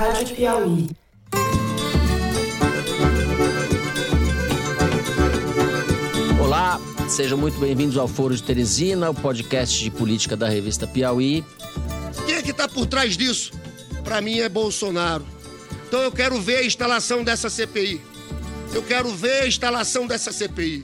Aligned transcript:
Rádio 0.00 0.34
Piauí. 0.34 0.88
Olá, 6.42 6.80
sejam 7.06 7.36
muito 7.36 7.58
bem-vindos 7.58 7.98
ao 7.98 8.08
Foro 8.08 8.34
de 8.34 8.42
Teresina, 8.42 9.10
o 9.10 9.14
podcast 9.14 9.84
de 9.84 9.90
política 9.90 10.34
da 10.38 10.48
revista 10.48 10.86
Piauí. 10.86 11.44
Quem 12.24 12.36
é 12.36 12.42
que 12.42 12.50
está 12.50 12.66
por 12.66 12.86
trás 12.86 13.14
disso? 13.14 13.52
Para 14.02 14.22
mim 14.22 14.38
é 14.38 14.48
Bolsonaro. 14.48 15.26
Então 15.86 16.00
eu 16.00 16.10
quero 16.10 16.40
ver 16.40 16.56
a 16.56 16.64
instalação 16.64 17.22
dessa 17.22 17.50
CPI. 17.50 18.00
Eu 18.72 18.82
quero 18.82 19.10
ver 19.10 19.42
a 19.42 19.46
instalação 19.46 20.06
dessa 20.06 20.32
CPI. 20.32 20.82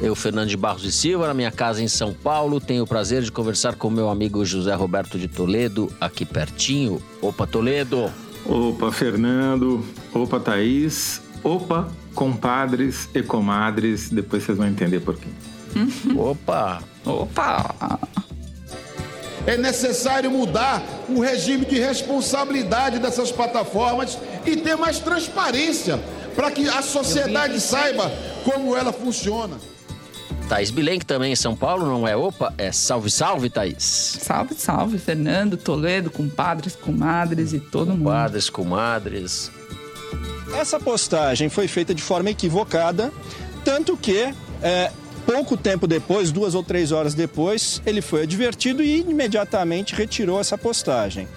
Eu, 0.00 0.14
Fernando 0.14 0.48
de 0.48 0.56
Barros 0.56 0.84
e 0.84 0.92
Silva, 0.92 1.26
na 1.26 1.34
minha 1.34 1.50
casa 1.50 1.82
em 1.82 1.88
São 1.88 2.14
Paulo, 2.14 2.60
tenho 2.60 2.84
o 2.84 2.86
prazer 2.86 3.22
de 3.22 3.32
conversar 3.32 3.74
com 3.74 3.90
meu 3.90 4.08
amigo 4.08 4.44
José 4.44 4.72
Roberto 4.72 5.18
de 5.18 5.26
Toledo, 5.26 5.92
aqui 6.00 6.24
pertinho. 6.24 7.02
Opa, 7.20 7.48
Toledo! 7.48 8.08
Opa, 8.46 8.92
Fernando! 8.92 9.84
Opa, 10.14 10.38
Thaís! 10.38 11.20
Opa, 11.42 11.88
compadres 12.14 13.08
e 13.12 13.22
comadres, 13.24 14.08
depois 14.08 14.44
vocês 14.44 14.56
vão 14.56 14.68
entender 14.68 15.00
por 15.00 15.16
quê. 15.16 15.28
Opa! 16.16 16.80
Opa! 17.04 17.98
É 19.48 19.56
necessário 19.56 20.30
mudar 20.30 20.80
o 21.08 21.20
regime 21.20 21.64
de 21.64 21.76
responsabilidade 21.76 23.00
dessas 23.00 23.32
plataformas 23.32 24.16
e 24.46 24.56
ter 24.56 24.76
mais 24.76 25.00
transparência 25.00 25.98
para 26.36 26.52
que 26.52 26.68
a 26.68 26.82
sociedade 26.82 27.60
saiba 27.60 28.12
como 28.44 28.76
ela 28.76 28.92
funciona. 28.92 29.56
Thaís 30.48 30.70
Bilenque 30.70 31.04
também 31.04 31.32
em 31.32 31.36
São 31.36 31.54
Paulo, 31.54 31.84
não 31.84 32.08
é 32.08 32.16
opa, 32.16 32.54
é 32.56 32.72
salve, 32.72 33.10
salve, 33.10 33.50
Thaís. 33.50 34.18
Salve, 34.22 34.54
salve, 34.54 34.98
Fernando, 34.98 35.58
Toledo, 35.58 36.10
compadres, 36.10 36.74
comadres 36.74 37.52
e 37.52 37.60
todo 37.60 37.90
mundo. 37.90 38.04
Padres, 38.04 38.48
comadres. 38.48 39.52
Essa 40.54 40.80
postagem 40.80 41.50
foi 41.50 41.68
feita 41.68 41.94
de 41.94 42.02
forma 42.02 42.30
equivocada, 42.30 43.12
tanto 43.62 43.94
que 43.94 44.34
é, 44.62 44.90
pouco 45.26 45.54
tempo 45.54 45.86
depois, 45.86 46.32
duas 46.32 46.54
ou 46.54 46.62
três 46.62 46.92
horas 46.92 47.12
depois, 47.12 47.82
ele 47.84 48.00
foi 48.00 48.22
advertido 48.22 48.82
e 48.82 49.00
imediatamente 49.00 49.94
retirou 49.94 50.40
essa 50.40 50.56
postagem. 50.56 51.28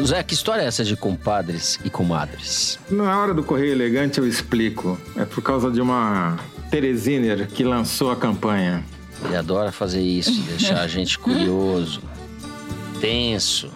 Zé, 0.00 0.22
que 0.22 0.32
história 0.32 0.62
é 0.62 0.66
essa 0.66 0.84
de 0.84 0.96
compadres 0.96 1.80
e 1.84 1.90
comadres? 1.90 2.78
Na 2.88 3.20
hora 3.20 3.34
do 3.34 3.42
Correio 3.42 3.72
Elegante 3.72 4.18
eu 4.18 4.28
explico. 4.28 4.96
É 5.16 5.24
por 5.24 5.42
causa 5.42 5.72
de 5.72 5.80
uma 5.80 6.38
Teresiner 6.70 7.48
que 7.48 7.64
lançou 7.64 8.10
a 8.10 8.16
campanha. 8.16 8.84
Ele 9.24 9.36
adora 9.36 9.72
fazer 9.72 10.00
isso, 10.00 10.40
deixar 10.48 10.80
a 10.80 10.86
gente 10.86 11.18
curioso, 11.18 12.02
tenso. 13.00 13.70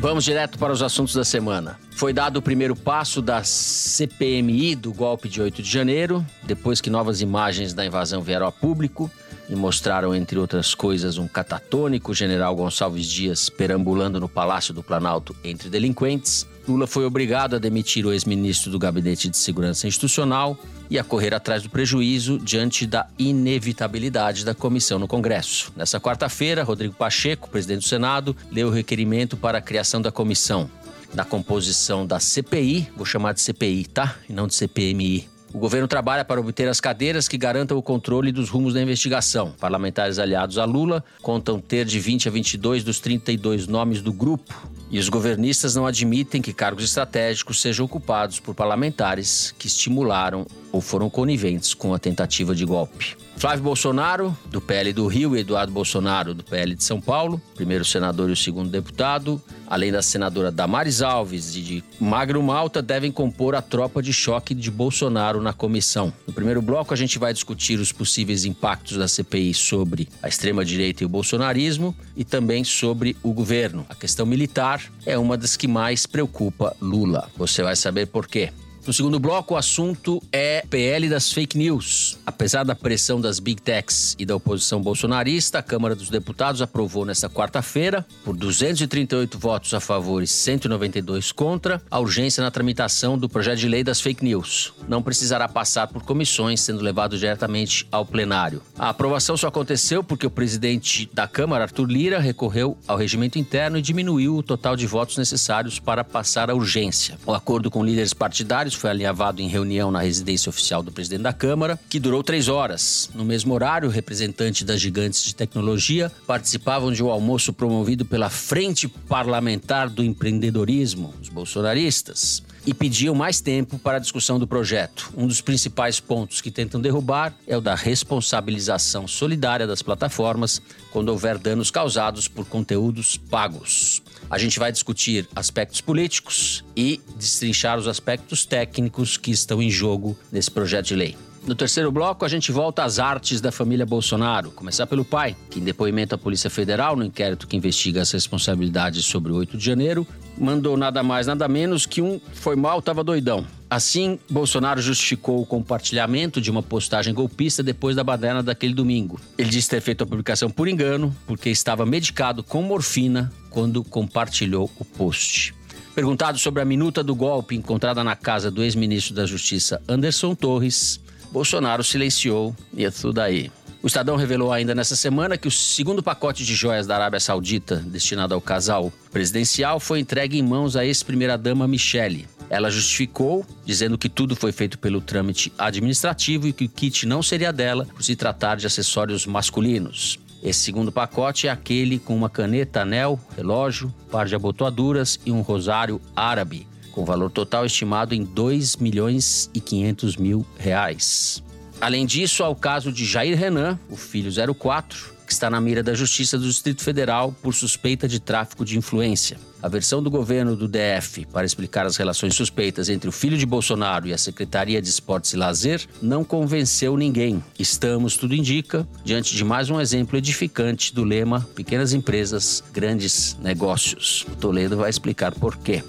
Vamos 0.00 0.24
direto 0.24 0.58
para 0.58 0.72
os 0.72 0.82
assuntos 0.82 1.14
da 1.14 1.24
semana. 1.24 1.78
Foi 1.90 2.12
dado 2.12 2.36
o 2.36 2.42
primeiro 2.42 2.76
passo 2.76 3.20
da 3.20 3.42
CPMI 3.42 4.76
do 4.76 4.92
golpe 4.92 5.28
de 5.28 5.42
8 5.42 5.60
de 5.60 5.68
janeiro, 5.68 6.24
depois 6.44 6.80
que 6.80 6.88
novas 6.88 7.20
imagens 7.20 7.74
da 7.74 7.84
invasão 7.84 8.22
vieram 8.22 8.46
a 8.46 8.52
público 8.52 9.10
e 9.48 9.56
mostraram, 9.56 10.14
entre 10.14 10.38
outras 10.38 10.74
coisas, 10.74 11.18
um 11.18 11.26
catatônico 11.26 12.14
general 12.14 12.54
Gonçalves 12.54 13.06
Dias 13.06 13.48
perambulando 13.48 14.20
no 14.20 14.28
Palácio 14.28 14.72
do 14.72 14.82
Planalto 14.82 15.34
entre 15.42 15.68
delinquentes. 15.68 16.46
Lula 16.68 16.86
foi 16.86 17.06
obrigado 17.06 17.56
a 17.56 17.58
demitir 17.58 18.04
o 18.04 18.12
ex-ministro 18.12 18.70
do 18.70 18.78
Gabinete 18.78 19.28
de 19.28 19.38
Segurança 19.38 19.86
Institucional 19.86 20.58
e 20.90 20.98
a 20.98 21.04
correr 21.04 21.32
atrás 21.32 21.62
do 21.62 21.70
prejuízo 21.70 22.38
diante 22.38 22.86
da 22.86 23.06
inevitabilidade 23.18 24.44
da 24.44 24.54
comissão 24.54 24.98
no 24.98 25.08
Congresso. 25.08 25.72
Nessa 25.74 25.98
quarta-feira, 25.98 26.62
Rodrigo 26.62 26.94
Pacheco, 26.94 27.48
presidente 27.48 27.80
do 27.80 27.88
Senado, 27.88 28.36
leu 28.52 28.68
o 28.68 28.70
requerimento 28.70 29.36
para 29.36 29.58
a 29.58 29.62
criação 29.62 30.02
da 30.02 30.12
comissão. 30.12 30.70
Da 31.14 31.24
composição 31.24 32.06
da 32.06 32.20
CPI, 32.20 32.90
vou 32.94 33.06
chamar 33.06 33.32
de 33.32 33.40
CPI, 33.40 33.86
tá? 33.86 34.16
E 34.28 34.32
não 34.32 34.46
de 34.46 34.54
CPMI. 34.54 35.26
O 35.52 35.58
governo 35.58 35.88
trabalha 35.88 36.24
para 36.24 36.38
obter 36.38 36.68
as 36.68 36.78
cadeiras 36.78 37.26
que 37.26 37.38
garantam 37.38 37.78
o 37.78 37.82
controle 37.82 38.30
dos 38.30 38.50
rumos 38.50 38.74
da 38.74 38.82
investigação. 38.82 39.54
Parlamentares 39.58 40.18
aliados 40.18 40.58
a 40.58 40.66
Lula 40.66 41.02
contam 41.22 41.58
ter 41.58 41.86
de 41.86 41.98
20 41.98 42.28
a 42.28 42.30
22 42.30 42.84
dos 42.84 43.00
32 43.00 43.66
nomes 43.66 44.02
do 44.02 44.12
grupo. 44.12 44.54
E 44.90 44.98
os 44.98 45.08
governistas 45.08 45.74
não 45.74 45.86
admitem 45.86 46.40
que 46.40 46.52
cargos 46.52 46.84
estratégicos 46.84 47.60
sejam 47.60 47.84
ocupados 47.84 48.40
por 48.40 48.54
parlamentares 48.54 49.54
que 49.58 49.66
estimularam 49.66 50.46
ou 50.72 50.80
foram 50.80 51.10
coniventes 51.10 51.74
com 51.74 51.92
a 51.92 51.98
tentativa 51.98 52.54
de 52.54 52.64
golpe. 52.64 53.16
Flávio 53.38 53.62
Bolsonaro, 53.62 54.36
do 54.50 54.60
PL 54.60 54.92
do 54.92 55.06
Rio, 55.06 55.36
e 55.36 55.40
Eduardo 55.40 55.72
Bolsonaro, 55.72 56.34
do 56.34 56.42
PL 56.42 56.74
de 56.74 56.82
São 56.82 57.00
Paulo, 57.00 57.40
primeiro 57.54 57.84
senador 57.84 58.28
e 58.28 58.32
o 58.32 58.36
segundo 58.36 58.68
deputado, 58.68 59.40
além 59.68 59.92
da 59.92 60.02
senadora 60.02 60.50
Damares 60.50 61.02
Alves 61.02 61.54
e 61.54 61.62
de 61.62 61.84
Magro 62.00 62.42
Malta, 62.42 62.82
devem 62.82 63.12
compor 63.12 63.54
a 63.54 63.62
tropa 63.62 64.02
de 64.02 64.12
choque 64.12 64.56
de 64.56 64.72
Bolsonaro 64.72 65.40
na 65.40 65.52
comissão. 65.52 66.12
No 66.26 66.32
primeiro 66.32 66.60
bloco, 66.60 66.92
a 66.92 66.96
gente 66.96 67.16
vai 67.16 67.32
discutir 67.32 67.78
os 67.78 67.92
possíveis 67.92 68.44
impactos 68.44 68.96
da 68.96 69.06
CPI 69.06 69.54
sobre 69.54 70.08
a 70.20 70.26
extrema-direita 70.26 71.04
e 71.04 71.06
o 71.06 71.08
bolsonarismo 71.08 71.94
e 72.16 72.24
também 72.24 72.64
sobre 72.64 73.16
o 73.22 73.32
governo. 73.32 73.86
A 73.88 73.94
questão 73.94 74.26
militar 74.26 74.82
é 75.06 75.16
uma 75.16 75.36
das 75.36 75.56
que 75.56 75.68
mais 75.68 76.06
preocupa 76.06 76.74
Lula. 76.80 77.30
Você 77.36 77.62
vai 77.62 77.76
saber 77.76 78.06
por 78.06 78.26
quê. 78.26 78.50
No 78.86 78.92
segundo 78.92 79.18
bloco, 79.18 79.54
o 79.54 79.56
assunto 79.56 80.22
é 80.32 80.64
PL 80.68 81.08
das 81.08 81.30
fake 81.32 81.58
news. 81.58 82.18
Apesar 82.24 82.64
da 82.64 82.74
pressão 82.74 83.20
das 83.20 83.38
big 83.38 83.60
techs 83.60 84.16
e 84.18 84.24
da 84.24 84.34
oposição 84.34 84.80
bolsonarista, 84.80 85.58
a 85.58 85.62
Câmara 85.62 85.94
dos 85.94 86.08
Deputados 86.08 86.62
aprovou 86.62 87.04
nesta 87.04 87.28
quarta-feira, 87.28 88.06
por 88.24 88.34
238 88.34 89.38
votos 89.38 89.74
a 89.74 89.80
favor 89.80 90.22
e 90.22 90.26
192 90.26 91.32
contra, 91.32 91.82
a 91.90 91.98
urgência 91.98 92.42
na 92.42 92.50
tramitação 92.50 93.18
do 93.18 93.28
projeto 93.28 93.58
de 93.58 93.68
lei 93.68 93.84
das 93.84 94.00
fake 94.00 94.24
news. 94.24 94.72
Não 94.88 95.02
precisará 95.02 95.46
passar 95.48 95.88
por 95.88 96.02
comissões, 96.02 96.60
sendo 96.60 96.82
levado 96.82 97.18
diretamente 97.18 97.86
ao 97.92 98.06
plenário. 98.06 98.62
A 98.78 98.88
aprovação 98.88 99.36
só 99.36 99.48
aconteceu 99.48 100.02
porque 100.02 100.26
o 100.26 100.30
presidente 100.30 101.10
da 101.12 101.28
Câmara, 101.28 101.64
Arthur 101.64 101.90
Lira, 101.90 102.18
recorreu 102.18 102.78
ao 102.86 102.96
regimento 102.96 103.38
interno 103.38 103.76
e 103.76 103.82
diminuiu 103.82 104.36
o 104.36 104.42
total 104.42 104.76
de 104.76 104.86
votos 104.86 105.18
necessários 105.18 105.78
para 105.78 106.02
passar 106.02 106.50
a 106.50 106.54
urgência. 106.54 107.18
O 107.26 107.34
acordo 107.34 107.70
com 107.70 107.84
líderes 107.84 108.14
partidários 108.14 108.67
foi 108.74 108.90
alinhavado 108.90 109.40
em 109.40 109.48
reunião 109.48 109.90
na 109.90 110.00
residência 110.00 110.50
oficial 110.50 110.82
do 110.82 110.92
presidente 110.92 111.22
da 111.22 111.32
Câmara, 111.32 111.78
que 111.88 111.98
durou 111.98 112.22
três 112.22 112.48
horas. 112.48 113.10
No 113.14 113.24
mesmo 113.24 113.54
horário, 113.54 113.88
representantes 113.88 114.62
das 114.62 114.80
gigantes 114.80 115.22
de 115.22 115.34
tecnologia 115.34 116.10
participavam 116.26 116.92
de 116.92 117.02
um 117.02 117.10
almoço 117.10 117.52
promovido 117.52 118.04
pela 118.04 118.28
Frente 118.28 118.88
Parlamentar 118.88 119.88
do 119.88 120.04
Empreendedorismo, 120.04 121.14
os 121.20 121.28
bolsonaristas, 121.28 122.42
e 122.68 122.74
pediam 122.74 123.14
mais 123.14 123.40
tempo 123.40 123.78
para 123.78 123.96
a 123.96 123.98
discussão 123.98 124.38
do 124.38 124.46
projeto. 124.46 125.10
Um 125.16 125.26
dos 125.26 125.40
principais 125.40 126.00
pontos 126.00 126.42
que 126.42 126.50
tentam 126.50 126.78
derrubar 126.78 127.34
é 127.46 127.56
o 127.56 127.62
da 127.62 127.74
responsabilização 127.74 129.08
solidária 129.08 129.66
das 129.66 129.80
plataformas 129.80 130.60
quando 130.90 131.08
houver 131.08 131.38
danos 131.38 131.70
causados 131.70 132.28
por 132.28 132.44
conteúdos 132.44 133.16
pagos. 133.16 134.02
A 134.28 134.36
gente 134.36 134.58
vai 134.58 134.70
discutir 134.70 135.26
aspectos 135.34 135.80
políticos 135.80 136.62
e 136.76 137.00
destrinchar 137.16 137.78
os 137.78 137.88
aspectos 137.88 138.44
técnicos 138.44 139.16
que 139.16 139.30
estão 139.30 139.62
em 139.62 139.70
jogo 139.70 140.14
nesse 140.30 140.50
projeto 140.50 140.88
de 140.88 140.94
lei. 140.94 141.16
No 141.46 141.54
terceiro 141.54 141.90
bloco, 141.90 142.26
a 142.26 142.28
gente 142.28 142.52
volta 142.52 142.84
às 142.84 142.98
artes 142.98 143.40
da 143.40 143.50
família 143.50 143.86
Bolsonaro. 143.86 144.50
Começar 144.50 144.86
pelo 144.86 145.06
pai, 145.06 145.34
que 145.48 145.58
em 145.58 145.64
depoimento 145.64 146.14
à 146.14 146.18
Polícia 146.18 146.50
Federal, 146.50 146.94
no 146.94 147.04
inquérito 147.06 147.46
que 147.46 147.56
investiga 147.56 148.02
as 148.02 148.12
responsabilidades 148.12 149.06
sobre 149.06 149.32
o 149.32 149.36
8 149.36 149.56
de 149.56 149.64
janeiro, 149.64 150.06
mandou 150.38 150.76
nada 150.76 151.02
mais, 151.02 151.26
nada 151.26 151.48
menos 151.48 151.86
que 151.86 152.00
um 152.00 152.20
foi 152.32 152.56
mal, 152.56 152.80
tava 152.80 153.04
doidão. 153.04 153.44
Assim, 153.70 154.18
Bolsonaro 154.30 154.80
justificou 154.80 155.42
o 155.42 155.46
compartilhamento 155.46 156.40
de 156.40 156.50
uma 156.50 156.62
postagem 156.62 157.12
golpista 157.12 157.62
depois 157.62 157.94
da 157.94 158.02
baderna 158.02 158.42
daquele 158.42 158.72
domingo. 158.72 159.20
Ele 159.36 159.50
disse 159.50 159.68
ter 159.68 159.80
feito 159.80 160.02
a 160.02 160.06
publicação 160.06 160.48
por 160.48 160.68
engano, 160.68 161.14
porque 161.26 161.50
estava 161.50 161.84
medicado 161.84 162.42
com 162.42 162.62
morfina 162.62 163.30
quando 163.50 163.84
compartilhou 163.84 164.70
o 164.78 164.84
post. 164.84 165.54
Perguntado 165.94 166.38
sobre 166.38 166.62
a 166.62 166.64
minuta 166.64 167.02
do 167.02 167.14
golpe 167.14 167.56
encontrada 167.56 168.02
na 168.04 168.14
casa 168.14 168.50
do 168.50 168.62
ex-ministro 168.62 169.14
da 169.14 169.26
Justiça 169.26 169.82
Anderson 169.88 170.34
Torres, 170.34 171.00
Bolsonaro 171.30 171.84
silenciou 171.84 172.54
e 172.72 172.84
é 172.84 172.90
tudo 172.90 173.18
aí. 173.20 173.50
O 173.88 173.90
Estadão 173.90 174.16
revelou 174.16 174.52
ainda 174.52 174.74
nessa 174.74 174.94
semana 174.94 175.38
que 175.38 175.48
o 175.48 175.50
segundo 175.50 176.02
pacote 176.02 176.44
de 176.44 176.54
joias 176.54 176.86
da 176.86 176.94
Arábia 176.94 177.18
Saudita, 177.18 177.76
destinado 177.76 178.34
ao 178.34 178.40
casal 178.40 178.92
presidencial, 179.10 179.80
foi 179.80 179.98
entregue 179.98 180.38
em 180.38 180.42
mãos 180.42 180.76
à 180.76 180.84
ex-primeira-dama 180.84 181.66
Michele. 181.66 182.28
Ela 182.50 182.70
justificou, 182.70 183.46
dizendo 183.64 183.96
que 183.96 184.10
tudo 184.10 184.36
foi 184.36 184.52
feito 184.52 184.78
pelo 184.78 185.00
trâmite 185.00 185.50
administrativo 185.56 186.46
e 186.46 186.52
que 186.52 186.66
o 186.66 186.68
kit 186.68 187.06
não 187.06 187.22
seria 187.22 187.50
dela 187.50 187.86
por 187.86 188.02
se 188.02 188.14
tratar 188.14 188.56
de 188.56 188.66
acessórios 188.66 189.24
masculinos. 189.24 190.18
Esse 190.42 190.60
segundo 190.60 190.92
pacote 190.92 191.46
é 191.46 191.50
aquele 191.50 191.98
com 191.98 192.14
uma 192.14 192.28
caneta, 192.28 192.82
anel, 192.82 193.18
relógio, 193.34 193.90
par 194.10 194.26
de 194.26 194.34
abotoaduras 194.34 195.18
e 195.24 195.32
um 195.32 195.40
rosário 195.40 195.98
árabe, 196.14 196.68
com 196.92 197.06
valor 197.06 197.30
total 197.30 197.64
estimado 197.64 198.14
em 198.14 198.22
2 198.22 198.76
milhões 198.76 199.48
e 199.54 199.60
500 199.62 200.18
mil 200.18 200.44
reais. 200.58 201.42
Além 201.80 202.04
disso, 202.04 202.42
há 202.42 202.48
o 202.48 202.56
caso 202.56 202.90
de 202.90 203.04
Jair 203.04 203.38
Renan, 203.38 203.78
o 203.88 203.96
filho 203.96 204.30
04, 204.54 205.14
que 205.24 205.32
está 205.32 205.48
na 205.48 205.60
mira 205.60 205.82
da 205.82 205.94
Justiça 205.94 206.36
do 206.36 206.44
Distrito 206.44 206.82
Federal 206.82 207.32
por 207.42 207.54
suspeita 207.54 208.08
de 208.08 208.18
tráfico 208.18 208.64
de 208.64 208.76
influência. 208.76 209.38
A 209.62 209.68
versão 209.68 210.02
do 210.02 210.10
governo 210.10 210.56
do 210.56 210.66
DF 210.66 211.26
para 211.32 211.44
explicar 211.44 211.84
as 211.84 211.96
relações 211.96 212.34
suspeitas 212.34 212.88
entre 212.88 213.08
o 213.08 213.12
filho 213.12 213.36
de 213.36 213.44
Bolsonaro 213.44 214.08
e 214.08 214.12
a 214.12 214.18
Secretaria 214.18 214.80
de 214.80 214.88
Esportes 214.88 215.32
e 215.32 215.36
Lazer 215.36 215.84
não 216.00 216.24
convenceu 216.24 216.96
ninguém. 216.96 217.42
Estamos, 217.58 218.16
tudo 218.16 218.34
indica, 218.34 218.88
diante 219.04 219.36
de 219.36 219.44
mais 219.44 219.68
um 219.68 219.80
exemplo 219.80 220.16
edificante 220.16 220.94
do 220.94 221.04
lema 221.04 221.46
Pequenas 221.54 221.92
empresas, 221.92 222.64
grandes 222.72 223.36
negócios. 223.40 224.26
Toledo 224.40 224.76
vai 224.76 224.90
explicar 224.90 225.32
por 225.32 225.56
quê. 225.56 225.84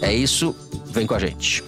É 0.00 0.14
isso, 0.14 0.54
vem 0.86 1.06
com 1.06 1.14
a 1.14 1.18
gente. 1.18 1.62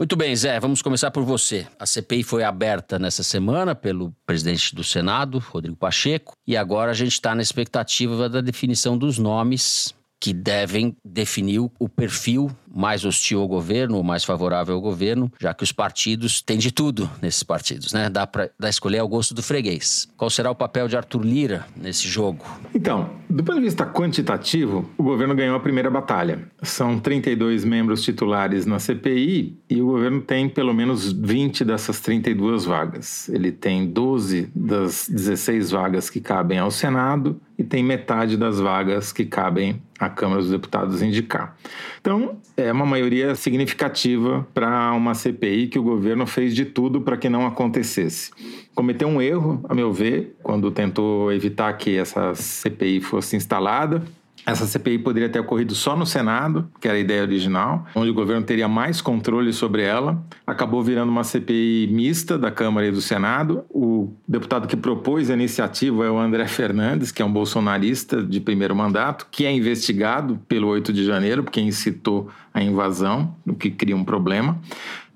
Muito 0.00 0.16
bem, 0.16 0.34
Zé, 0.34 0.58
vamos 0.58 0.80
começar 0.80 1.10
por 1.10 1.24
você. 1.24 1.66
A 1.78 1.84
CPI 1.84 2.22
foi 2.22 2.42
aberta 2.42 2.98
nessa 2.98 3.22
semana 3.22 3.74
pelo 3.74 4.16
presidente 4.24 4.74
do 4.74 4.82
Senado, 4.82 5.38
Rodrigo 5.38 5.76
Pacheco, 5.76 6.32
e 6.46 6.56
agora 6.56 6.90
a 6.90 6.94
gente 6.94 7.12
está 7.12 7.34
na 7.34 7.42
expectativa 7.42 8.26
da 8.26 8.40
definição 8.40 8.96
dos 8.96 9.18
nomes 9.18 9.94
que 10.18 10.32
devem 10.32 10.96
definir 11.04 11.60
o 11.78 11.86
perfil 11.86 12.50
mais 12.74 13.04
hostil 13.04 13.40
ao 13.40 13.48
governo 13.48 13.96
ou 13.96 14.04
mais 14.04 14.24
favorável 14.24 14.74
ao 14.74 14.80
governo, 14.80 15.30
já 15.40 15.52
que 15.52 15.64
os 15.64 15.72
partidos 15.72 16.40
têm 16.40 16.58
de 16.58 16.70
tudo 16.70 17.10
nesses 17.20 17.42
partidos, 17.42 17.92
né? 17.92 18.08
Dá 18.08 18.26
para 18.26 18.50
escolher 18.68 18.98
ao 18.98 19.08
gosto 19.08 19.34
do 19.34 19.42
freguês. 19.42 20.08
Qual 20.16 20.30
será 20.30 20.50
o 20.50 20.54
papel 20.54 20.88
de 20.88 20.96
Arthur 20.96 21.22
Lira 21.22 21.66
nesse 21.76 22.08
jogo? 22.08 22.44
Então, 22.74 23.10
do 23.28 23.42
ponto 23.42 23.58
de 23.58 23.64
vista 23.64 23.84
quantitativo, 23.84 24.88
o 24.96 25.02
governo 25.02 25.34
ganhou 25.34 25.56
a 25.56 25.60
primeira 25.60 25.90
batalha. 25.90 26.48
São 26.62 26.98
32 26.98 27.64
membros 27.64 28.02
titulares 28.02 28.66
na 28.66 28.78
CPI 28.78 29.58
e 29.68 29.82
o 29.82 29.86
governo 29.86 30.20
tem 30.20 30.48
pelo 30.48 30.72
menos 30.74 31.12
20 31.12 31.64
dessas 31.64 32.00
32 32.00 32.64
vagas. 32.64 33.28
Ele 33.28 33.50
tem 33.52 33.86
12 33.86 34.50
das 34.54 35.08
16 35.08 35.70
vagas 35.70 36.10
que 36.10 36.20
cabem 36.20 36.58
ao 36.58 36.70
Senado 36.70 37.40
e 37.58 37.64
tem 37.64 37.84
metade 37.84 38.36
das 38.36 38.58
vagas 38.58 39.12
que 39.12 39.24
cabem 39.24 39.82
à 39.98 40.08
Câmara 40.08 40.40
dos 40.40 40.50
Deputados 40.50 41.02
indicar. 41.02 41.54
Então, 42.00 42.38
é 42.60 42.72
uma 42.72 42.86
maioria 42.86 43.34
significativa 43.34 44.46
para 44.54 44.92
uma 44.92 45.14
CPI 45.14 45.68
que 45.68 45.78
o 45.78 45.82
governo 45.82 46.26
fez 46.26 46.54
de 46.54 46.64
tudo 46.64 47.00
para 47.00 47.16
que 47.16 47.28
não 47.28 47.46
acontecesse. 47.46 48.30
Cometeu 48.74 49.08
um 49.08 49.20
erro, 49.20 49.60
a 49.68 49.74
meu 49.74 49.92
ver, 49.92 50.36
quando 50.42 50.70
tentou 50.70 51.32
evitar 51.32 51.72
que 51.74 51.96
essa 51.96 52.34
CPI 52.34 53.00
fosse 53.00 53.36
instalada 53.36 54.02
essa 54.46 54.66
CPI 54.66 54.98
poderia 54.98 55.28
ter 55.28 55.38
ocorrido 55.38 55.74
só 55.74 55.96
no 55.96 56.06
Senado, 56.06 56.68
que 56.80 56.88
era 56.88 56.96
a 56.96 57.00
ideia 57.00 57.22
original, 57.22 57.86
onde 57.94 58.10
o 58.10 58.14
governo 58.14 58.44
teria 58.44 58.68
mais 58.68 59.00
controle 59.00 59.52
sobre 59.52 59.82
ela. 59.82 60.22
Acabou 60.46 60.82
virando 60.82 61.10
uma 61.10 61.24
CPI 61.24 61.88
mista 61.90 62.38
da 62.38 62.50
Câmara 62.50 62.86
e 62.86 62.90
do 62.90 63.00
Senado. 63.00 63.64
O 63.70 64.12
deputado 64.26 64.66
que 64.66 64.76
propôs 64.76 65.30
a 65.30 65.34
iniciativa 65.34 66.04
é 66.04 66.10
o 66.10 66.18
André 66.18 66.46
Fernandes, 66.46 67.12
que 67.12 67.22
é 67.22 67.24
um 67.24 67.32
bolsonarista 67.32 68.22
de 68.22 68.40
primeiro 68.40 68.74
mandato, 68.74 69.26
que 69.30 69.44
é 69.44 69.52
investigado 69.52 70.40
pelo 70.48 70.68
8 70.68 70.92
de 70.92 71.04
janeiro, 71.04 71.44
porque 71.44 71.60
incitou 71.60 72.30
a 72.52 72.62
invasão, 72.62 73.34
o 73.46 73.54
que 73.54 73.70
cria 73.70 73.96
um 73.96 74.04
problema 74.04 74.58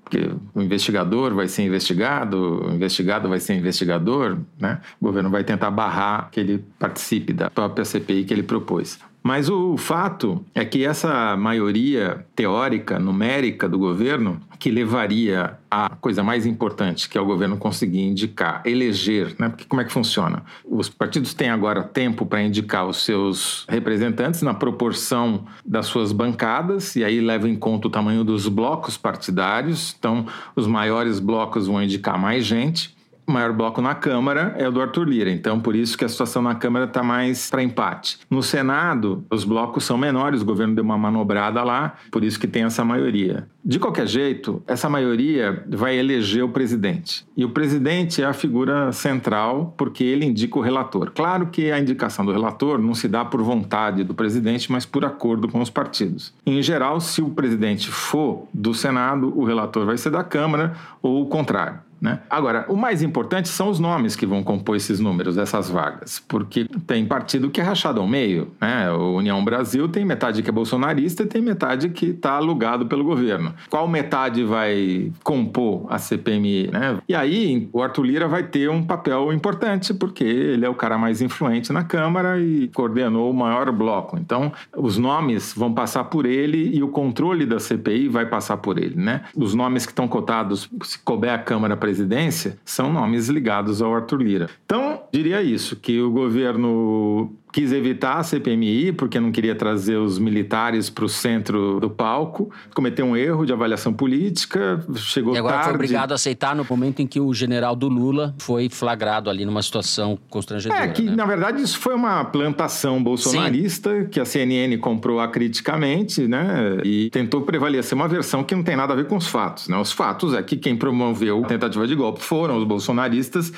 porque 0.05 0.29
o 0.53 0.61
investigador 0.61 1.33
vai 1.33 1.47
ser 1.47 1.63
investigado, 1.63 2.63
o 2.63 2.71
investigado 2.71 3.27
vai 3.27 3.39
ser 3.39 3.55
investigador, 3.55 4.37
né? 4.59 4.79
O 5.01 5.05
governo 5.05 5.31
vai 5.31 5.43
tentar 5.43 5.71
barrar 5.71 6.29
que 6.29 6.39
ele 6.39 6.63
participe 6.77 7.33
da 7.33 7.49
própria 7.49 7.83
CPI 7.83 8.23
que 8.23 8.31
ele 8.31 8.43
propôs. 8.43 8.99
Mas 9.25 9.49
o 9.49 9.75
fato 9.75 10.45
é 10.53 10.63
que 10.63 10.85
essa 10.85 11.35
maioria 11.35 12.23
teórica, 12.35 12.99
numérica 12.99 13.67
do 13.67 13.79
governo, 13.79 14.39
que 14.59 14.69
levaria 14.69 15.57
à 15.69 15.89
coisa 15.99 16.21
mais 16.21 16.45
importante, 16.45 17.09
que 17.09 17.17
é 17.17 17.21
o 17.21 17.25
governo 17.25 17.57
conseguir 17.57 18.01
indicar, 18.03 18.61
eleger, 18.63 19.35
né? 19.39 19.49
Porque 19.49 19.65
como 19.65 19.81
é 19.81 19.83
que 19.83 19.91
funciona? 19.91 20.43
Os 20.63 20.89
partidos 20.89 21.33
têm 21.33 21.49
agora 21.49 21.81
tempo 21.81 22.23
para 22.23 22.43
indicar 22.43 22.87
os 22.87 22.97
seus 22.97 23.65
representantes 23.67 24.43
na 24.43 24.53
proporção 24.53 25.45
das 25.65 25.87
suas 25.87 26.11
bancadas, 26.11 26.95
e 26.95 27.03
aí 27.03 27.19
leva 27.19 27.49
em 27.49 27.55
conta 27.55 27.87
o 27.87 27.91
tamanho 27.91 28.23
dos 28.23 28.47
blocos 28.47 28.95
partidários. 28.95 29.95
Então, 29.97 30.27
os 30.55 30.67
maiores 30.67 31.19
blocos 31.19 31.65
vão 31.65 31.81
indicar 31.81 32.19
mais 32.19 32.45
gente 32.45 32.94
o 33.27 33.31
maior 33.31 33.51
bloco 33.53 33.81
na 33.81 33.95
Câmara 33.95 34.55
é 34.57 34.67
o 34.67 34.71
do 34.71 34.81
Arthur 34.81 35.07
Lira, 35.07 35.31
então 35.31 35.59
por 35.59 35.75
isso 35.75 35.97
que 35.97 36.05
a 36.05 36.09
situação 36.09 36.41
na 36.41 36.55
Câmara 36.55 36.85
está 36.85 37.01
mais 37.01 37.49
para 37.49 37.63
empate. 37.63 38.19
No 38.29 38.43
Senado, 38.43 39.25
os 39.29 39.43
blocos 39.43 39.83
são 39.83 39.97
menores, 39.97 40.41
o 40.41 40.45
governo 40.45 40.75
deu 40.75 40.83
uma 40.83 40.97
manobrada 40.97 41.63
lá, 41.63 41.95
por 42.11 42.23
isso 42.23 42.39
que 42.39 42.47
tem 42.47 42.63
essa 42.63 42.85
maioria. 42.85 43.47
De 43.63 43.79
qualquer 43.79 44.05
jeito, 44.05 44.61
essa 44.67 44.87
maioria 44.87 45.63
vai 45.67 45.97
eleger 45.97 46.43
o 46.43 46.49
presidente. 46.49 47.25
E 47.35 47.43
o 47.43 47.49
presidente 47.49 48.21
é 48.21 48.25
a 48.25 48.33
figura 48.33 48.91
central 48.91 49.73
porque 49.75 50.03
ele 50.03 50.23
indica 50.23 50.59
o 50.59 50.61
relator. 50.61 51.11
Claro 51.15 51.47
que 51.47 51.71
a 51.71 51.79
indicação 51.79 52.23
do 52.23 52.31
relator 52.31 52.77
não 52.77 52.93
se 52.93 53.07
dá 53.07 53.25
por 53.25 53.41
vontade 53.41 54.03
do 54.03 54.13
presidente, 54.13 54.71
mas 54.71 54.85
por 54.85 55.03
acordo 55.03 55.47
com 55.47 55.59
os 55.61 55.71
partidos. 55.71 56.31
Em 56.45 56.61
geral, 56.61 57.01
se 57.01 57.23
o 57.23 57.29
presidente 57.31 57.89
for 57.89 58.47
do 58.53 58.71
Senado, 58.73 59.33
o 59.35 59.43
relator 59.43 59.83
vai 59.83 59.97
ser 59.97 60.11
da 60.11 60.23
Câmara 60.23 60.75
ou 61.01 61.23
o 61.23 61.25
contrário. 61.25 61.79
Né? 62.05 62.19
Agora, 62.29 62.65
o 62.69 62.75
mais 62.75 63.01
importante 63.01 63.49
são 63.49 63.67
os 63.67 63.79
nomes 63.79 64.15
que 64.15 64.27
vão 64.27 64.43
compor 64.43 64.75
esses 64.75 64.99
números, 64.99 65.39
essas 65.39 65.71
vagas, 65.71 66.23
porque 66.27 66.67
tem 66.85 67.03
partido 67.03 67.49
que 67.49 67.59
é 67.59 67.63
rachado 67.63 67.99
ao 67.99 68.07
meio. 68.07 68.51
Né? 68.61 68.91
O 68.91 69.15
União 69.15 69.43
Brasil 69.43 69.89
tem 69.89 70.05
metade 70.05 70.43
que 70.43 70.49
é 70.49 70.53
bolsonarista 70.53 71.23
e 71.23 71.25
tem 71.25 71.41
metade 71.41 71.89
que 71.89 72.07
está 72.07 72.33
alugado 72.33 72.85
pelo 72.85 73.03
governo. 73.03 73.55
Qual 73.71 73.87
metade 73.87 74.43
vai 74.43 75.11
compor 75.23 75.87
a 75.89 75.97
CPMI? 75.97 76.69
Né? 76.71 76.99
E 77.09 77.15
aí, 77.15 77.67
o 77.73 77.81
Arthur 77.81 78.03
Lira 78.03 78.27
vai 78.27 78.43
ter 78.43 78.69
um 78.69 78.83
papel 78.83 79.33
importante, 79.33 79.91
porque 79.91 80.23
ele 80.23 80.63
é 80.63 80.69
o 80.69 80.75
cara 80.75 80.99
mais 80.99 81.23
influente 81.23 81.73
na 81.73 81.83
Câmara 81.83 82.39
e 82.39 82.67
coordenou 82.67 83.31
o 83.31 83.33
maior 83.33 83.71
bloco. 83.71 84.15
Então, 84.19 84.53
os 84.77 84.99
nomes 84.99 85.55
vão 85.57 85.73
passar 85.73 86.03
por 86.03 86.27
ele 86.27 86.69
e 86.71 86.83
o 86.83 86.89
controle 86.89 87.47
da 87.47 87.59
CPI 87.59 88.09
vai 88.09 88.27
passar 88.27 88.57
por 88.57 88.77
ele. 88.77 88.95
Né? 88.95 89.23
Os 89.35 89.55
nomes 89.55 89.87
que 89.87 89.91
estão 89.91 90.07
cotados, 90.07 90.69
se 90.83 90.99
couber 90.99 91.33
a 91.33 91.39
Câmara 91.39 91.75
presidência 91.95 92.57
são 92.65 92.91
nomes 92.91 93.29
ligados 93.29 93.81
ao 93.81 93.95
Arthur 93.95 94.21
Lira. 94.21 94.49
Então, 94.65 95.03
diria 95.13 95.41
isso, 95.41 95.77
que 95.77 96.01
o 96.01 96.11
governo 96.11 97.33
quis 97.55 97.71
evitar 97.71 98.17
a 98.17 98.23
CPMI 98.23 98.91
porque 98.91 99.17
não 99.17 99.31
queria 99.31 99.55
trazer 99.55 99.95
os 99.95 100.19
militares 100.19 100.89
para 100.89 101.05
o 101.05 101.07
centro 101.07 101.79
do 101.79 101.89
palco, 101.89 102.51
cometeu 102.73 103.05
um 103.05 103.15
erro 103.15 103.45
de 103.45 103.53
avaliação 103.53 103.93
política, 103.93 104.83
chegou 104.97 105.31
tarde. 105.31 105.37
E 105.37 105.39
agora 105.39 105.53
tarde. 105.53 105.69
foi 105.69 105.75
obrigado 105.75 106.11
a 106.11 106.15
aceitar 106.15 106.53
no 106.53 106.67
momento 106.69 107.01
em 107.01 107.07
que 107.07 107.17
o 107.17 107.33
general 107.33 107.73
do 107.73 107.87
Lula 107.87 108.35
foi 108.39 108.67
flagrado 108.67 109.29
ali 109.29 109.45
numa 109.45 109.63
situação 109.63 110.19
constrangedora. 110.29 110.81
É, 110.83 110.89
que 110.89 111.03
né? 111.03 111.15
na 111.15 111.25
verdade 111.25 111.61
isso 111.61 111.79
foi 111.79 111.95
uma 111.95 112.25
plantação 112.25 113.01
bolsonarista 113.01 114.01
Sim. 114.01 114.09
que 114.09 114.19
a 114.19 114.25
CNN 114.25 114.77
comprou 114.79 115.21
acriticamente, 115.21 116.27
né, 116.27 116.81
e 116.83 117.09
tentou 117.09 117.43
prevalecer 117.43 117.95
uma 117.95 118.09
versão 118.09 118.43
que 118.43 118.53
não 118.53 118.63
tem 118.63 118.75
nada 118.75 118.91
a 118.91 118.97
ver 118.97 119.07
com 119.07 119.15
os 119.15 119.27
fatos, 119.27 119.69
né? 119.69 119.77
Os 119.77 119.93
fatos 119.93 120.33
é 120.33 120.43
que 120.43 120.57
quem 120.57 120.75
promoveu 120.75 121.41
a 121.45 121.47
tentativa 121.47 121.87
de 121.87 121.95
golpe 121.95 122.21
foram 122.21 122.57
os 122.57 122.65
bolsonaristas 122.65 123.53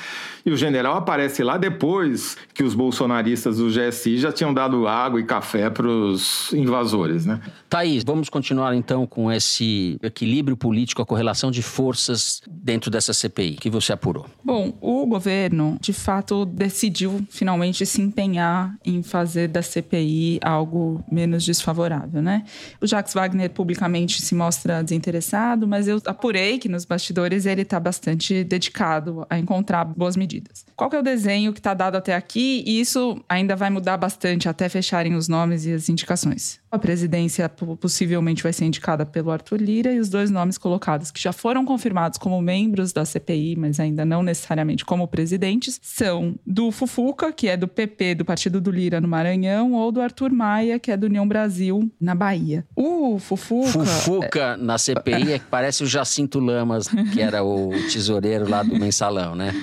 e 0.46 0.52
o 0.52 0.56
general 0.56 0.96
aparece 0.96 1.42
lá 1.42 1.56
depois 1.56 2.36
que 2.54 2.62
os 2.62 2.76
bolsonaristas 2.76 3.56
do 3.56 3.66
GSI 3.68 3.87
GSI 3.88 4.18
já 4.18 4.32
tinham 4.32 4.52
dado 4.52 4.86
água 4.86 5.20
e 5.20 5.24
café 5.24 5.70
para 5.70 5.86
os 5.86 6.52
invasores, 6.52 7.26
né? 7.26 7.40
Thaís, 7.68 8.02
vamos 8.04 8.28
continuar 8.28 8.74
então 8.74 9.06
com 9.06 9.30
esse 9.30 9.98
equilíbrio 10.02 10.56
político, 10.56 11.02
a 11.02 11.06
correlação 11.06 11.50
de 11.50 11.62
forças 11.62 12.40
dentro 12.48 12.90
dessa 12.90 13.12
CPI 13.12 13.56
que 13.56 13.68
você 13.68 13.92
apurou. 13.92 14.26
Bom, 14.42 14.72
o 14.80 15.06
governo, 15.06 15.76
de 15.80 15.92
fato, 15.92 16.44
decidiu 16.44 17.26
finalmente 17.30 17.84
se 17.84 18.00
empenhar 18.00 18.74
em 18.84 19.02
fazer 19.02 19.48
da 19.48 19.62
CPI 19.62 20.40
algo 20.42 21.04
menos 21.10 21.44
desfavorável, 21.44 22.22
né? 22.22 22.44
O 22.80 22.86
Jacques 22.86 23.14
Wagner 23.14 23.50
publicamente 23.50 24.22
se 24.22 24.34
mostra 24.34 24.82
desinteressado, 24.82 25.66
mas 25.66 25.88
eu 25.88 26.00
apurei 26.06 26.58
que 26.58 26.68
nos 26.68 26.84
bastidores 26.84 27.46
ele 27.46 27.62
está 27.62 27.78
bastante 27.78 28.44
dedicado 28.44 29.26
a 29.28 29.38
encontrar 29.38 29.84
boas 29.84 30.16
medidas. 30.16 30.64
Qual 30.74 30.88
que 30.88 30.96
é 30.96 30.98
o 30.98 31.02
desenho 31.02 31.52
que 31.52 31.60
está 31.60 31.74
dado 31.74 31.96
até 31.96 32.14
aqui? 32.14 32.62
E 32.66 32.80
isso 32.80 33.22
ainda 33.28 33.54
vai 33.56 33.70
mudar 33.70 33.77
bastante 33.96 34.48
até 34.48 34.68
fecharem 34.68 35.14
os 35.14 35.28
nomes 35.28 35.64
e 35.64 35.72
as 35.72 35.88
indicações. 35.88 36.60
A 36.70 36.78
presidência 36.78 37.48
possivelmente 37.48 38.42
vai 38.42 38.52
ser 38.52 38.64
indicada 38.64 39.06
pelo 39.06 39.30
Arthur 39.30 39.60
Lira 39.60 39.92
e 39.92 39.98
os 39.98 40.08
dois 40.08 40.30
nomes 40.30 40.58
colocados, 40.58 41.10
que 41.10 41.20
já 41.20 41.32
foram 41.32 41.64
confirmados 41.64 42.18
como 42.18 42.40
membros 42.40 42.92
da 42.92 43.04
CPI, 43.04 43.56
mas 43.56 43.80
ainda 43.80 44.04
não 44.04 44.22
necessariamente 44.22 44.84
como 44.84 45.08
presidentes, 45.08 45.80
são 45.82 46.34
do 46.46 46.70
Fufuca, 46.70 47.32
que 47.32 47.48
é 47.48 47.56
do 47.56 47.66
PP, 47.66 48.16
do 48.16 48.24
Partido 48.24 48.60
do 48.60 48.70
Lira 48.70 49.00
no 49.00 49.08
Maranhão, 49.08 49.72
ou 49.72 49.90
do 49.90 50.00
Arthur 50.00 50.30
Maia, 50.30 50.78
que 50.78 50.90
é 50.90 50.96
do 50.96 51.06
União 51.06 51.26
Brasil 51.26 51.90
na 52.00 52.14
Bahia. 52.14 52.66
O 52.76 53.18
Fufuca. 53.18 53.84
Fufuca 53.86 54.56
na 54.56 54.76
CPI 54.76 55.32
é 55.32 55.38
que 55.38 55.46
parece 55.46 55.82
o 55.82 55.86
Jacinto 55.86 56.38
Lamas, 56.38 56.88
que 57.12 57.20
era 57.20 57.42
o 57.42 57.70
tesoureiro 57.90 58.48
lá 58.48 58.62
do 58.62 58.78
mensalão, 58.78 59.34
né? 59.34 59.54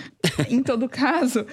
em 0.49 0.61
todo 0.61 0.89
caso, 0.89 1.45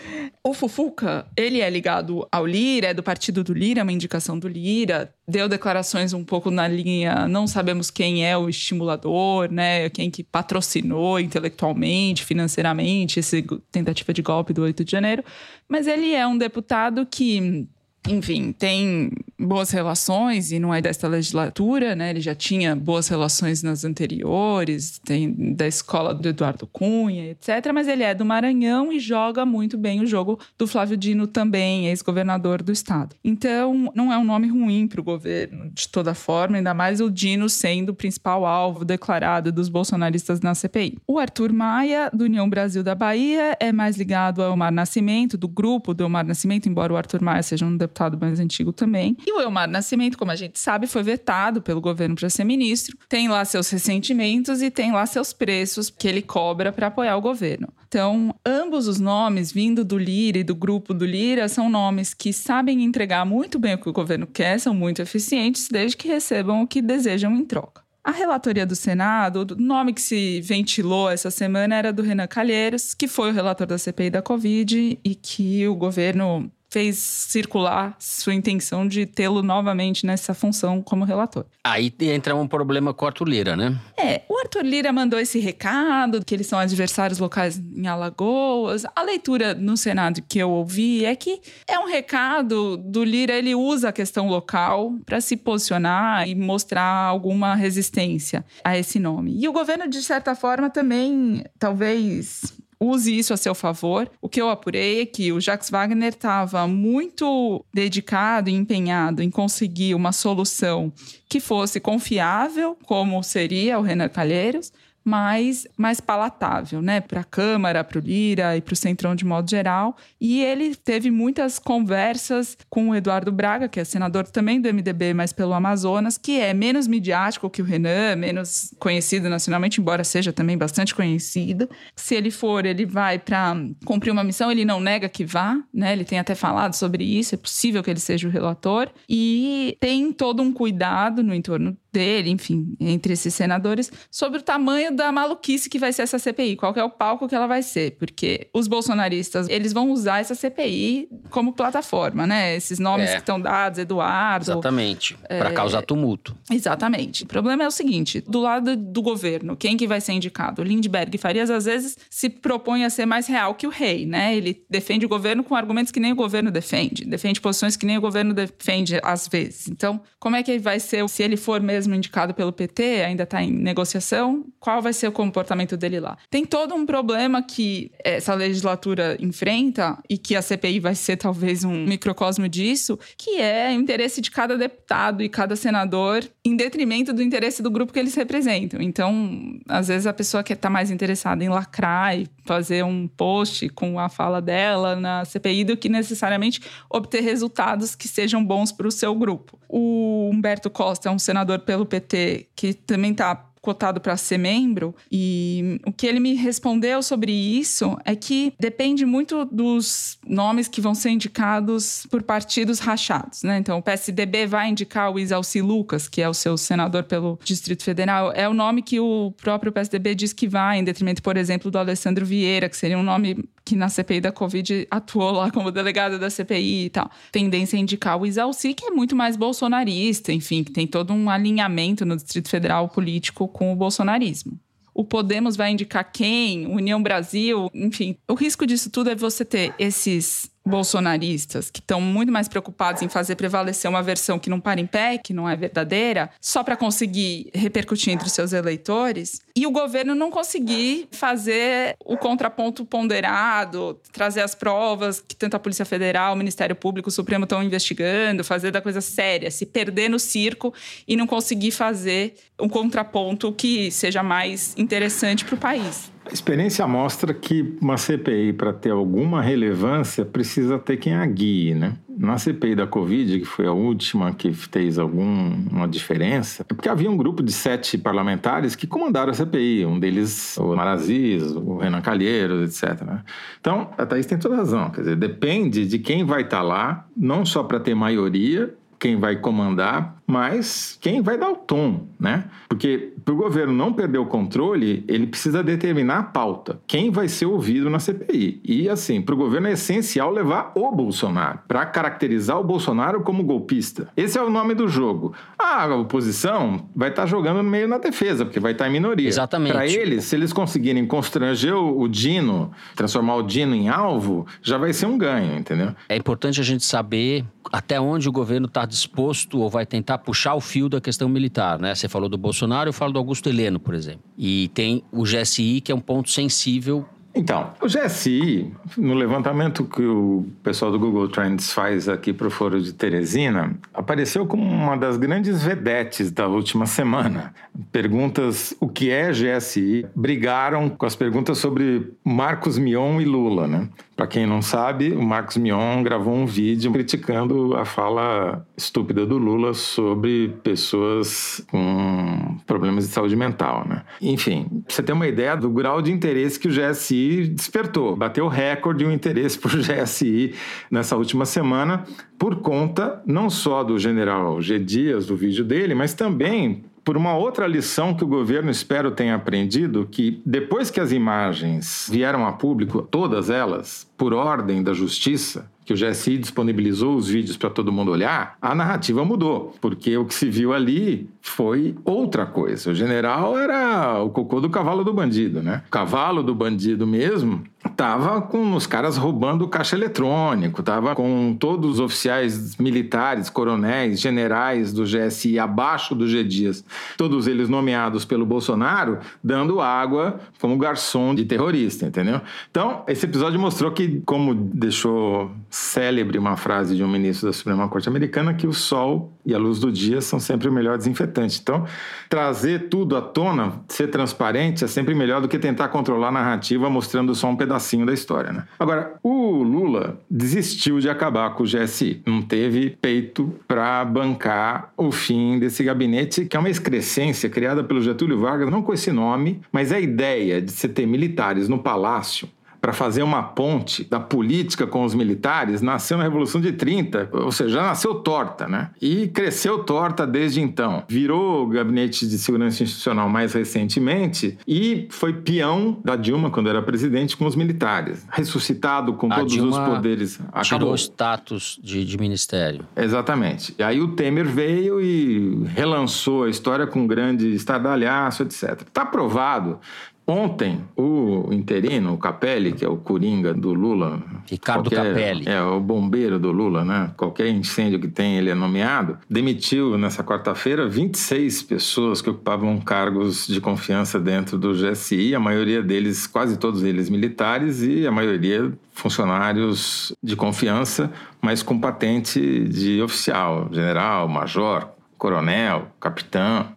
O 0.45 0.55
Fufuca, 0.55 1.27
ele 1.37 1.61
é 1.61 1.71
ligado 1.71 2.27
ao 2.31 2.47
Lira, 2.47 2.89
é 2.89 2.95
do 2.95 3.03
partido 3.03 3.45
do 3.45 3.53
Lira, 3.53 3.81
é 3.81 3.83
uma 3.83 3.93
indicação 3.93 4.39
do 4.39 4.49
Lira, 4.49 5.15
deu 5.33 5.49
declarações 5.49 6.13
um 6.13 6.23
pouco 6.23 6.51
na 6.51 6.69
linha, 6.69 7.27
não 7.27 7.47
sabemos 7.47 7.91
quem 7.91 8.25
é 8.25 8.37
o 8.37 8.49
estimulador, 8.49 9.51
né, 9.51 9.89
quem 9.89 10.11
que 10.11 10.23
patrocinou 10.23 11.19
intelectualmente, 11.19 12.25
financeiramente, 12.25 13.19
essa 13.19 13.39
tentativa 13.71 14.13
de 14.13 14.23
golpe 14.23 14.53
do 14.53 14.63
8 14.63 14.85
de 14.85 14.93
janeiro, 14.93 15.25
mas 15.67 15.87
ele 15.87 16.13
é 16.13 16.27
um 16.27 16.37
deputado 16.37 17.07
que 17.07 17.67
enfim, 18.09 18.53
tem 18.53 19.13
boas 19.39 19.71
relações 19.71 20.51
e 20.51 20.59
não 20.59 20.75
é 20.75 20.81
desta 20.81 21.07
legislatura, 21.07 21.95
né? 21.95 22.11
Ele 22.11 22.21
já 22.21 22.35
tinha 22.35 22.75
boas 22.75 23.07
relações 23.07 23.63
nas 23.63 23.85
anteriores, 23.85 24.99
tem 25.05 25.55
da 25.55 25.69
escola 25.69 26.13
do 26.13 26.29
Eduardo 26.29 26.67
Cunha, 26.67 27.31
etc. 27.31 27.73
Mas 27.73 27.87
ele 27.87 28.03
é 28.03 28.13
do 28.13 28.25
Maranhão 28.25 28.93
e 28.93 28.99
joga 28.99 29.47
muito 29.47 29.79
bem 29.79 30.01
o 30.01 30.07
jogo 30.07 30.39
do 30.59 30.67
Flávio 30.67 30.97
Dino 30.97 31.29
também, 31.29 31.87
ex-governador 31.87 32.61
do 32.61 32.73
estado. 32.73 33.15
Então, 33.23 33.93
não 33.95 34.13
é 34.13 34.19
um 34.19 34.25
nome 34.25 34.49
ruim 34.49 34.89
para 34.89 35.01
o 35.01 35.05
governo, 35.05 35.71
de 35.73 35.89
toda 35.89 36.13
forma, 36.13 36.57
ainda 36.57 36.75
mais 36.75 37.01
o 37.01 37.09
Dino 37.09 37.49
sendo 37.49 37.91
o 37.91 37.95
principal 37.95 38.45
alvo 38.45 38.85
declarado 38.85 39.53
dos 39.53 39.69
bolsonaristas 39.69 40.41
na 40.41 40.55
CPI. 40.55 40.99
O 41.07 41.19
Arthur 41.21 41.53
Maia, 41.53 42.11
do 42.13 42.25
União 42.25 42.51
Brasil 42.51 42.83
da 42.83 42.97
Bahia, 42.97 43.57
é 43.61 43.71
mais 43.71 43.97
ligado 43.97 44.43
ao 44.43 44.57
Mar 44.57 44.73
Nascimento, 44.73 45.39
do 45.39 45.47
grupo 45.47 45.95
do 45.95 46.09
Mar 46.11 46.25
Nascimento, 46.25 46.69
embora 46.69 46.93
o 46.93 46.97
Arthur 46.97 47.23
Maia 47.23 47.43
seja 47.43 47.65
um 47.65 47.77
deputado 47.77 47.92
mais 48.19 48.41
antigo 48.41 48.73
também. 48.73 49.17
E 49.27 49.33
o 49.33 49.41
Elmar 49.41 49.69
Nascimento, 49.69 50.19
como 50.19 50.31
a 50.31 50.37
gente 50.37 50.59
sabe, 50.59 50.87
foi 50.87 51.03
vetado 51.03 51.61
pelo 51.63 51.81
governo 51.81 52.15
para 52.15 52.31
ser 52.31 52.45
ministro. 52.45 52.97
Tem 53.09 53.29
lá 53.29 53.45
seus 53.45 53.71
ressentimentos 53.71 54.63
e 54.63 54.71
tem 54.71 54.93
lá 54.93 55.07
seus 55.07 55.33
preços 55.33 55.91
que 55.91 56.09
ele 56.09 56.23
cobra 56.23 56.73
para 56.73 56.89
apoiar 56.89 57.17
o 57.17 57.21
governo. 57.21 57.69
Então, 57.87 58.35
ambos 58.45 58.89
os 58.89 58.99
nomes, 58.99 59.53
vindo 59.53 59.85
do 59.85 59.99
Lira 59.99 60.39
e 60.39 60.45
do 60.45 60.55
grupo 60.55 60.95
do 60.95 61.05
Lira, 61.05 61.47
são 61.47 61.69
nomes 61.69 62.15
que 62.15 62.33
sabem 62.33 62.83
entregar 62.83 63.27
muito 63.27 63.59
bem 63.59 63.75
o 63.75 63.79
que 63.79 63.89
o 63.89 63.93
governo 63.93 64.27
quer, 64.27 64.59
são 64.59 64.73
muito 64.73 65.03
eficientes, 65.03 65.69
desde 65.71 65.97
que 65.97 66.09
recebam 66.09 66.63
o 66.63 66.67
que 66.67 66.81
desejam 66.81 67.37
em 67.37 67.45
troca. 67.45 67.83
A 68.05 68.11
relatoria 68.11 68.67
do 68.67 68.75
Senado, 68.75 69.47
o 69.53 69.63
nome 69.63 69.93
que 69.93 70.03
se 70.03 70.41
ventilou 70.41 71.09
essa 71.09 71.31
semana 71.31 71.77
era 71.77 71.93
do 71.93 72.03
Renan 72.03 72.27
Calheiros, 72.27 72.95
que 72.95 73.07
foi 73.07 73.31
o 73.31 73.33
relator 73.33 73.65
da 73.65 73.79
CPI 73.79 74.11
da 74.11 74.21
Covid 74.21 74.99
e 75.05 75.15
que 75.15 75.69
o 75.69 75.77
governo 75.77 76.51
fez 76.73 76.97
circular 76.97 77.95
sua 77.99 78.33
intenção 78.33 78.89
de 78.89 79.05
tê-lo 79.05 79.43
novamente 79.43 80.07
nessa 80.07 80.33
função 80.33 80.81
como 80.81 81.05
relator. 81.05 81.45
Aí 81.63 81.93
entra 82.01 82.35
um 82.35 82.49
problema 82.49 82.95
com 82.95 83.05
o 83.05 83.09
Arthur 83.09 83.29
Lira, 83.29 83.55
né? 83.55 83.79
É, 83.95 84.23
o 84.27 84.39
Arthur 84.39 84.63
Lira 84.65 84.91
mandou 84.91 85.21
esse 85.21 85.39
recado, 85.39 86.25
que 86.25 86.35
eles 86.35 86.47
são 86.47 86.59
adversários 86.59 87.19
locais 87.19 87.59
em 87.59 87.87
Alagoas. 87.87 88.87
A 88.97 89.03
leitura 89.03 89.53
no 89.55 89.77
Senado 89.77 90.23
que 90.27 90.39
eu 90.39 90.51
ouvi 90.51 91.05
é 91.05 91.15
que 91.15 91.43
é 91.69 91.79
um 91.79 91.87
recado 91.87 92.79
do 92.79 93.05
Lira, 93.05 93.35
ele 93.35 93.55
usa 93.55 93.91
a 93.91 93.93
questão 93.93 94.29
local 94.29 94.95
para 95.05 95.21
se 95.21 95.37
posicionar 95.37 96.27
e 96.27 96.35
mostrar 96.35 96.87
alguma 96.87 97.55
resistência 97.55 98.43
a 98.65 98.79
esse 98.79 98.99
nome. 98.99 99.37
E 99.39 99.47
o 99.47 99.53
governo, 99.53 99.87
de 99.87 100.03
certa 100.03 100.35
forma, 100.35 100.71
também 100.71 101.45
talvez 101.59 102.62
use 102.83 103.17
isso 103.17 103.33
a 103.33 103.37
seu 103.37 103.55
favor. 103.55 104.11
O 104.21 104.29
que 104.29 104.41
eu 104.41 104.49
apurei 104.49 105.01
é 105.03 105.07
que 105.07 105.33
o 105.33 105.41
Jacques 105.41 105.71
Wagner 105.71 106.11
estava 106.11 106.67
muito 106.67 107.65
dedicado 107.73 108.51
e 108.51 108.55
empenhado 108.55 109.23
em 109.23 109.31
conseguir 109.31 109.95
uma 109.95 110.13
solução 110.13 110.93
que 111.29 111.41
fosse 111.41 111.81
confiável, 111.81 112.77
como 112.85 113.23
seria 113.23 113.79
o 113.79 113.83
Renan 113.83 114.09
Calheiros, 114.09 114.73
mais, 115.05 115.67
mais 115.77 116.01
palatável, 116.01 116.81
né, 116.81 117.01
para 117.01 117.21
a 117.21 117.25
Câmara, 117.25 117.83
para 117.83 117.99
o 117.99 118.03
Lira 118.03 118.57
e 118.57 118.61
para 118.61 118.73
o 118.73 118.77
Centrão 118.77 119.15
de 119.15 119.25
modo 119.25 119.51
geral. 119.51 119.97
E 120.21 120.43
ele 120.43 120.75
teve 120.75 121.11
muitas 121.11 121.59
conversas 121.59 122.57
com 122.69 122.91
o 122.91 122.95
Eduardo 122.95 123.33
Braga, 123.33 123.69
que 123.69 123.81
é 123.81 123.85
senador 123.85 124.27
também 124.29 124.61
do 124.61 124.73
MDB, 124.73 125.15
mas 125.15 125.33
pelo 125.33 125.53
Amazonas, 125.53 126.17
que 126.17 126.41
é 126.41 126.55
menos 126.55 126.87
midiático 126.87 127.51
que 127.51 127.63
o 127.63 127.65
Renan, 127.65 128.17
menos 128.17 128.75
conhecido 128.79 129.29
nacionalmente, 129.29 129.81
embora 129.81 130.05
seja 130.05 130.33
também 130.33 130.57
bastante 130.57 130.95
conhecido. 130.95 131.69
Se 131.97 132.15
ele 132.15 132.31
for, 132.31 132.65
ele 132.65 132.87
vai 132.87 133.19
para 133.19 133.55
cumprir 133.85 134.11
uma 134.11 134.25
missão, 134.25 134.51
ele 134.51 134.65
não 134.65 134.81
nega 134.81 135.09
que 135.09 135.25
vá, 135.25 135.59
né? 135.73 135.93
Ele 135.93 136.05
tem 136.05 136.19
até 136.19 136.35
falado 136.35 136.75
sobre 136.75 137.05
isso, 137.05 137.35
é 137.35 137.39
possível 137.39 137.83
que 137.83 137.91
ele 137.91 138.01
seja 138.01 138.29
o 138.29 138.31
relator. 138.31 138.89
E 139.09 139.77
tem 139.81 140.13
todo 140.13 140.43
um 140.43 140.53
cuidado 140.53 141.23
no 141.23 141.35
entorno 141.35 141.77
dele, 141.93 142.31
enfim, 142.31 142.75
entre 142.81 143.13
esses 143.13 143.35
senadores, 143.35 143.93
sobre 144.11 144.39
o 144.39 144.43
tamanho 144.43 144.92
da 144.93 145.13
maluquice 145.13 145.69
que 145.69 145.79
vai 145.79 145.93
ser 145.93 146.03
essa 146.03 146.19
CPI, 146.19 146.57
qual 146.57 146.73
é 146.75 146.83
o 146.83 146.91
palco 146.91 147.29
que 147.29 147.35
ela 147.35 147.47
vai 147.47 147.63
ser, 147.63 147.93
porque 147.93 148.49
os 148.53 148.67
bolsonaristas, 148.67 149.49
eles 149.49 149.73
vão 149.73 149.91
usar 149.91 150.21
essa 150.21 150.35
CPI 150.35 151.09
como 151.31 151.53
plataforma, 151.53 152.27
né? 152.27 152.57
Esses 152.57 152.79
nomes 152.79 153.11
é. 153.11 153.13
que 153.15 153.19
estão 153.19 153.41
dados, 153.41 153.79
Eduardo... 153.79 154.51
Exatamente, 154.53 155.17
é... 155.29 155.39
para 155.39 155.53
causar 155.53 155.83
tumulto. 155.83 156.37
Exatamente. 156.51 157.25
O 157.25 157.27
problema 157.27 157.65
é 157.65 157.67
o 157.67 157.71
seguinte, 157.71 158.21
do 158.21 158.41
lado 158.41 158.77
do 158.77 159.03
governo, 159.03 159.57
quem 159.57 159.77
que 159.77 159.87
vai 159.87 160.01
ser 160.01 160.13
indicado? 160.13 160.63
Lindbergh 160.63 161.19
Farias, 161.19 161.51
às 161.51 161.67
vezes, 161.67 161.97
se 162.09 162.29
propõe 162.29 162.85
a 162.85 162.91
ser 162.91 163.07
mais 163.07 163.27
real 163.27 163.55
que 163.55 163.67
o 163.67 163.71
rei, 163.71 164.07
né? 164.07 164.35
Ele 164.37 164.65
defende 164.69 165.05
o 165.05 165.09
governo 165.09 165.45
com 165.45 165.55
argumentos 165.55 165.93
que 165.93 166.01
nem 166.01 166.13
o 166.13 166.17
governo 166.17 166.51
defende, 166.51 167.05
defende 167.05 167.41
posições 167.41 167.77
que 167.77 167.87
nem 167.87 167.99
o 167.99 168.01
governo 168.01 168.33
defende 168.33 168.99
às 169.03 169.29
vezes. 169.29 169.69
Então, 169.69 170.01
como 170.19 170.37
é 170.37 170.43
que 170.43 170.59
vai 170.59 170.81
ser, 170.81 171.07
se 171.09 171.23
ele 171.23 171.37
for 171.37 171.61
mesmo 171.61 171.93
mesmo 171.93 171.95
indicado 171.95 172.35
pelo 172.35 172.53
PT, 172.53 173.03
ainda 173.03 173.23
está 173.25 173.43
em 173.43 173.51
negociação, 173.51 174.45
qual 174.61 174.82
vai 174.83 174.93
ser 174.93 175.09
o 175.09 175.13
comportamento 175.13 175.77
dele 175.77 176.01
lá? 176.01 176.19
Tem 176.29 176.45
todo 176.45 176.75
um 176.75 176.85
problema 176.85 177.43
que 177.43 177.91
essa 178.05 178.35
legislatura 178.35 179.17
enfrenta 179.21 179.99
e 180.09 180.19
que 180.19 180.37
a 180.37 180.43
CPI 180.43 180.81
vai 180.81 180.95
ser 180.95 181.17
talvez 181.17 181.65
um 181.65 181.87
microcosmo 181.87 182.49
disso, 182.49 182.99
que 183.17 183.41
é 183.41 183.69
o 183.71 183.81
interesse 183.81 184.21
de 184.21 184.31
cada 184.31 184.59
deputado 184.59 185.23
e 185.23 185.29
cada 185.29 185.57
senador 185.57 186.25
em 186.45 186.57
detrimento 186.57 187.13
do 187.13 187.23
interesse 187.23 187.63
do 187.63 187.71
grupo 187.71 187.93
que 187.93 187.99
eles 187.99 188.15
representam. 188.15 188.83
Então, 188.83 189.59
às 189.69 189.89
vezes 189.89 190.07
a 190.07 190.13
pessoa 190.13 190.43
que 190.43 190.53
está 190.53 190.69
mais 190.69 190.91
interessada 190.91 191.43
em 191.43 191.49
lacrar 191.49 192.19
e 192.19 192.27
fazer 192.45 192.85
um 192.85 193.07
post 193.07 193.69
com 193.71 193.99
a 193.99 194.09
fala 194.09 194.43
dela 194.43 194.97
na 194.97 195.25
CPI 195.25 195.65
do 195.65 195.77
que 195.77 195.89
necessariamente 195.89 196.61
obter 196.91 197.23
resultados 197.23 197.95
que 197.95 198.09
sejam 198.09 198.45
bons 198.45 198.73
para 198.73 198.89
o 198.89 198.91
seu 198.91 199.15
grupo. 199.15 199.59
O 199.69 200.29
Humberto 200.33 200.69
Costa 200.69 201.09
é 201.09 201.13
um 201.13 201.19
senador 201.19 201.61
pelo 201.61 201.87
PT 201.87 202.49
que 202.55 202.75
também 202.75 203.13
está 203.13 203.52
cotado 203.63 204.01
para 204.01 204.17
ser 204.17 204.37
membro. 204.37 204.95
E 205.11 205.81
o 205.87 205.93
que 205.93 206.07
ele 206.07 206.21
me 206.21 206.35
respondeu 206.35 207.03
sobre 207.03 207.33
isso 207.33 207.97
é 208.05 208.15
que 208.17 208.53
depende 208.59 209.07
muito 209.07 209.45
dos 209.47 210.19
nomes 210.27 210.67
que 210.67 210.81
vão 210.81 210.95
ser 210.95 211.11
indicados 211.11 212.07
por 212.11 212.23
partidos 212.23 212.81
rachados, 212.81 213.45
né? 213.45 213.57
Então, 213.59 213.79
o 213.79 213.83
PSDB 213.83 214.47
vai 214.47 214.69
indicar 214.69 215.11
o 215.11 215.19
Isalci 215.19 215.63
Lucas, 215.63 216.09
que 216.09 216.21
é 216.21 216.29
o 216.29 216.35
seu 216.35 216.59
senador 216.59 217.05
pelo 217.05 217.39
Distrito 217.45 217.85
Federal. 217.85 218.33
É 218.35 218.49
o 218.49 218.53
nome 218.53 218.83
que 218.83 218.99
o 218.99 219.33
próprio 219.41 219.71
PSDB 219.71 220.15
diz 220.17 220.33
que 220.33 220.49
vai, 220.49 220.79
em 220.79 220.85
detrimento, 220.85 221.23
por 221.23 221.37
exemplo, 221.37 221.71
do 221.71 221.79
Alessandro 221.79 222.27
Vieira, 222.27 222.69
que 222.69 222.77
seria 222.77 222.99
um 222.99 223.03
nome 223.03 223.49
que 223.65 223.77
na 223.77 223.89
CPI 223.89 224.21
da 224.21 224.33
Covid 224.33 224.87
atuou 224.91 225.31
lá 225.33 225.51
como 225.51 225.71
delegado 225.71 226.19
da 226.19 226.29
CPI 226.29 226.87
e 226.87 226.91
tal. 226.91 227.11
Tendência 227.31 227.77
a 227.77 227.81
indicar 227.81 228.21
o 228.21 228.27
Isalci, 228.27 228.75
que 228.75 228.87
é 228.87 228.91
muito 228.91 229.15
mais 229.15 229.37
bolsonarista, 229.37 230.33
enfim, 230.33 230.65
que 230.65 230.73
tem 230.73 230.87
todo 230.87 231.13
um 231.13 231.31
alinhamento 231.31 232.05
no 232.05 232.17
Distrito 232.17 232.49
Federal 232.49 232.89
político 232.89 233.47
com 233.49 233.73
o 233.73 233.77
bolsonarismo. 233.77 234.59
O 234.95 235.05
Podemos 235.05 235.57
vai 235.57 235.71
indicar 235.71 236.13
quem, 236.13 236.67
União 236.67 237.03
Brasil, 237.03 237.71
enfim. 237.73 238.17
O 238.29 238.35
risco 238.35 238.67
disso 238.67 238.91
tudo 238.91 239.11
é 239.11 239.15
você 239.15 239.45
ter 239.45 239.75
esses 239.79 240.52
bolsonaristas 240.65 241.71
que 241.71 241.81
estão 241.81 242.01
muito 242.01 242.31
mais 242.31 242.49
preocupados 242.49 243.03
em 243.03 243.09
fazer 243.09 243.37
prevalecer 243.37 243.91
uma 243.91 244.03
versão 244.03 244.39
que 244.39 244.49
não 244.49 244.61
para 244.61 244.81
em 244.81 244.87
pé, 244.87 245.19
que 245.19 245.33
não 245.33 245.49
é 245.49 245.57
verdadeira, 245.57 246.31
só 246.41 246.63
para 246.63 246.77
conseguir 246.77 247.51
repercutir 247.53 248.13
entre 248.13 248.27
os 248.27 248.33
seus 248.33 248.53
eleitores, 248.53 249.41
e 249.57 249.67
o 249.67 249.71
governo 249.71 250.15
não 250.15 250.31
conseguir 250.31 251.09
fazer 251.11 251.97
o 252.05 252.17
contraponto 252.17 252.85
ponderado, 252.85 254.01
trazer 254.13 254.41
as 254.41 254.55
provas 254.55 255.21
que 255.21 255.35
tanto 255.35 255.57
a 255.57 255.59
Polícia 255.59 255.85
Federal, 255.85 256.35
o 256.35 256.37
Ministério 256.37 256.77
Público, 256.77 257.09
o 257.09 257.13
Supremo 257.13 257.45
estão 257.45 257.63
investigando, 257.63 258.45
fazer 258.45 258.71
da 258.71 258.81
coisa 258.81 259.01
séria, 259.01 259.51
se 259.51 259.67
perder 259.67 260.09
no 260.09 260.19
circo 260.19 260.73
e 261.07 261.17
não 261.17 261.27
conseguir 261.27 261.73
fazer 261.73 262.35
um 262.61 262.69
contraponto 262.69 263.53
que 263.53 263.91
seja 263.91 264.23
mais 264.23 264.75
interessante 264.77 265.45
para 265.45 265.55
o 265.55 265.59
país. 265.59 266.12
A 266.25 266.33
experiência 266.33 266.87
mostra 266.87 267.35
que 267.35 267.77
uma 267.81 267.97
CPI, 267.97 268.53
para 268.53 268.73
ter 268.73 268.91
alguma 268.91 269.43
relevância, 269.43 270.25
precisa 270.25 270.79
ter 270.79 270.97
quem 270.97 271.15
a 271.15 271.27
guie, 271.27 271.75
né? 271.75 271.95
Na 272.17 272.39
CPI 272.39 272.77
da 272.77 272.87
Covid, 272.87 273.41
que 273.41 273.45
foi 273.45 273.67
a 273.67 273.73
última 273.73 274.33
que 274.33 274.53
fez 274.53 274.99
alguma 274.99 275.89
diferença, 275.89 276.63
é 276.63 276.75
porque 276.75 276.89
havia 276.89 277.11
um 277.11 277.17
grupo 277.17 277.43
de 277.43 277.51
sete 277.51 277.99
parlamentares 277.99 278.77
que 278.77 278.87
comandaram 278.87 279.31
a 279.31 279.35
CPI, 279.35 279.85
um 279.85 279.99
deles 279.99 280.57
o 280.59 280.77
Maraziz, 280.77 281.43
o 281.43 281.79
Renan 281.79 282.01
Calheiros, 282.01 282.83
etc. 282.83 283.03
Né? 283.03 283.23
Então, 283.61 283.91
a 283.99 284.07
Thaís 284.07 284.27
tem 284.27 284.39
toda 284.39 284.57
razão, 284.57 284.91
quer 284.91 285.01
dizer, 285.01 285.17
depende 285.17 285.87
de 285.87 285.99
quem 285.99 286.25
vai 286.25 286.43
estar 286.43 286.63
lá, 286.63 287.07
não 287.17 287.45
só 287.45 287.65
para 287.65 287.81
ter 287.81 287.95
maioria, 287.95 288.73
quem 289.03 289.17
vai 289.17 289.35
comandar, 289.35 290.22
mas 290.27 290.99
quem 291.01 291.21
vai 291.21 291.37
dar 291.37 291.51
o 291.51 291.57
tom, 291.57 292.07
né? 292.19 292.45
Porque 292.69 293.13
para 293.25 293.35
o 293.35 293.37
governo 293.37 293.73
não 293.73 293.93
perder 293.93 294.19
o 294.19 294.27
controle, 294.27 295.05
ele 295.09 295.27
precisa 295.27 295.63
determinar 295.63 296.19
a 296.19 296.23
pauta. 296.23 296.81
Quem 296.87 297.11
vai 297.11 297.29
ser 297.29 297.47
ouvido 297.47 297.91
na 297.91 297.99
CPI? 297.99 298.61
E 298.65 298.89
assim, 298.89 299.21
para 299.21 299.35
o 299.35 299.39
governo 299.39 299.69
é 299.69 299.73
essencial 299.73 300.31
levar 300.31 300.73
o 300.75 300.91
Bolsonaro 300.93 301.61
para 301.69 301.85
caracterizar 301.87 302.59
o 302.59 302.65
Bolsonaro 302.65 303.23
como 303.23 303.43
golpista. 303.45 304.09
Esse 304.17 304.39
é 304.39 304.43
o 304.43 304.51
nome 304.51 304.75
do 304.75 304.89
jogo. 304.89 305.35
A 305.59 305.87
oposição 305.95 306.89
vai 306.95 307.11
estar 307.11 307.23
tá 307.23 307.29
jogando 307.29 307.63
meio 307.63 307.89
na 307.89 307.99
defesa, 307.99 308.45
porque 308.45 308.61
vai 308.61 308.73
estar 308.73 308.85
tá 308.85 308.91
em 308.91 308.93
minoria. 308.93 309.29
Exatamente. 309.29 309.73
Para 309.73 309.87
eles, 309.87 310.25
se 310.25 310.37
eles 310.37 310.53
conseguirem 310.53 311.07
constranger 311.07 311.77
o 311.77 312.09
Dino, 312.09 312.71
transformar 312.95 313.37
o 313.37 313.43
Dino 313.43 313.75
em 313.75 313.89
alvo, 313.89 314.47
já 314.63 314.79
vai 314.79 314.93
ser 314.93 315.07
um 315.07 315.19
ganho, 315.19 315.57
entendeu? 315.57 315.95
É 316.09 316.17
importante 316.17 316.61
a 316.61 316.65
gente 316.65 316.85
saber 316.85 317.45
até 317.71 318.01
onde 318.01 318.29
o 318.29 318.33
governo 318.33 318.67
está 318.67 318.85
disposto 318.85 319.61
ou 319.61 319.71
vai 319.71 319.87
tentar 319.87 320.12
puxar 320.19 320.55
o 320.55 320.61
fio 320.61 320.89
da 320.89 321.01
questão 321.01 321.29
militar, 321.29 321.79
né? 321.79 321.95
Você 321.95 322.09
falou 322.09 322.29
do 322.29 322.39
Bolsonaro, 322.39 322.89
eu 322.89 322.93
falo 322.93 323.13
do 323.13 323.19
Augusto 323.19 323.49
Heleno, 323.49 323.79
por 323.79 323.95
exemplo. 323.95 324.23
E 324.37 324.71
tem 324.75 325.03
o 325.11 325.23
GSI, 325.25 325.81
que 325.81 325.93
é 325.93 325.95
um 325.95 326.01
ponto 326.01 326.31
sensível 326.31 327.07
então, 327.35 327.73
o 327.81 327.87
GSI, 327.87 328.71
no 328.99 329.15
levantamento 329.15 329.85
que 329.85 330.03
o 330.03 330.47
pessoal 330.63 330.93
do 330.93 330.99
Google 330.99 331.29
Trends 331.29 331.73
faz 331.73 332.07
aqui 332.07 332.31
para 332.33 332.47
o 332.47 332.51
Foro 332.51 332.81
de 332.81 332.93
Teresina, 332.93 333.75
apareceu 334.03 334.47
como 334.47 334.63
uma 334.63 334.97
das 334.97 335.17
grandes 335.17 335.63
vedetes 335.63 336.31
da 336.31 336.47
última 336.47 336.87
semana. 336.87 337.55
Perguntas 337.91 338.75
o 338.81 338.89
que 338.89 339.11
é 339.11 339.31
GSI 339.31 340.07
brigaram 340.15 340.89
com 340.89 341.07
as 341.07 341.17
perguntas 341.17 341.59
sobre 341.59 342.13
Marcos 342.25 342.77
Mion 342.77 343.21
e 343.21 343.25
Lula, 343.25 343.67
né? 343.67 343.89
Para 344.15 344.27
quem 344.27 344.47
não 344.47 344.61
sabe, 344.61 345.13
o 345.13 345.23
Marcos 345.23 345.57
Mion 345.57 346.03
gravou 346.03 346.35
um 346.35 346.47
vídeo 346.47 346.93
criticando 346.93 347.75
a 347.77 347.85
fala 347.85 348.65
estúpida 348.77 349.25
do 349.25 349.39
Lula 349.39 349.73
sobre 349.73 350.55
pessoas 350.63 351.65
com 351.71 352.59
problemas 352.67 353.09
de 353.09 353.13
saúde 353.13 353.35
mental, 353.35 353.87
né? 353.89 354.03
Enfim, 354.21 354.67
você 354.87 355.03
ter 355.03 355.13
uma 355.13 355.27
ideia 355.27 355.57
do 355.57 355.71
grau 355.71 356.03
de 356.03 356.13
interesse 356.13 356.61
que 356.61 356.69
o 356.69 356.71
GSI 356.71 357.49
despertou. 357.49 358.15
Bateu 358.15 358.49
recorde 358.49 359.05
o 359.05 359.11
interesse 359.11 359.59
por 359.59 359.71
GSI 359.71 360.55
nessa 360.91 361.17
última 361.17 361.47
semana 361.47 362.05
por 362.43 362.57
conta 362.57 363.23
não 363.25 363.49
só 363.49 363.85
do 363.85 363.97
general 364.01 364.61
G. 364.61 364.77
Dias, 364.77 365.27
do 365.27 365.37
vídeo 365.37 365.65
dele, 365.65 365.95
mas 365.95 366.13
também 366.13 366.83
por 367.05 367.17
uma 367.17 367.37
outra 367.37 367.69
lição 367.69 368.15
que 368.15 368.25
o 368.25 368.27
governo 368.27 368.69
espero 368.69 369.13
tenha 369.13 369.37
aprendido, 369.37 370.09
que 370.11 370.43
depois 370.45 370.91
que 370.91 370.99
as 370.99 371.13
imagens 371.13 372.09
vieram 372.11 372.45
a 372.45 372.51
público, 372.51 373.07
todas 373.09 373.49
elas, 373.49 374.11
por 374.17 374.35
ordem 374.35 374.83
da 374.83 374.93
justiça, 374.93 375.71
que 375.85 375.93
o 375.93 375.97
GSI 375.97 376.39
disponibilizou 376.39 377.15
os 377.15 377.29
vídeos 377.29 377.57
para 377.57 377.71
todo 377.71 377.93
mundo 377.93 378.11
olhar, 378.11 378.57
a 378.61 378.75
narrativa 378.75 379.25
mudou, 379.25 379.75
porque 379.81 380.17
o 380.17 380.25
que 380.25 380.35
se 380.35 380.49
viu 380.49 380.73
ali 380.73 381.29
foi 381.41 381.95
outra 382.05 382.47
coisa. 382.47 382.91
O 382.91 382.95
general 382.95 383.59
era 383.59 384.23
o 384.23 384.31
cocô 384.31 384.61
do 384.61 384.71
cavalo 384.71 385.05
do 385.05 385.13
bandido, 385.13 385.63
né? 385.63 385.83
O 385.87 385.91
cavalo 385.91 386.43
do 386.43 386.55
bandido 386.55 387.07
mesmo 387.07 387.63
tava 387.97 388.41
com 388.41 388.75
os 388.75 388.87
caras 388.87 389.17
roubando 389.17 389.67
caixa 389.69 389.97
eletrônico, 389.97 390.83
tava 390.83 391.15
com 391.15 391.57
todos 391.59 391.93
os 391.93 392.01
oficiais 392.01 392.77
militares, 392.77 393.51
coronéis, 393.51 394.21
generais 394.21 394.93
do 394.93 395.05
GSI 395.05 395.59
abaixo 395.59 396.15
do 396.15 396.29
G 396.29 396.45
Dias, 396.45 396.85
todos 397.17 397.47
eles 397.47 397.69
nomeados 397.69 398.25
pelo 398.25 398.47
Bolsonaro, 398.47 399.19
dando 399.43 399.81
água 399.81 400.41
como 400.61 400.77
garçom 400.77 401.35
de 401.35 401.45
terrorista, 401.45 402.07
entendeu? 402.07 402.41
Então, 402.71 403.03
esse 403.07 403.27
episódio 403.27 403.59
mostrou 403.59 403.91
que, 403.91 404.23
como 404.25 404.55
deixou 404.55 405.51
célebre 405.69 406.39
uma 406.39 406.57
frase 406.57 406.97
de 406.97 407.03
um 407.03 407.09
ministro 407.09 407.49
da 407.49 407.53
Suprema 407.53 407.89
Corte 407.89 408.09
Americana, 408.09 408.55
que 408.55 408.67
o 408.67 408.73
sol 408.73 409.33
e 409.45 409.55
a 409.55 409.59
luz 409.59 409.81
do 409.81 409.91
dia 409.91 410.21
são 410.21 410.39
sempre 410.39 410.69
o 410.69 410.73
melhor 410.73 410.97
desinfetante. 410.97 411.59
Então, 411.61 411.85
trazer 412.29 412.89
tudo 412.89 413.17
à 413.17 413.23
tona, 413.23 413.81
ser 413.89 414.09
transparente, 414.09 414.85
é 414.85 414.87
sempre 414.87 415.15
melhor 415.15 415.41
do 415.41 415.49
que 415.49 415.59
tentar 415.59 415.89
controlar 415.89 416.29
a 416.29 416.33
narrativa 416.33 416.89
mostrando 416.89 417.35
só 417.35 417.49
um 417.49 417.57
pedacinho 417.73 418.05
da 418.05 418.13
história. 418.13 418.53
Né? 418.53 418.65
Agora, 418.79 419.15
o 419.23 419.63
Lula 419.63 420.21
desistiu 420.31 421.01
de 421.01 421.09
acabar 421.09 421.55
com 421.55 421.63
o 421.63 421.67
GSI. 421.67 422.23
Não 422.27 422.43
teve 422.43 422.91
peito 423.01 423.53
para 423.67 424.05
bancar 424.05 424.93
o 424.97 425.11
fim 425.11 425.59
desse 425.59 425.83
gabinete, 425.83 426.45
que 426.45 426.57
é 426.57 426.61
uma 426.61 426.71
excrescência 426.71 427.49
criada 427.49 427.83
pelo 427.83 428.03
Getúlio 428.03 428.39
Vargas, 428.39 428.71
não 428.71 428.83
com 428.83 428.93
esse 428.93 429.11
nome, 429.11 429.61
mas 429.73 429.93
a 429.93 429.99
ideia 429.99 430.61
de 430.61 430.71
você 430.71 430.89
ter 430.89 431.07
militares 431.07 431.69
no 431.69 431.79
palácio 431.79 432.49
para 432.83 432.93
fazer 432.93 433.23
uma 433.23 433.45
ponte 433.45 434.03
da 434.03 434.19
política 434.19 434.89
com 434.89 435.05
os 435.05 435.15
militares 435.15 435.81
nasceu 435.81 436.19
na 436.19 436.25
Revolução 436.25 436.61
de 436.61 436.73
30, 436.73 437.29
ou 437.33 437.53
seja, 437.53 437.77
já 437.77 437.83
nasceu 437.83 438.17
torta, 438.17 438.67
né? 438.67 438.91
E 439.01 439.29
cresceu 439.29 439.85
torta 439.85 440.27
desde 440.27 440.61
então. 440.61 441.05
Virou 441.09 441.69
gabinete 441.69 442.27
de 442.27 442.37
segurança 442.39 442.83
institucional 442.83 443.29
mais 443.29 443.53
recentemente 443.55 444.59
e 444.67 445.07
foi 445.11 445.33
peão 445.33 446.01
da 446.05 446.17
Dilma 446.17 446.51
quando 446.51 446.69
era 446.69 446.83
presidente 446.83 447.37
com 447.37 447.47
os 447.47 447.55
militares. 447.55 448.27
Ressuscitado 448.29 449.13
com 449.13 449.33
a 449.33 449.37
todos 449.37 449.53
Dilma 449.53 449.71
os 449.71 449.95
poderes. 449.95 450.33
Tirou 450.33 450.51
Acabou. 450.53 450.93
o 450.93 450.97
status 450.97 451.79
de, 451.81 452.05
de 452.05 452.19
ministério. 452.19 452.85
Exatamente. 452.97 453.77
E 453.79 453.83
aí 453.85 454.01
o 454.01 454.09
Temer 454.09 454.47
veio 454.47 455.01
e 455.01 455.65
relançou 455.67 456.45
a 456.45 456.51
história 456.51 456.85
com 456.85 457.03
um 457.03 457.07
grande 457.07 457.55
estardalhaço, 457.55 458.43
etc. 458.43 458.83
Está 458.83 459.07
provado 459.07 459.79
Ontem, 460.25 460.81
o 460.97 461.49
interino, 461.53 462.15
o 462.15 462.19
Capelli, 462.19 462.73
que 462.73 462.85
é 462.85 462.89
o 462.89 462.97
coringa 462.97 463.53
do 463.53 463.75
Lula. 463.75 464.23
Ricardo 464.49 464.89
qualquer- 464.89 465.09
Capelli. 465.13 465.49
É, 465.49 465.61
o 465.63 465.81
bombeiro 465.81 466.39
do 466.39 466.53
Lula, 466.53 466.85
né? 466.85 467.11
Qualquer 467.17 467.49
incêndio 467.49 467.99
que 467.99 468.07
tem, 468.07 468.37
ele 468.37 468.49
é 468.49 468.55
nomeado. 468.55 469.19
Demitiu 469.29 469.99
nessa 469.99 470.23
quarta-feira 470.23 470.89
26 470.89 471.63
pessoas 471.65 472.23
que 472.23 472.31
ocupavam 472.31 472.79
cargos 472.81 473.47
de 473.49 473.61
confiança 473.61 474.21
dentro 474.21 474.57
do 474.57 474.73
GSI, 474.73 475.35
a 475.35 475.41
maioria 475.41 475.83
deles, 475.83 476.27
quase 476.27 476.57
todos 476.57 476.85
eles 476.85 477.11
militares, 477.11 477.83
e 477.83 478.07
a 478.07 478.13
maioria 478.13 478.73
funcionários 478.93 480.15
de 480.23 480.37
confiança, 480.37 481.11
mas 481.41 481.63
com 481.63 481.79
patente 481.81 482.41
de 482.69 483.03
oficial, 483.03 483.69
general, 483.73 484.29
major, 484.29 484.89
coronel, 485.19 485.89
capitão. 486.01 486.69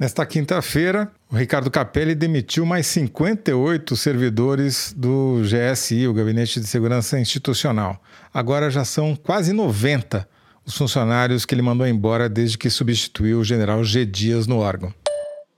Nesta 0.00 0.24
quinta-feira, 0.24 1.12
o 1.30 1.36
Ricardo 1.36 1.70
Capelli 1.70 2.14
demitiu 2.14 2.64
mais 2.64 2.86
58 2.86 3.94
servidores 3.94 4.94
do 4.96 5.42
GSI, 5.42 6.08
o 6.08 6.14
Gabinete 6.14 6.58
de 6.58 6.66
Segurança 6.66 7.20
Institucional. 7.20 8.02
Agora 8.32 8.70
já 8.70 8.82
são 8.82 9.14
quase 9.14 9.52
90 9.52 10.26
os 10.64 10.74
funcionários 10.74 11.44
que 11.44 11.54
ele 11.54 11.60
mandou 11.60 11.86
embora 11.86 12.30
desde 12.30 12.56
que 12.56 12.70
substituiu 12.70 13.40
o 13.40 13.44
general 13.44 13.84
G. 13.84 14.06
Dias 14.06 14.46
no 14.46 14.56
órgão. 14.56 14.90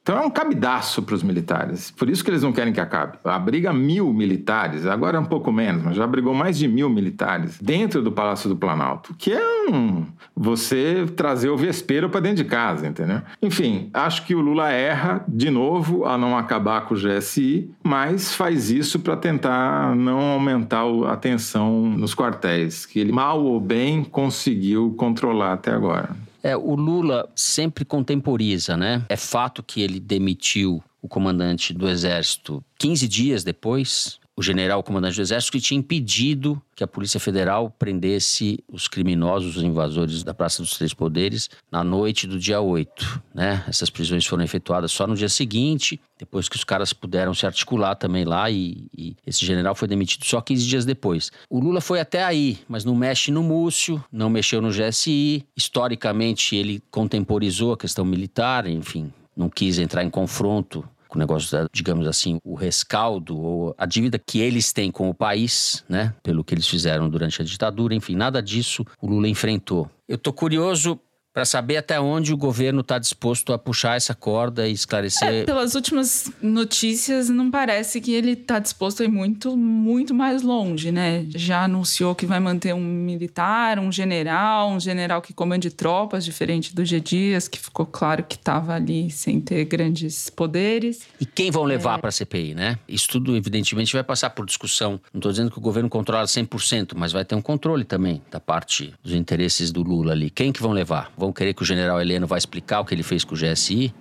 Então 0.03 0.19
é 0.19 0.21
um 0.21 0.31
cabidaço 0.31 1.01
para 1.03 1.15
os 1.15 1.23
militares. 1.23 1.93
Por 1.93 2.11
isso 2.11 2.25
que 2.25 2.31
eles 2.31 2.43
não 2.43 2.53
querem 2.53 2.73
que 2.73 2.81
acabe. 2.81 3.19
Abriga 3.25 3.73
mil 3.73 4.13
militares, 4.13 4.85
agora 4.85 5.17
é 5.17 5.21
um 5.21 5.25
pouco 5.25 5.53
menos, 5.53 5.85
mas 5.85 5.97
já 5.97 6.03
abrigou 6.03 6.35
mais 6.35 6.59
de 6.59 6.67
mil 6.67 6.91
militares 6.91 7.59
dentro 7.63 8.03
do 8.03 8.11
Palácio 8.11 8.49
do 8.49 8.57
Planalto, 8.57 9.15
que 9.17 9.33
é 9.33 9.71
um 9.71 10.05
você 10.35 11.07
trazer 11.15 11.51
o 11.51 11.57
vespeiro 11.57 12.11
para 12.11 12.19
dentro 12.19 12.43
de 12.43 12.51
casa, 12.51 12.87
entendeu? 12.87 13.23
Enfim, 13.41 13.91
acho 13.95 14.27
que 14.27 14.35
o 14.35 14.41
Lula 14.41 14.71
erra 14.71 15.25
de 15.29 15.51
novo 15.51 16.05
a 16.05 16.19
não 16.19 16.37
acabar 16.37 16.81
com 16.83 16.95
o 16.95 16.99
GSI, 16.99 17.71
mas 17.85 18.35
faz 18.35 18.71
isso 18.71 18.99
para 18.99 19.17
tentar 19.17 19.95
não 19.95 20.33
aumentar 20.33 20.83
a 21.09 21.17
tensão 21.17 21.83
nos 21.83 22.13
quartéis, 22.13 22.85
que 22.85 22.99
ele 22.99 23.13
mal 23.13 23.45
ou 23.45 23.61
bem 23.61 24.03
conseguiu 24.03 24.95
controlar 24.97 25.53
até 25.53 25.71
agora. 25.71 26.11
É, 26.43 26.57
o 26.57 26.75
Lula 26.75 27.31
sempre 27.37 27.85
contemporiza, 27.85 28.77
né? 28.77 29.05
É 29.09 29.17
fato 29.17 29.63
que 29.63 29.81
ele 29.81 30.01
demitiu 30.01 30.83
o 31.01 31.09
comandante 31.09 31.73
do 31.73 31.89
Exército 31.89 32.65
15 32.79 33.09
dias 33.09 33.45
depois, 33.45 34.19
o 34.37 34.43
general 34.43 34.83
comandante 34.83 35.17
do 35.17 35.23
Exército, 35.23 35.53
que 35.53 35.61
tinha 35.61 35.79
impedido 35.79 36.61
que 36.75 36.83
a 36.83 36.87
Polícia 36.87 37.21
Federal 37.21 37.71
prendesse 37.71 38.59
os 38.67 38.89
criminosos, 38.89 39.57
os 39.57 39.63
invasores 39.63 40.23
da 40.23 40.33
Praça 40.33 40.63
dos 40.63 40.73
Três 40.73 40.95
Poderes, 40.95 41.51
na 41.71 41.85
noite 41.85 42.27
do 42.27 42.39
dia 42.39 42.61
8, 42.61 43.23
né? 43.35 43.63
Essas 43.69 43.91
prisões 43.91 44.25
foram 44.25 44.43
efetuadas 44.43 44.91
só 44.91 45.07
no 45.07 45.15
dia 45.15 45.29
seguinte, 45.29 46.01
depois 46.19 46.49
que 46.49 46.57
os 46.57 46.65
caras 46.65 46.93
puderam 46.93 47.35
se 47.35 47.45
articular 47.45 47.95
também 47.95 48.25
lá 48.25 48.51
e, 48.51 48.89
e 48.97 49.15
esse 49.27 49.45
general 49.45 49.75
foi 49.75 49.87
demitido 49.87 50.25
só 50.25 50.41
15 50.41 50.67
dias 50.67 50.85
depois. 50.85 51.31
O 51.51 51.61
Lula 51.61 51.81
foi 51.81 52.01
até 52.01 52.25
aí, 52.25 52.59
mas 52.67 52.85
não 52.85 52.95
mexe 52.95 53.31
no 53.31 53.43
Múcio, 53.43 54.03
não 54.11 54.31
mexeu 54.31 54.63
no 54.63 54.71
GSI. 54.71 55.45
Historicamente, 55.55 56.57
ele 56.57 56.83
contemporizou 56.91 57.75
a 57.75 57.77
questão 57.77 58.05
militar, 58.05 58.67
enfim, 58.67 59.13
não 59.37 59.51
quis 59.51 59.79
entrar 59.79 60.05
em 60.05 60.11
confronto 60.11 60.89
o 61.17 61.19
negócio, 61.19 61.69
digamos 61.73 62.07
assim, 62.07 62.39
o 62.45 62.55
rescaldo 62.55 63.39
ou 63.39 63.75
a 63.77 63.87
dívida 63.87 64.19
que 64.19 64.41
eles 64.41 64.73
têm 64.73 64.91
com 64.91 65.09
o 65.09 65.15
país, 65.15 65.85
né? 65.89 66.15
Pelo 66.23 66.45
que 66.45 66.55
eles 66.55 66.67
fizeram 66.67 67.09
durante 67.09 67.41
a 67.41 67.45
ditadura, 67.45 67.95
enfim, 67.95 68.15
nada 68.15 68.43
disso 68.43 68.85
o 69.01 69.07
Lula 69.07 69.29
enfrentou. 69.29 69.91
Eu 70.09 70.19
tô 70.19 70.33
curioso 70.33 70.99
para 71.33 71.45
saber 71.45 71.79
até 71.79 71.99
onde 71.99 72.33
o 72.33 72.37
governo 72.37 72.81
está 72.81 72.99
disposto 72.99 73.53
a 73.53 73.59
puxar 73.59 73.97
essa 73.97 74.15
corda 74.15 74.69
e 74.69 74.73
esclarecer. 74.73 75.29
É, 75.29 75.45
pelas 75.45 75.75
últimas 75.75 76.31
notícias, 76.43 77.29
não 77.29 77.51
parece 77.51 78.01
que 78.01 78.13
ele 78.13 78.33
está 78.33 78.59
disposto 78.59 79.03
a 79.03 79.05
ir 79.05 79.09
muito, 79.09 79.57
muito 79.57 80.13
mais 80.13 80.43
longe, 80.43 80.93
né? 80.93 81.27
Já 81.35 81.65
anunciou 81.65 82.15
que 82.15 82.27
vai 82.27 82.39
manter 82.39 82.75
um 82.75 82.85
militar, 82.85 83.79
um 83.79 83.91
general, 83.91 84.71
um 84.71 84.81
general 84.81 85.23
que 85.23 85.33
comande 85.33 85.71
tropas, 85.71 86.25
diferente 86.25 86.75
do 86.75 86.85
G. 86.85 87.01
Dias, 87.01 87.49
que 87.49 87.59
ficou 87.59 87.87
claro 87.87 88.25
que 88.25 88.37
estava 88.37 88.75
ali 88.75 89.11
sem 89.11 89.41
ter 89.41 89.65
grandes 89.65 90.29
poderes. 90.29 91.01
E 91.19 91.25
quem 91.25 91.51
vão 91.51 91.65
levar 91.65 91.99
é... 91.99 92.01
para 92.01 92.09
a 92.09 92.13
CPI, 92.13 92.55
né? 92.55 92.79
Isso 92.87 93.09
tudo, 93.09 93.35
evidentemente, 93.35 93.93
vai 93.95 94.05
passar 94.05 94.31
por 94.31 94.45
discussão. 94.45 95.01
Não 95.13 95.19
estou 95.19 95.33
dizendo 95.33 95.51
que 95.51 95.59
o 95.59 95.63
governo 95.63 95.89
controla 95.89 96.25
100%, 96.25 96.93
mas 96.95 97.13
vai 97.13 97.25
ter 97.25 97.35
um 97.35 97.43
controle 97.43 97.85
também 97.85 98.21
da 98.31 98.39
parte 98.39 98.93
dos 99.03 99.15
interesses 99.15 99.73
do 99.73 99.83
Lula 99.83 100.13
ali. 100.13 100.29
Quem 100.29 100.53
que 100.53 100.61
vão 100.61 100.73
levar? 100.73 101.11
Vão 101.23 101.33
querer 101.33 101.55
que 101.55 101.63
o 101.63 101.65
general 101.65 102.01
Heleno 102.01 102.27
vai 102.27 102.37
explicar 102.37 102.81
o 102.81 102.85
que 102.85 102.93
ele 102.93 103.05
fez 103.05 103.23
com 103.23 103.33
o 103.33 103.39
GSI? 103.39 103.95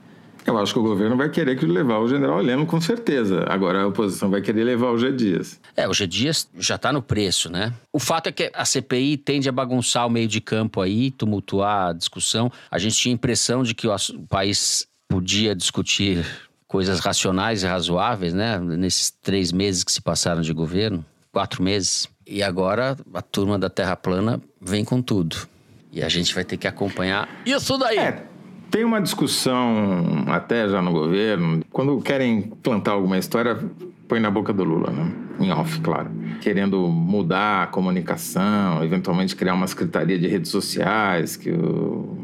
Eu 0.43 0.57
acho 0.57 0.73
que 0.73 0.79
o 0.79 0.81
governo 0.81 1.15
vai 1.15 1.29
querer 1.29 1.55
que 1.55 1.67
levar 1.67 1.99
o 1.99 2.07
general 2.07 2.39
Heleno 2.39 2.65
com 2.65 2.81
certeza. 2.81 3.45
Agora 3.47 3.83
a 3.83 3.85
oposição 3.85 4.27
vai 4.27 4.41
querer 4.41 4.63
levar 4.63 4.89
o 4.89 4.97
G 4.97 5.11
Dias. 5.11 5.59
É, 5.77 5.87
o 5.87 5.93
G 5.93 6.07
Dias 6.07 6.49
já 6.57 6.77
está 6.77 6.91
no 6.91 6.99
preço, 6.99 7.47
né? 7.47 7.71
O 7.93 7.99
fato 7.99 8.25
é 8.25 8.31
que 8.31 8.51
a 8.55 8.65
CPI 8.65 9.17
tende 9.17 9.47
a 9.47 9.51
bagunçar 9.51 10.07
o 10.07 10.09
meio 10.09 10.27
de 10.27 10.41
campo 10.41 10.81
aí, 10.81 11.11
tumultuar 11.11 11.89
a 11.89 11.93
discussão. 11.93 12.51
A 12.71 12.79
gente 12.79 12.95
tinha 12.95 13.13
a 13.13 13.17
impressão 13.17 13.61
de 13.61 13.75
que 13.75 13.87
o 13.87 13.95
país 14.27 14.87
podia 15.07 15.53
discutir 15.53 16.25
coisas 16.67 16.99
racionais 16.99 17.61
e 17.61 17.67
razoáveis, 17.67 18.33
né? 18.33 18.57
Nesses 18.57 19.11
três 19.11 19.51
meses 19.51 19.83
que 19.83 19.91
se 19.91 20.01
passaram 20.01 20.41
de 20.41 20.51
governo, 20.53 21.05
quatro 21.31 21.61
meses. 21.61 22.09
E 22.25 22.41
agora 22.41 22.97
a 23.13 23.21
turma 23.21 23.59
da 23.59 23.69
Terra 23.69 23.95
Plana 23.95 24.41
vem 24.59 24.83
com 24.83 25.03
tudo. 25.03 25.50
E 25.91 26.01
a 26.01 26.09
gente 26.09 26.33
vai 26.33 26.43
ter 26.43 26.57
que 26.57 26.67
acompanhar 26.67 27.27
isso 27.45 27.77
daí. 27.77 27.97
É, 27.97 28.23
tem 28.69 28.85
uma 28.85 29.01
discussão 29.01 30.25
até 30.27 30.69
já 30.69 30.81
no 30.81 30.91
governo, 30.91 31.63
quando 31.71 31.99
querem 32.01 32.41
plantar 32.63 32.91
alguma 32.91 33.17
história, 33.17 33.59
põe 34.07 34.19
na 34.19 34.31
boca 34.31 34.53
do 34.53 34.63
Lula, 34.63 34.91
né? 34.91 35.11
Em 35.39 35.51
off, 35.51 35.81
claro. 35.81 36.09
Querendo 36.39 36.87
mudar 36.87 37.63
a 37.63 37.67
comunicação, 37.67 38.83
eventualmente 38.83 39.35
criar 39.35 39.53
uma 39.53 39.67
secretaria 39.67 40.17
de 40.17 40.27
redes 40.27 40.51
sociais, 40.51 41.35
que 41.35 41.51
o 41.51 42.17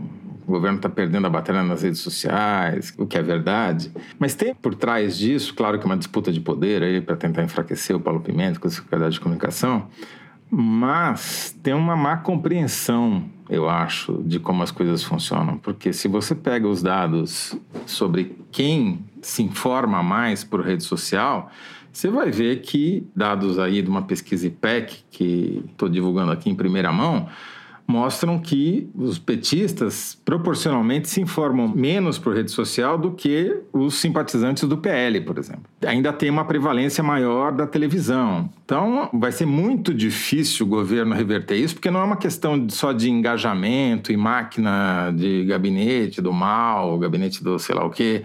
o 0.48 0.52
governo 0.52 0.78
está 0.78 0.88
perdendo 0.88 1.28
a 1.28 1.30
batalha 1.30 1.62
nas 1.62 1.84
redes 1.84 2.00
sociais, 2.00 2.94
o 2.98 3.06
que 3.06 3.18
é 3.18 3.22
verdade. 3.22 3.92
Mas 4.18 4.34
tem 4.34 4.56
por 4.56 4.74
trás 4.74 5.18
disso, 5.18 5.54
claro 5.54 5.78
que 5.78 5.86
uma 5.86 5.98
disputa 5.98 6.32
de 6.32 6.40
poder 6.40 6.82
aí 6.82 7.02
para 7.02 7.18
tentar 7.18 7.44
enfraquecer 7.44 7.94
o 7.94 8.00
Paulo 8.00 8.22
Pimenta 8.22 8.58
com 8.58 8.68
a 8.68 8.72
Secretaria 8.72 9.10
de 9.10 9.20
Comunicação, 9.20 9.88
mas 10.50 11.54
tem 11.62 11.74
uma 11.74 11.98
má 11.98 12.16
compreensão, 12.16 13.26
eu 13.50 13.70
acho, 13.70 14.22
de 14.26 14.40
como 14.40 14.64
as 14.64 14.72
coisas 14.72 15.04
funcionam. 15.04 15.58
Porque 15.58 15.94
se 15.94 16.08
você 16.08 16.36
pega 16.36 16.68
os 16.68 16.82
dados 16.82 17.58
sobre 17.86 18.36
quem 18.52 19.06
se 19.22 19.42
informa 19.44 20.04
mais 20.04 20.44
por 20.44 20.62
rede 20.62 20.84
social, 20.84 21.50
você 21.92 22.10
vai 22.10 22.30
ver 22.30 22.62
que, 22.62 23.08
dados 23.16 23.58
aí 23.58 23.82
de 23.82 23.90
uma 23.90 24.04
pesquisa 24.04 24.48
IPEC, 24.48 25.04
que 25.10 25.64
estou 25.72 25.90
divulgando 25.90 26.32
aqui 26.32 26.50
em 26.50 26.56
primeira 26.56 26.92
mão, 26.92 27.28
mostram 27.88 28.38
que 28.38 28.90
os 28.94 29.18
petistas 29.18 30.20
proporcionalmente 30.26 31.10
se 31.10 31.22
informam 31.22 31.70
menos 31.70 32.20
por 32.20 32.36
rede 32.36 32.52
social 32.52 32.98
do 32.98 33.12
que 33.12 33.62
os 33.72 33.96
simpatizantes 33.96 34.66
do 34.66 34.78
PL, 34.78 35.22
por 35.22 35.38
exemplo. 35.38 35.64
Ainda 35.86 36.12
tem 36.12 36.30
uma 36.30 36.44
prevalência 36.44 37.02
maior 37.02 37.54
da 37.54 37.66
televisão. 37.66 38.50
Então, 38.66 39.10
vai 39.14 39.32
ser 39.32 39.46
muito 39.46 39.94
difícil 39.94 40.66
o 40.66 40.70
governo 40.70 41.16
reverter 41.16 41.56
isso, 41.56 41.76
porque 41.76 41.90
não 41.90 42.02
é 42.02 42.04
uma 42.04 42.18
questão 42.18 42.68
só 42.70 42.92
de 42.92 43.10
engajamento 43.10 44.12
e 44.12 44.18
máquina 44.18 45.12
de 45.16 45.46
gabinete 45.46 46.22
do 46.22 46.34
mal, 46.34 47.00
gabinete 47.00 47.42
do 47.42 47.58
sei 47.58 47.74
lá 47.74 47.86
o 47.86 47.90
quê. 47.90 48.24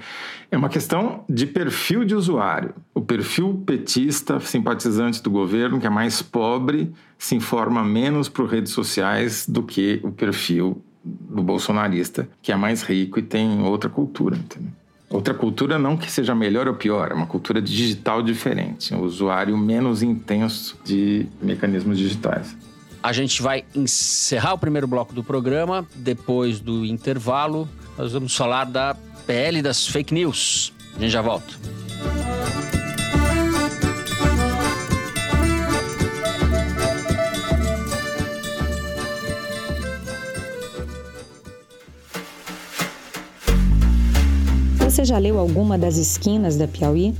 É 0.52 0.56
uma 0.58 0.68
questão 0.68 1.24
de 1.30 1.46
perfil 1.46 2.04
de 2.04 2.14
usuário. 2.14 2.74
O 2.94 3.00
perfil 3.00 3.62
petista, 3.64 4.38
simpatizante 4.38 5.22
do 5.22 5.30
governo, 5.30 5.80
que 5.80 5.86
é 5.86 5.90
mais 5.90 6.20
pobre, 6.20 6.92
se 7.16 7.34
informa 7.34 7.82
menos 7.82 8.28
por 8.28 8.46
redes 8.46 8.70
sociais 8.70 9.46
do 9.48 9.62
que 9.62 9.98
o 10.04 10.12
perfil 10.12 10.84
do 11.02 11.42
bolsonarista, 11.42 12.28
que 12.42 12.52
é 12.52 12.56
mais 12.56 12.82
rico 12.82 13.18
e 13.18 13.22
tem 13.22 13.62
outra 13.62 13.88
cultura. 13.88 14.36
Entendeu? 14.36 14.70
Outra 15.08 15.32
cultura 15.32 15.78
não 15.78 15.96
que 15.96 16.12
seja 16.12 16.34
melhor 16.34 16.68
ou 16.68 16.74
pior, 16.74 17.10
é 17.12 17.14
uma 17.14 17.26
cultura 17.26 17.62
digital 17.62 18.22
diferente, 18.22 18.94
um 18.94 19.00
usuário 19.00 19.56
menos 19.56 20.02
intenso 20.02 20.78
de 20.84 21.26
mecanismos 21.40 21.96
digitais. 21.96 22.54
A 23.02 23.12
gente 23.12 23.40
vai 23.40 23.64
encerrar 23.74 24.52
o 24.52 24.58
primeiro 24.58 24.86
bloco 24.86 25.14
do 25.14 25.24
programa. 25.24 25.86
Depois 25.94 26.60
do 26.60 26.84
intervalo, 26.84 27.66
nós 27.96 28.12
vamos 28.12 28.36
falar 28.36 28.64
da 28.64 28.94
PL 29.26 29.62
das 29.62 29.86
fake 29.86 30.12
news. 30.12 30.72
A 30.96 31.00
gente 31.00 31.10
já 31.10 31.22
volta. 31.22 31.54
Você 44.78 45.04
já 45.04 45.18
leu 45.18 45.38
alguma 45.38 45.78
das 45.78 45.96
esquinas 45.96 46.56
da 46.56 46.68
Piauí? 46.68 47.14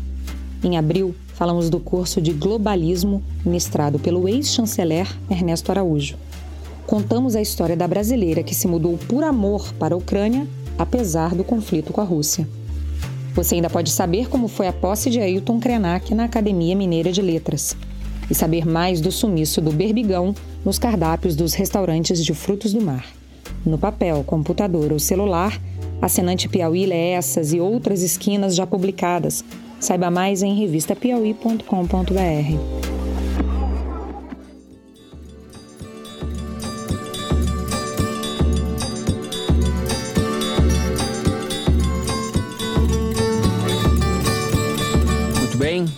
Em 0.62 0.76
abril, 0.76 1.14
falamos 1.34 1.70
do 1.70 1.80
curso 1.80 2.20
de 2.20 2.32
globalismo 2.32 3.22
ministrado 3.44 3.98
pelo 3.98 4.28
ex-chanceler 4.28 5.08
Ernesto 5.30 5.70
Araújo. 5.72 6.16
Contamos 6.86 7.34
a 7.34 7.40
história 7.40 7.76
da 7.76 7.88
brasileira 7.88 8.42
que 8.42 8.54
se 8.54 8.68
mudou 8.68 8.98
por 9.08 9.24
amor 9.24 9.72
para 9.78 9.94
a 9.94 9.98
Ucrânia 9.98 10.46
apesar 10.78 11.34
do 11.34 11.44
conflito 11.44 11.92
com 11.92 12.00
a 12.00 12.04
Rússia. 12.04 12.46
Você 13.34 13.54
ainda 13.54 13.70
pode 13.70 13.90
saber 13.90 14.28
como 14.28 14.48
foi 14.48 14.66
a 14.66 14.72
posse 14.72 15.08
de 15.08 15.18
Ailton 15.18 15.58
Krenak 15.58 16.14
na 16.14 16.24
Academia 16.24 16.76
Mineira 16.76 17.10
de 17.10 17.22
Letras 17.22 17.74
e 18.30 18.34
saber 18.34 18.66
mais 18.66 19.00
do 19.00 19.10
sumiço 19.10 19.60
do 19.60 19.72
berbigão 19.72 20.34
nos 20.64 20.78
cardápios 20.78 21.34
dos 21.34 21.54
restaurantes 21.54 22.24
de 22.24 22.34
frutos 22.34 22.72
do 22.72 22.80
mar. 22.80 23.06
No 23.64 23.78
papel, 23.78 24.22
computador 24.24 24.92
ou 24.92 24.98
celular, 24.98 25.58
assinante 26.00 26.48
Piauí 26.48 26.86
lê 26.86 27.10
essas 27.10 27.52
e 27.52 27.60
outras 27.60 28.02
esquinas 28.02 28.54
já 28.54 28.66
publicadas. 28.66 29.44
Saiba 29.78 30.10
mais 30.10 30.42
em 30.42 30.54
revistapiauí.com.br. 30.54 33.01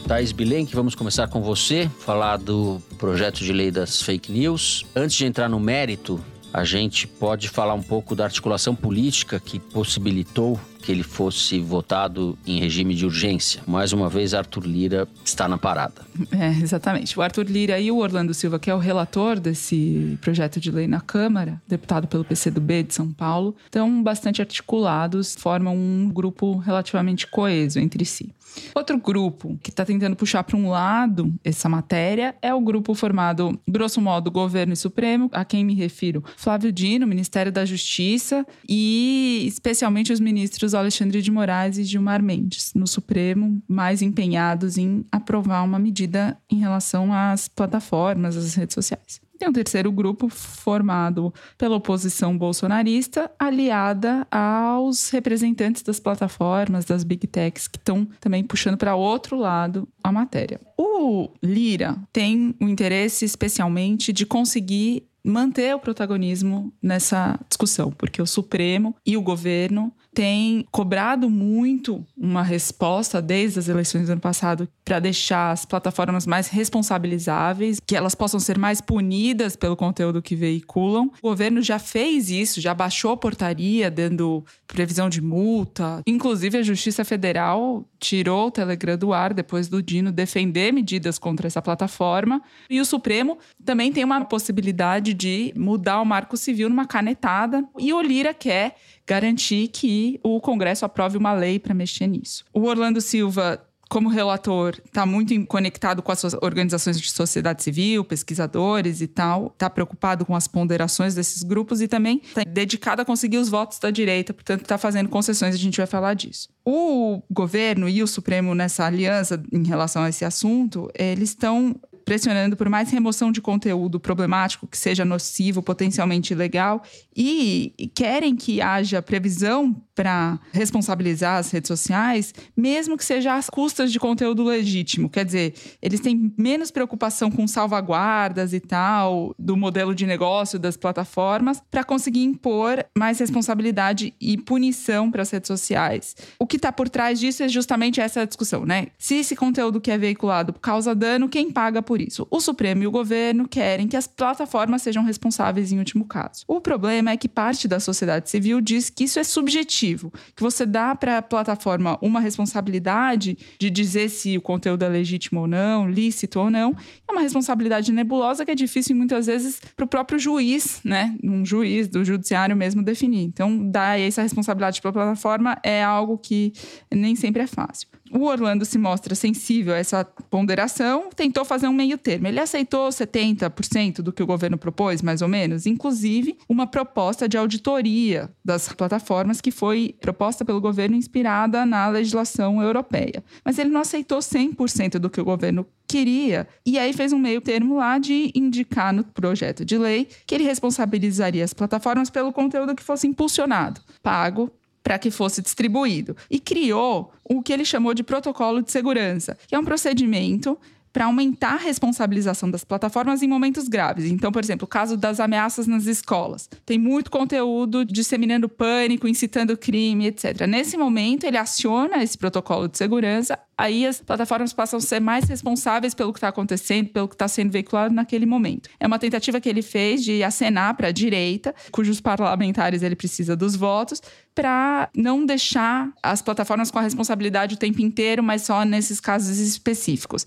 Thais 0.07 0.33
Bilenque, 0.33 0.75
vamos 0.75 0.95
começar 0.95 1.29
com 1.29 1.43
você, 1.43 1.91
falar 2.01 2.37
do 2.37 2.81
projeto 2.99 3.39
de 3.39 3.53
lei 3.53 3.71
das 3.71 4.03
fake 4.03 4.31
news. 4.31 4.85
Antes 4.95 5.17
de 5.17 5.25
entrar 5.25 5.49
no 5.49 5.59
mérito, 5.59 6.23
a 6.53 6.63
gente 6.63 7.07
pode 7.07 7.49
falar 7.49 7.73
um 7.73 7.83
pouco 7.83 8.15
da 8.15 8.25
articulação 8.25 8.77
política 8.77 9.41
que 9.41 9.59
possibilitou 9.59 10.61
que 10.85 10.93
ele 10.93 11.03
fosse 11.03 11.59
votado 11.59 12.39
em 12.47 12.61
regime 12.61 12.95
de 12.95 13.07
urgência. 13.07 13.63
Mais 13.67 13.95
uma 13.95 14.11
vez, 14.11 14.35
Arthur 14.35 14.67
Lira 14.67 15.09
está 15.25 15.49
na 15.49 15.57
parada. 15.57 16.03
É, 16.31 16.51
exatamente. 16.51 17.19
O 17.19 17.23
Arthur 17.23 17.47
Lira 17.47 17.79
e 17.79 17.91
o 17.91 17.99
Orlando 17.99 18.35
Silva, 18.35 18.59
que 18.59 18.69
é 18.69 18.75
o 18.75 18.79
relator 18.79 19.39
desse 19.39 20.19
projeto 20.21 20.61
de 20.61 20.71
lei 20.71 20.87
na 20.87 21.01
Câmara, 21.01 21.63
deputado 21.67 22.07
pelo 22.09 22.25
PCdoB 22.25 22.83
de 22.83 22.95
São 22.95 23.11
Paulo, 23.11 23.55
estão 23.65 24.03
bastante 24.03 24.43
articulados, 24.43 25.37
formam 25.39 25.77
um 25.77 26.11
grupo 26.13 26.59
relativamente 26.59 27.27
coeso 27.27 27.79
entre 27.79 28.05
si. 28.05 28.31
Outro 28.75 28.99
grupo 28.99 29.59
que 29.63 29.71
está 29.71 29.85
tentando 29.85 30.17
puxar 30.17 30.45
para 30.45 30.57
um 30.57 30.69
lado 30.69 31.35
essa 31.43 31.69
matéria 31.69 32.35
é 32.41 32.53
o 32.55 32.61
grupo 32.61 32.95
formado, 32.95 33.59
grosso 33.69 34.01
modo, 34.01 34.31
Governo 34.31 34.73
e 34.73 34.77
Supremo, 34.77 35.29
a 35.33 35.45
quem 35.45 35.65
me 35.65 35.75
refiro 35.75 36.23
Flávio 36.37 36.73
Dino, 36.73 37.07
Ministério 37.07 37.51
da 37.51 37.65
Justiça 37.65 38.47
e 38.69 39.45
especialmente 39.47 40.13
os 40.13 40.21
ministros 40.21 40.75
Alexandre 40.75 41.23
de 41.23 41.31
Moraes 41.31 41.79
e 41.79 41.85
Gilmar 41.85 42.23
Mendes, 42.23 42.73
no 42.75 42.87
Supremo, 42.87 43.63
mais 43.69 44.03
empenhados 44.03 44.77
em 44.79 45.05
aprovar 45.11 45.63
uma 45.63 45.79
medida 45.79 46.37
em 46.51 46.59
relação 46.59 47.13
às 47.13 47.49
plataformas, 47.49 48.37
às 48.37 48.55
redes 48.55 48.75
sociais. 48.75 49.24
Tem 49.45 49.51
um 49.51 49.53
terceiro 49.53 49.93
grupo 49.93 50.31
formado 50.31 51.31
pela 51.59 51.77
oposição 51.77 52.39
bolsonarista, 52.39 53.31
aliada 53.39 54.27
aos 54.31 55.11
representantes 55.11 55.83
das 55.83 56.01
plataformas, 56.01 56.87
das 56.87 57.05
big 57.05 57.27
techs, 57.27 57.69
que 57.69 57.77
estão 57.77 58.09
também 58.21 58.43
puxando 58.43 58.79
para 58.79 58.97
outro 58.97 59.37
lado 59.37 59.87
a 60.03 60.11
matéria. 60.11 60.59
O 60.79 61.29
Lira 61.43 61.95
tem 62.11 62.55
o 62.59 62.67
interesse 62.67 63.27
especialmente 63.27 64.15
de 64.15 64.25
conseguir 64.25 65.07
manter 65.23 65.75
o 65.75 65.79
protagonismo 65.79 66.73
nessa 66.83 67.39
discussão, 67.47 67.91
porque 67.91 68.23
o 68.23 68.27
Supremo 68.27 68.97
e 69.05 69.15
o 69.15 69.23
governo 69.23 69.93
tem 70.15 70.65
cobrado 70.71 71.29
muito 71.29 72.07
uma 72.17 72.43
resposta 72.43 73.21
desde 73.21 73.59
as 73.59 73.69
eleições 73.69 74.07
do 74.07 74.13
ano 74.13 74.21
passado 74.21 74.69
para 74.85 75.01
deixar 75.01 75.51
as 75.51 75.65
plataformas 75.65 76.27
mais 76.27 76.49
responsabilizáveis, 76.49 77.81
que 77.85 77.97
elas 77.97 78.15
possam 78.15 78.39
ser 78.39 78.57
mais 78.57 78.81
punidas 78.81 79.57
pelo 79.57 79.77
conteúdo 79.77 80.23
que 80.23 80.37
veiculam. 80.37 81.11
O 81.21 81.29
governo 81.29 81.61
já 81.61 81.79
fez 81.79 82.31
isso, 82.31 82.61
já 82.61 82.73
baixou 82.73 83.13
a 83.13 83.17
portaria 83.17 83.91
dando 83.91 84.45
previsão 84.67 85.09
de 85.09 85.21
multa. 85.21 86.03
Inclusive, 86.07 86.59
a 86.59 86.63
Justiça 86.63 87.05
Federal 87.05 87.85
tirou 87.99 88.49
o 88.49 88.51
Telegram 88.51 88.97
do 88.97 89.13
ar 89.13 89.33
depois 89.33 89.69
do 89.69 89.83
Dino 89.83 90.13
defender 90.13 90.73
medidas 90.73 91.19
contra 91.19 91.47
essa 91.47 91.63
plataforma. 91.63 92.43
E 92.69 92.81
o 92.81 92.85
Supremo 92.85 93.39
também 93.65 93.93
tem 93.93 94.05
uma 94.05 94.25
possibilidade 94.25 95.15
de 95.15 95.53
mudar 95.57 96.01
o 96.01 96.05
marco 96.05 96.37
civil 96.37 96.69
numa 96.69 96.87
canetada. 96.87 97.65
E 97.79 97.93
o 97.93 98.01
Lira 98.01 98.35
quer 98.35 98.77
garantir 99.07 99.69
que 99.69 100.19
o 100.23 100.41
Congresso 100.41 100.85
aprove 100.85 101.17
uma 101.17 101.33
lei 101.33 101.59
para 101.59 101.75
mexer 101.75 102.07
nisso. 102.07 102.45
O 102.53 102.63
Orlando 102.63 103.01
Silva 103.01 103.61
como 103.95 104.09
relator, 104.09 104.75
está 104.85 105.07
muito 105.07 105.47
conectado 105.47 106.03
com 106.03 106.11
as 106.11 106.25
organizações 106.43 107.01
de 107.01 107.11
sociedade 107.13 107.63
civil, 107.63 108.05
pesquisadores 108.05 109.01
e 109.01 109.07
tal, 109.07 109.53
está 109.53 109.71
preocupado 109.71 110.25
com 110.25 110.35
as 110.35 110.49
ponderações 110.49 111.15
desses 111.15 111.45
grupos 111.45 111.81
e 111.81 111.87
também 111.87 112.21
está 112.25 112.43
dedicado 112.43 113.03
a 113.03 113.05
conseguir 113.05 113.39
os 113.39 113.49
votos 113.49 113.79
da 113.79 113.93
direita, 113.93 114.35
portanto, 114.35 114.63
está 114.63 114.79
fazendo 114.79 115.09
concessões, 115.09 115.55
a 115.55 115.59
gente 115.59 115.77
vai 115.77 115.87
falar 115.87 116.15
disso. 116.15 116.49
O 116.65 117.23
governo 117.31 117.89
e 117.89 118.03
o 118.03 118.07
Supremo 118.07 118.53
nessa 118.53 118.85
aliança 118.85 119.41
em 119.53 119.65
relação 119.65 120.03
a 120.03 120.09
esse 120.09 120.25
assunto, 120.25 120.91
eles 120.99 121.29
estão 121.29 121.77
pressionando 122.05 122.57
por 122.57 122.69
mais 122.69 122.91
remoção 122.91 123.33
de 123.33 123.41
conteúdo 123.41 123.99
problemático 123.99 124.67
que 124.67 124.77
seja 124.77 125.05
nocivo, 125.05 125.63
potencialmente 125.63 126.33
ilegal, 126.33 126.83
e 127.17 127.91
querem 127.95 128.35
que 128.35 128.61
haja 128.61 129.03
previsão 129.03 129.75
para 129.95 130.41
responsabilizar 130.53 131.39
as 131.39 131.51
redes 131.51 131.69
sociais, 131.69 132.35
mesmo 132.57 132.97
que 132.97 133.05
seja 133.05 133.35
às 133.35 133.49
custas 133.49 133.93
de 133.93 134.01
conteúdo 134.01 134.43
legítimo. 134.43 135.09
Quer 135.09 135.25
dizer, 135.25 135.55
eles 135.81 136.01
têm 136.01 136.35
menos 136.37 136.71
preocupação 136.71 137.31
com 137.31 137.47
salvaguardas 137.47 138.53
e 138.53 138.61
tal, 138.61 139.35
do 139.39 139.57
modelo 139.57 139.95
de 139.95 140.07
negócio 140.07 140.59
das 140.59 140.77
plataformas, 140.77 141.63
para 141.71 141.85
conseguir 141.85 142.25
impor 142.25 142.85
mais 142.97 143.21
responsabilidade 143.21 144.13
e 144.21 144.37
punição 144.37 145.11
para 145.11 145.23
as 145.23 145.31
redes 145.31 145.49
sociais. 145.49 146.17
O 146.39 146.47
que 146.47 146.57
está 146.57 146.73
por 146.73 146.89
trás 146.89 147.21
disso 147.21 147.45
é 147.45 147.49
justamente 147.49 148.01
essa 148.01 148.27
discussão, 148.27 148.67
né? 148.67 148.89
Se 148.99 149.15
esse 149.15 149.37
conteúdo 149.37 149.81
que 149.81 149.91
é 149.91 149.99
veiculado 149.99 150.53
causa 150.55 150.95
dano, 150.95 151.29
quem 151.29 151.53
paga 151.53 151.81
por 151.81 152.01
isso? 152.01 152.27
O 152.31 152.41
Supremo 152.41 152.83
e 152.83 152.87
o 152.87 152.91
governo 152.91 153.47
querem 153.47 153.87
que 153.87 153.97
as 153.97 154.07
plataformas 154.07 154.83
sejam 154.83 155.05
responsáveis 155.05 155.71
em 155.71 155.79
último 155.79 156.05
caso. 156.05 156.45
O 156.49 156.61
problema 156.61 157.04
é 157.11 157.17
que 157.17 157.29
parte 157.29 157.67
da 157.67 157.81
sociedade 157.81 158.31
civil 158.31 158.61
diz 158.61 158.91
que 158.91 159.05
isso 159.05 159.19
é 159.19 159.25
subjetivo 159.25 160.13
que 160.35 160.43
você 160.43 160.65
dá 160.65 160.95
para 160.95 161.19
a 161.19 161.23
plataforma 161.23 161.99
uma 162.01 162.21
responsabilidade 162.21 163.37
de 163.59 163.71
dizer 163.71 164.09
se 164.09 164.37
o 164.37 164.41
conteúdo 164.41 164.85
é 164.85 164.89
legítimo 164.89 165.41
ou 165.41 165.47
não, 165.47 165.89
lícito 165.89 166.41
ou 166.41 166.51
não, 166.51 166.75
é 167.09 167.13
uma 167.13 167.21
responsabilidade 167.21 167.93
nebulosa 167.93 168.45
que 168.45 168.51
é 168.51 168.55
difícil 168.55 168.97
muitas 168.97 169.27
vezes 169.27 169.61
para 169.77 169.85
o 169.85 169.89
próprio 169.89 170.19
juiz, 170.19 170.81
né, 170.85 171.17
um 171.23 171.45
juiz 171.45 171.89
do 171.89 172.05
judiciário 172.05 172.57
mesmo 172.57 172.83
definir. 172.83 173.25
Então, 173.25 173.71
dar 173.71 173.99
essa 173.99 174.23
responsabilidade 174.23 174.81
para 174.81 174.91
a 174.91 174.93
plataforma 174.93 175.59
é 175.63 175.83
algo 175.83 176.19
que 176.19 176.53
nem 176.91 177.15
sempre 177.15 177.43
é 177.43 177.47
fácil 177.47 177.89
o 178.15 178.27
Orlando 178.27 178.65
se 178.65 178.79
mostra 178.79 179.15
sensível 179.15 179.75
a 179.75 179.79
essa 179.79 180.05
ponderação, 180.05 181.11
tentou 181.15 181.45
fazer 181.45 181.67
um 181.67 181.73
meio 181.73 181.99
termo. 181.99 182.29
Ele 182.29 182.39
aceitou 182.39 182.89
70% 182.89 184.03
do 184.03 184.13
que 184.13 184.23
o 184.23 184.27
governo 184.27 184.57
propôs, 184.57 185.03
mais 185.03 185.21
ou 185.21 185.27
menos, 185.27 185.67
inclusive 185.67 186.39
uma 186.49 186.67
proposta 186.95 187.29
de 187.29 187.37
auditoria 187.37 188.31
das 188.45 188.69
plataformas 188.69 189.41
que 189.41 189.51
foi 189.51 189.97
proposta 190.01 190.45
pelo 190.45 190.61
governo 190.61 190.95
inspirada 190.95 191.67
na 191.67 191.89
legislação 191.89 192.63
europeia. 192.63 193.25
Mas 193.45 193.59
ele 193.59 193.71
não 193.71 193.81
aceitou 193.81 194.21
100% 194.21 195.01
do 195.01 195.11
que 195.11 195.21
o 195.21 195.25
governo 195.25 195.67
queria. 195.89 196.47
E 196.65 196.79
aí 196.79 196.93
fez 196.93 197.13
um 197.13 197.19
meio 197.19 197.41
termo 197.41 197.79
lá 197.79 197.99
de 197.99 198.31
indicar 198.33 198.95
no 198.95 199.03
projeto 199.03 199.65
de 199.65 199.77
lei 199.77 200.07
que 200.25 200.37
ele 200.37 200.45
responsabilizaria 200.45 201.43
as 201.43 201.53
plataformas 201.53 202.11
pelo 202.11 202.33
conteúdo 202.33 202.77
que 202.77 202.83
fosse 202.83 203.09
impulsionado, 203.09 203.81
pago 204.01 204.49
para 204.81 204.97
que 204.97 205.11
fosse 205.11 205.43
distribuído. 205.43 206.17
E 206.31 206.39
criou 206.39 207.13
o 207.25 207.43
que 207.43 207.53
ele 207.53 207.65
chamou 207.65 207.93
de 207.93 208.05
protocolo 208.05 208.63
de 208.63 208.71
segurança, 208.71 209.37
que 209.49 209.55
é 209.57 209.59
um 209.59 209.65
procedimento 209.65 210.57
para 210.95 211.07
aumentar 211.07 211.55
a 211.55 211.57
responsabilização 211.57 212.49
das 212.49 212.63
plataformas 212.63 213.21
em 213.21 213.27
momentos 213.27 213.67
graves. 213.67 214.05
Então, 214.05 214.31
por 214.31 214.41
exemplo, 214.41 214.65
o 214.65 214.69
caso 214.69 214.97
das 214.97 215.19
ameaças 215.19 215.67
nas 215.67 215.87
escolas. 215.87 216.49
Tem 216.65 216.79
muito 216.79 217.11
conteúdo 217.11 217.85
disseminando 217.85 218.49
pânico, 218.49 219.09
incitando 219.09 219.57
crime, 219.57 220.07
etc. 220.07 220.47
Nesse 220.47 220.77
momento, 220.77 221.25
ele 221.25 221.37
aciona 221.37 222.01
esse 222.01 222.17
protocolo 222.17 222.69
de 222.69 222.79
segurança, 222.79 223.37
aí 223.59 223.85
as 223.85 224.01
plataformas 224.01 224.53
passam 224.53 224.79
a 224.79 224.81
ser 224.81 225.01
mais 225.01 225.25
responsáveis 225.29 225.95
pelo 225.95 226.13
que 226.13 226.19
está 226.19 226.29
acontecendo, 226.29 226.91
pelo 226.91 227.09
que 227.09 227.17
está 227.17 227.27
sendo 227.27 227.51
veiculado 227.51 227.93
naquele 227.93 228.25
momento. 228.25 228.71
É 228.79 228.87
uma 228.87 228.99
tentativa 228.99 229.41
que 229.41 229.49
ele 229.49 229.63
fez 229.63 230.05
de 230.05 230.23
acenar 230.23 230.77
para 230.77 230.89
a 230.89 230.93
direita, 230.93 231.53
cujos 231.73 232.01
parlamentares 232.01 232.85
ele 232.85 232.95
precisa 232.95 233.35
dos 233.35 233.57
votos, 233.57 234.01
para 234.33 234.89
não 234.95 235.27
deixar 235.27 235.91
as 236.01 236.23
plataformas 236.23 236.71
com 236.71 236.79
a 236.79 236.83
responsabilidade 236.83 237.57
o 237.57 237.59
tempo 237.59 237.83
inteiro, 237.83 238.23
mas 238.23 238.43
só 238.43 238.65
nesses 238.65 239.01
casos 239.01 239.39
específicos. 239.39 240.25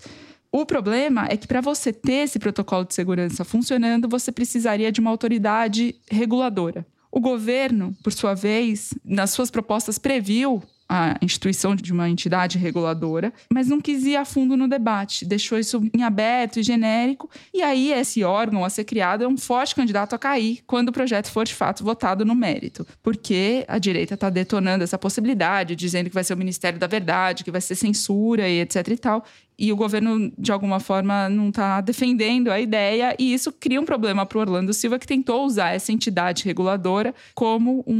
O 0.50 0.64
problema 0.64 1.26
é 1.28 1.36
que 1.36 1.46
para 1.46 1.60
você 1.60 1.92
ter 1.92 2.24
esse 2.24 2.38
protocolo 2.38 2.84
de 2.84 2.94
segurança 2.94 3.44
funcionando, 3.44 4.08
você 4.08 4.32
precisaria 4.32 4.90
de 4.90 5.00
uma 5.00 5.10
autoridade 5.10 5.94
reguladora. 6.10 6.86
O 7.10 7.20
governo, 7.20 7.94
por 8.02 8.12
sua 8.12 8.34
vez, 8.34 8.94
nas 9.04 9.30
suas 9.30 9.50
propostas 9.50 9.98
previu 9.98 10.62
a 10.88 11.18
instituição 11.20 11.76
de 11.76 11.92
uma 11.92 12.08
entidade 12.08 12.56
reguladora, 12.56 13.32
mas 13.52 13.68
não 13.68 13.78
quis 13.78 14.04
ir 14.06 14.16
a 14.16 14.24
fundo 14.24 14.56
no 14.56 14.66
debate, 14.66 15.26
deixou 15.26 15.58
isso 15.58 15.82
em 15.94 16.02
aberto 16.02 16.58
e 16.58 16.62
genérico, 16.62 17.28
e 17.52 17.60
aí 17.60 17.92
esse 17.92 18.24
órgão 18.24 18.64
a 18.64 18.70
ser 18.70 18.84
criado 18.84 19.22
é 19.22 19.28
um 19.28 19.36
forte 19.36 19.74
candidato 19.74 20.14
a 20.14 20.18
cair 20.18 20.60
quando 20.66 20.88
o 20.88 20.92
projeto 20.92 21.30
for 21.30 21.44
de 21.44 21.54
fato 21.54 21.84
votado 21.84 22.24
no 22.24 22.34
mérito, 22.34 22.86
porque 23.02 23.66
a 23.68 23.78
direita 23.78 24.14
está 24.14 24.30
detonando 24.30 24.82
essa 24.82 24.96
possibilidade, 24.96 25.76
dizendo 25.76 26.08
que 26.08 26.14
vai 26.14 26.24
ser 26.24 26.32
o 26.32 26.38
Ministério 26.38 26.78
da 26.78 26.86
Verdade, 26.86 27.44
que 27.44 27.50
vai 27.50 27.60
ser 27.60 27.74
censura 27.74 28.48
e 28.48 28.60
etc 28.60 28.88
e 28.88 28.96
tal, 28.96 29.24
e 29.58 29.72
o 29.72 29.76
governo, 29.76 30.32
de 30.38 30.52
alguma 30.52 30.78
forma, 30.78 31.28
não 31.28 31.48
está 31.48 31.80
defendendo 31.80 32.50
a 32.50 32.60
ideia, 32.60 33.16
e 33.18 33.34
isso 33.34 33.50
cria 33.50 33.80
um 33.80 33.84
problema 33.84 34.24
para 34.24 34.38
o 34.38 34.40
Orlando 34.40 34.72
Silva, 34.72 34.98
que 34.98 35.06
tentou 35.06 35.44
usar 35.44 35.74
essa 35.74 35.90
entidade 35.90 36.44
reguladora 36.44 37.12
como 37.34 37.82
um 37.86 37.94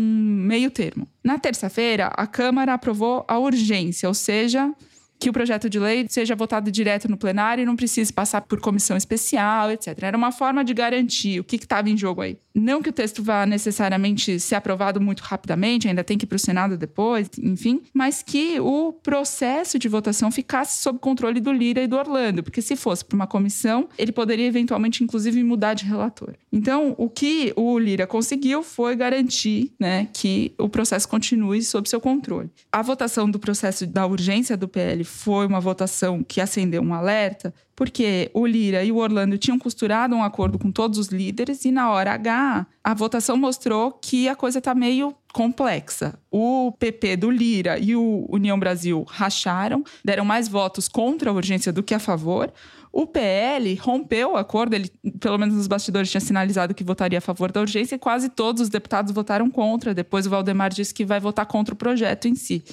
meio 0.47 0.71
termo. 0.71 1.09
Na 1.25 1.39
terça-feira, 1.39 2.07
a 2.17 2.27
Câmara 2.27 2.75
aprovou 2.75 3.25
a 3.27 3.39
urgência, 3.39 4.09
ou 4.09 4.15
seja, 4.15 4.73
que 5.19 5.29
o 5.29 5.33
projeto 5.33 5.69
de 5.69 5.81
lei 5.81 6.07
seja 6.09 6.37
votado 6.37 6.71
direto 6.71 7.09
no 7.09 7.17
plenário 7.17 7.63
e 7.63 7.67
não 7.67 7.75
precise 7.75 8.13
passar 8.13 8.43
por 8.43 8.61
comissão 8.61 8.97
especial, 8.97 9.71
etc. 9.73 9.99
Era 10.03 10.17
uma 10.17 10.31
forma 10.31 10.65
de 10.65 10.73
garantir 10.73 11.41
o 11.41 11.45
que 11.45 11.57
estava 11.57 11.91
em 11.91 11.97
jogo 11.97 12.21
aí. 12.21 12.39
Não 12.59 12.83
que 12.83 12.91
o 12.91 12.93
texto 12.93 13.23
vá 13.23 13.47
necessariamente 13.47 14.39
ser 14.41 14.57
aprovado 14.57 15.01
muito 15.01 15.21
rapidamente, 15.21 15.89
ainda 15.89 16.03
tem 16.03 16.19
que 16.19 16.25
ir 16.25 16.29
para 16.29 16.37
o 16.37 16.39
Senado 16.39 16.77
depois, 16.77 17.31
enfim, 17.41 17.83
mas 17.95 18.23
que 18.23 18.59
o 18.61 18.93
processo 18.93 19.79
de 19.79 19.89
votação 19.89 20.31
ficasse 20.31 20.83
sob 20.83 20.99
controle 20.99 21.41
do 21.41 21.53
Lira 21.53 21.83
e 21.83 21.87
do 21.87 21.97
Orlando, 21.97 22.43
porque 22.43 22.61
se 22.61 22.77
fosse 22.77 23.05
para 23.05 23.15
uma 23.15 23.27
comissão, 23.27 23.89
ele 23.97 24.13
poderia 24.13 24.47
eventualmente, 24.47 25.05
inclusive, 25.05 25.43
mudar 25.45 25.75
de 25.75 25.85
relator. 25.85 26.35
Então, 26.53 26.95
o 26.99 27.09
que 27.09 27.53
o 27.57 27.79
Lira 27.79 28.07
conseguiu 28.07 28.63
foi 28.63 28.97
garantir 28.97 29.73
né, 29.79 30.09
que 30.13 30.53
o 30.59 30.69
processo 30.69 31.09
continue 31.09 31.63
sob 31.63 31.89
seu 31.89 32.01
controle. 32.01 32.51
A 32.73 32.83
votação 32.83 33.31
do 33.31 33.39
processo 33.39 33.87
da 33.87 34.07
urgência 34.07 34.57
do 34.57 34.67
PL 34.69 35.05
foi 35.05 35.47
uma 35.47 35.61
votação 35.61 36.23
que 36.23 36.41
acendeu 36.41 36.83
um 36.83 36.93
alerta, 36.93 37.55
porque 37.79 38.29
o 38.35 38.45
Lira 38.45 38.83
e 38.83 38.91
o 38.91 38.97
Orlando 38.97 39.39
tinham 39.39 39.57
costurado 39.57 40.13
um 40.13 40.25
acordo 40.25 40.59
com 40.59 40.73
todos 40.73 40.99
os 40.99 41.07
líderes 41.07 41.65
e 41.65 41.71
na 41.71 41.89
hora 41.93 42.11
H 42.11 42.67
a 42.83 42.93
votação 42.93 43.37
mostrou 43.37 43.93
que 43.93 44.29
a 44.29 44.35
coisa 44.35 44.59
está 44.59 44.75
meio 44.75 45.15
complexa. 45.33 46.19
O 46.29 46.73
PP 46.77 47.17
do 47.19 47.31
Lira 47.31 47.79
e 47.79 47.95
o 47.95 48.27
União 48.29 48.59
Brasil 48.59 49.07
racharam, 49.09 49.85
deram 50.05 50.25
mais 50.25 50.49
votos 50.49 50.89
contra 50.89 51.31
a 51.31 51.33
urgência 51.33 51.73
do 51.73 51.81
que 51.81 51.95
a 51.95 52.01
favor. 52.01 52.53
O 52.91 53.07
PL 53.07 53.73
rompeu 53.77 54.33
o 54.33 54.37
acordo, 54.37 54.75
ele, 54.75 54.91
pelo 55.21 55.39
menos 55.39 55.55
nos 55.55 55.69
bastidores, 55.69 56.11
tinha 56.11 56.21
sinalizado 56.21 56.75
que 56.75 56.83
votaria 56.83 57.19
a 57.19 57.21
favor 57.21 57.53
da 57.53 57.61
urgência 57.61 57.95
e 57.95 57.99
quase 57.99 58.29
todos 58.29 58.63
os 58.63 58.69
deputados 58.69 59.13
votaram 59.13 59.49
contra. 59.49 59.95
Depois 59.95 60.27
o 60.27 60.31
Valdemar 60.31 60.73
disse 60.73 60.93
que 60.93 61.05
vai 61.05 61.21
votar 61.21 61.47
contra 61.47 61.75
o 61.75 61.77
projeto 61.77 62.27
em 62.27 62.35
si. 62.35 62.65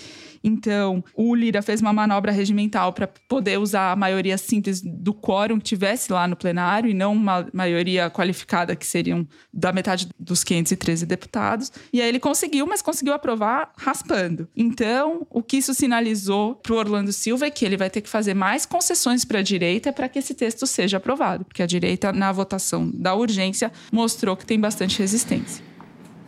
Então, 0.46 1.04
o 1.16 1.34
Lira 1.34 1.64
fez 1.64 1.82
uma 1.82 1.92
manobra 1.92 2.32
regimental 2.32 2.94
para 2.94 3.08
poder 3.08 3.58
usar 3.58 3.92
a 3.92 3.96
maioria 3.96 4.38
simples 4.38 4.80
do 4.80 5.12
quórum 5.12 5.58
que 5.58 5.64
tivesse 5.64 6.14
lá 6.14 6.28
no 6.28 6.36
plenário 6.36 6.88
e 6.88 6.94
não 6.94 7.14
uma 7.14 7.48
maioria 7.52 8.12
qualificada 8.12 8.76
que 8.76 8.86
seriam 8.86 9.28
da 9.52 9.74
metade 9.74 10.08
dos 10.20 10.44
513 10.44 11.04
deputados. 11.08 11.72
E 11.92 12.00
aí 12.00 12.08
ele 12.08 12.20
conseguiu, 12.20 12.68
mas 12.68 12.84
conseguiu 12.84 13.14
aprovar 13.14 13.74
raspando. 13.76 14.48
Então, 14.56 15.26
o 15.32 15.42
que 15.42 15.58
isso 15.58 15.74
sinalizou 15.74 16.54
para 16.54 16.74
o 16.74 16.78
Orlando 16.78 17.12
Silva 17.12 17.48
é 17.48 17.50
que 17.50 17.66
ele 17.66 17.76
vai 17.76 17.90
ter 17.90 18.02
que 18.02 18.10
fazer 18.10 18.36
mais 18.36 18.68
concessões 18.68 19.26
para 19.26 19.40
a 19.40 19.42
direita 19.44 19.92
para 19.92 20.08
que 20.08 20.20
esse 20.20 20.36
texto 20.36 20.68
seja 20.68 20.98
aprovado, 20.98 21.44
porque 21.44 21.64
a 21.64 21.66
direita, 21.66 22.14
na 22.14 22.32
votação 22.32 22.92
da 22.94 23.16
urgência, 23.16 23.72
mostrou 23.92 24.38
que 24.38 24.46
tem 24.46 24.60
bastante 24.60 25.00
resistência. 25.00 25.66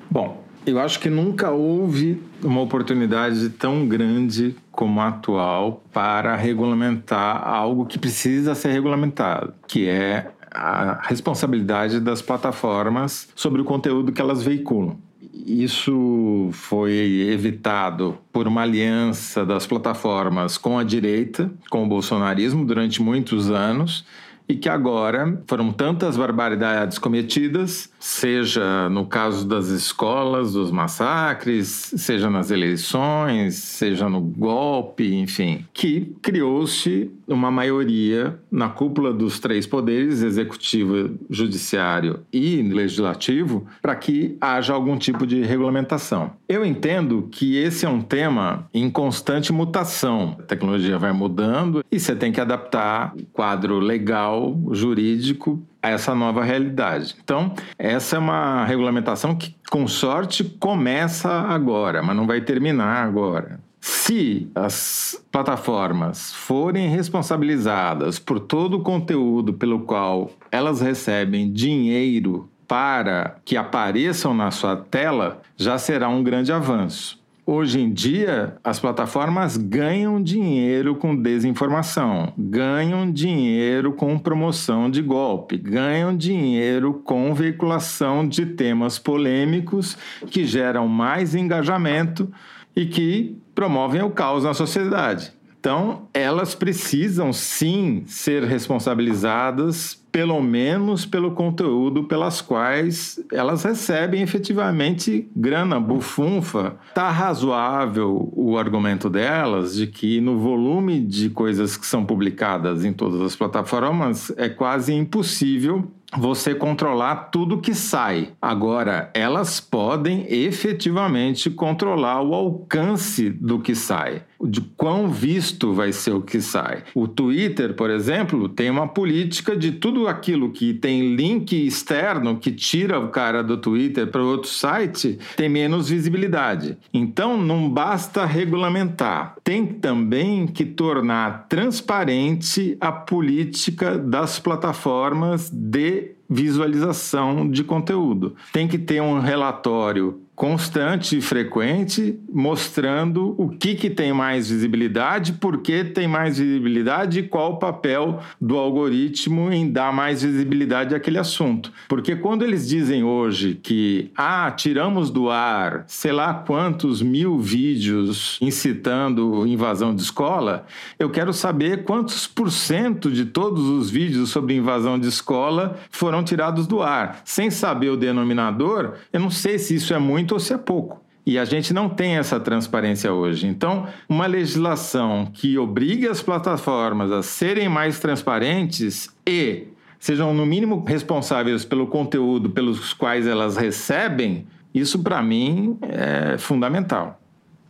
Bom, 0.09 0.46
Eu 0.67 0.79
acho 0.79 0.99
que 0.99 1.09
nunca 1.09 1.49
houve 1.49 2.21
uma 2.43 2.59
oportunidade 2.59 3.47
tão 3.51 3.87
grande 3.87 4.53
como 4.69 4.99
a 4.99 5.07
atual 5.07 5.81
para 5.93 6.35
regulamentar 6.35 7.41
algo 7.47 7.85
que 7.85 7.97
precisa 7.97 8.53
ser 8.53 8.73
regulamentado, 8.73 9.53
que 9.65 9.87
é 9.87 10.29
a 10.51 10.99
responsabilidade 11.03 12.01
das 12.01 12.21
plataformas 12.21 13.29
sobre 13.33 13.61
o 13.61 13.63
conteúdo 13.63 14.11
que 14.11 14.19
elas 14.19 14.43
veiculam. 14.43 14.97
Isso 15.33 16.49
foi 16.51 17.29
evitado 17.31 18.17
por 18.33 18.45
uma 18.45 18.63
aliança 18.63 19.45
das 19.45 19.65
plataformas 19.65 20.57
com 20.57 20.77
a 20.77 20.83
direita, 20.83 21.49
com 21.69 21.85
o 21.85 21.87
bolsonarismo, 21.87 22.65
durante 22.65 23.01
muitos 23.01 23.49
anos 23.49 24.05
e 24.49 24.55
que 24.55 24.69
agora 24.69 25.41
foram 25.45 25.71
tantas 25.73 26.15
barbaridades 26.15 26.97
cometidas, 26.97 27.91
seja 27.99 28.89
no 28.89 29.05
caso 29.05 29.47
das 29.47 29.67
escolas, 29.67 30.53
dos 30.53 30.71
massacres, 30.71 31.93
seja 31.97 32.29
nas 32.29 32.51
eleições, 32.51 33.55
seja 33.55 34.09
no 34.09 34.21
golpe, 34.21 35.15
enfim, 35.15 35.65
que 35.73 36.15
criou-se 36.21 37.11
uma 37.27 37.51
maioria 37.51 38.39
na 38.51 38.69
cúpula 38.69 39.13
dos 39.13 39.39
três 39.39 39.65
poderes, 39.65 40.21
executivo, 40.21 41.17
judiciário 41.29 42.21
e 42.31 42.61
legislativo, 42.61 43.67
para 43.81 43.95
que 43.95 44.37
haja 44.39 44.73
algum 44.73 44.97
tipo 44.97 45.25
de 45.25 45.41
regulamentação. 45.43 46.31
Eu 46.47 46.65
entendo 46.65 47.27
que 47.31 47.57
esse 47.57 47.85
é 47.85 47.89
um 47.89 48.01
tema 48.01 48.67
em 48.73 48.89
constante 48.89 49.51
mutação. 49.51 50.35
A 50.39 50.43
tecnologia 50.43 50.97
vai 50.97 51.11
mudando 51.11 51.83
e 51.91 51.99
você 51.99 52.15
tem 52.15 52.31
que 52.31 52.39
adaptar 52.39 53.13
o 53.15 53.25
quadro 53.25 53.79
legal 53.79 54.57
jurídico 54.71 55.61
a 55.87 55.91
essa 55.91 56.13
nova 56.13 56.43
realidade. 56.43 57.15
Então, 57.23 57.53
essa 57.77 58.15
é 58.15 58.19
uma 58.19 58.65
regulamentação 58.65 59.35
que, 59.35 59.55
com 59.69 59.87
sorte, 59.87 60.43
começa 60.43 61.29
agora, 61.29 62.03
mas 62.03 62.15
não 62.15 62.27
vai 62.27 62.41
terminar 62.41 63.03
agora. 63.05 63.59
Se 63.79 64.49
as 64.53 65.23
plataformas 65.31 66.33
forem 66.33 66.89
responsabilizadas 66.89 68.19
por 68.19 68.39
todo 68.39 68.77
o 68.77 68.83
conteúdo 68.83 69.53
pelo 69.53 69.81
qual 69.81 70.31
elas 70.51 70.81
recebem 70.81 71.51
dinheiro 71.51 72.49
para 72.67 73.37
que 73.45 73.55
apareçam 73.55 74.33
na 74.33 74.51
sua 74.51 74.75
tela, 74.75 75.41
já 75.55 75.77
será 75.77 76.09
um 76.09 76.21
grande 76.21 76.51
avanço. 76.51 77.17
Hoje 77.49 77.79
em 77.79 77.93
dia, 77.93 78.57
as 78.61 78.77
plataformas 78.77 79.55
ganham 79.55 80.21
dinheiro 80.21 80.97
com 80.97 81.15
desinformação, 81.15 82.33
ganham 82.37 83.09
dinheiro 83.09 83.93
com 83.93 84.19
promoção 84.19 84.91
de 84.91 85.01
golpe, 85.01 85.57
ganham 85.57 86.13
dinheiro 86.13 86.95
com 87.05 87.33
veiculação 87.33 88.27
de 88.27 88.45
temas 88.47 88.99
polêmicos 88.99 89.97
que 90.29 90.43
geram 90.43 90.89
mais 90.89 91.35
engajamento 91.35 92.29
e 92.75 92.85
que 92.85 93.41
promovem 93.55 94.01
o 94.01 94.11
caos 94.11 94.43
na 94.43 94.53
sociedade. 94.53 95.31
Então, 95.67 96.07
elas 96.13 96.55
precisam 96.55 97.33
sim 97.33 98.03
ser 98.05 98.41
responsabilizadas 98.45 100.01
pelo 100.09 100.41
menos 100.41 101.05
pelo 101.05 101.31
conteúdo 101.31 102.05
pelas 102.05 102.41
quais 102.41 103.19
elas 103.33 103.65
recebem 103.65 104.21
efetivamente 104.21 105.29
grana, 105.35 105.77
bufunfa. 105.77 106.77
Tá 106.93 107.11
razoável 107.11 108.31
o 108.33 108.57
argumento 108.57 109.09
delas 109.09 109.75
de 109.75 109.87
que 109.87 110.21
no 110.21 110.39
volume 110.39 111.01
de 111.01 111.29
coisas 111.29 111.75
que 111.75 111.85
são 111.85 112.05
publicadas 112.05 112.85
em 112.85 112.93
todas 112.93 113.19
as 113.19 113.35
plataformas 113.35 114.31
é 114.37 114.47
quase 114.47 114.93
impossível 114.93 115.91
você 116.15 116.55
controlar 116.55 117.29
tudo 117.31 117.59
que 117.59 117.73
sai. 117.73 118.29
Agora, 118.41 119.11
elas 119.13 119.59
podem 119.59 120.25
efetivamente 120.29 121.49
controlar 121.49 122.21
o 122.21 122.33
alcance 122.33 123.29
do 123.29 123.59
que 123.59 123.75
sai, 123.75 124.23
de 124.41 124.61
quão 124.61 125.09
visto 125.09 125.73
vai 125.73 125.91
ser 125.91 126.11
o 126.11 126.21
que 126.21 126.41
sai. 126.41 126.83
O 126.93 127.07
Twitter, 127.07 127.73
por 127.73 127.89
exemplo, 127.89 128.47
tem 128.47 128.69
uma 128.69 128.87
política 128.87 129.55
de 129.55 129.71
tudo 129.71 130.07
aquilo 130.07 130.51
que 130.51 130.73
tem 130.73 131.15
link 131.15 131.53
externo 131.53 132.37
que 132.37 132.51
tira 132.51 132.99
o 132.99 133.09
cara 133.09 133.43
do 133.43 133.57
Twitter 133.57 134.07
para 134.07 134.23
outro 134.23 134.49
site, 134.49 135.17
tem 135.35 135.49
menos 135.49 135.89
visibilidade. 135.89 136.77
Então, 136.93 137.37
não 137.37 137.69
basta 137.69 138.25
regulamentar, 138.25 139.35
tem 139.43 139.65
também 139.65 140.47
que 140.47 140.65
tornar 140.65 141.47
transparente 141.47 142.77
a 142.79 142.91
política 142.91 143.97
das 143.97 144.39
plataformas 144.39 145.49
de 145.49 146.11
visualização 146.29 147.49
de 147.49 147.63
conteúdo. 147.63 148.35
Tem 148.51 148.67
que 148.67 148.77
ter 148.77 149.01
um 149.01 149.19
relatório 149.19 150.21
constante 150.37 151.17
e 151.17 151.21
frequente, 151.21 152.19
mostrando 152.31 153.33
o 153.39 153.49
que, 153.49 153.73
que 153.73 153.89
tem 153.89 154.13
mais 154.13 154.51
visibilidade, 154.51 155.33
por 155.33 155.63
que 155.63 155.83
tem 155.83 156.07
mais 156.07 156.37
visibilidade 156.37 157.19
e 157.19 157.23
qual 157.23 157.53
o 157.53 157.57
papel 157.57 158.19
do 158.39 158.55
algoritmo 158.55 159.51
em 159.51 159.67
dar 159.67 159.91
mais 159.91 160.21
visibilidade 160.21 160.93
àquele 160.93 161.17
assunto. 161.17 161.71
Porque 161.89 162.15
quando 162.15 162.43
eles 162.43 162.67
dizem 162.67 163.03
hoje 163.03 163.59
que, 163.63 164.11
ah, 164.15 164.51
tiramos 164.51 165.09
do 165.09 165.27
ar 165.27 165.85
sei 165.87 166.11
lá 166.11 166.35
quantos 166.35 167.01
mil 167.01 167.39
vídeos 167.39 168.37
incitando 168.39 169.47
invasão 169.47 169.95
de 169.95 170.03
escola, 170.03 170.67
eu 170.99 171.09
quero 171.09 171.33
saber 171.33 171.83
quantos 171.83 172.27
por 172.27 172.51
cento 172.51 173.09
de 173.09 173.25
todos 173.25 173.63
os 173.63 173.89
vídeos 173.89 174.29
sobre 174.29 174.53
invasão 174.53 174.99
de 174.99 175.07
escola 175.07 175.79
foram 175.89 176.23
tirados 176.23 176.67
do 176.67 176.83
ar. 176.83 177.21
Sem 177.25 177.49
saber 177.49 177.89
o 177.89 177.97
denominador, 177.97 178.97
eu 179.11 179.19
não 179.19 179.31
sei 179.31 179.57
se 179.57 179.73
isso 179.73 179.95
é 179.95 179.97
muito 179.97 180.26
muito 180.27 180.33
ou 180.33 180.39
se 180.39 180.53
é 180.53 180.57
pouco. 180.57 181.01
E 181.25 181.37
a 181.37 181.45
gente 181.45 181.73
não 181.73 181.89
tem 181.89 182.17
essa 182.17 182.39
transparência 182.39 183.13
hoje. 183.13 183.47
Então, 183.47 183.87
uma 184.07 184.25
legislação 184.27 185.25
que 185.33 185.57
obrigue 185.57 186.07
as 186.07 186.21
plataformas 186.21 187.11
a 187.11 187.21
serem 187.21 187.67
mais 187.67 187.99
transparentes 187.99 189.09
e 189.27 189.67
sejam, 189.99 190.33
no 190.33 190.45
mínimo, 190.45 190.83
responsáveis 190.85 191.65
pelo 191.65 191.87
conteúdo 191.87 192.49
pelos 192.49 192.93
quais 192.93 193.27
elas 193.27 193.57
recebem, 193.57 194.47
isso, 194.73 194.99
para 194.99 195.21
mim, 195.21 195.77
é 195.81 196.37
fundamental. 196.37 197.19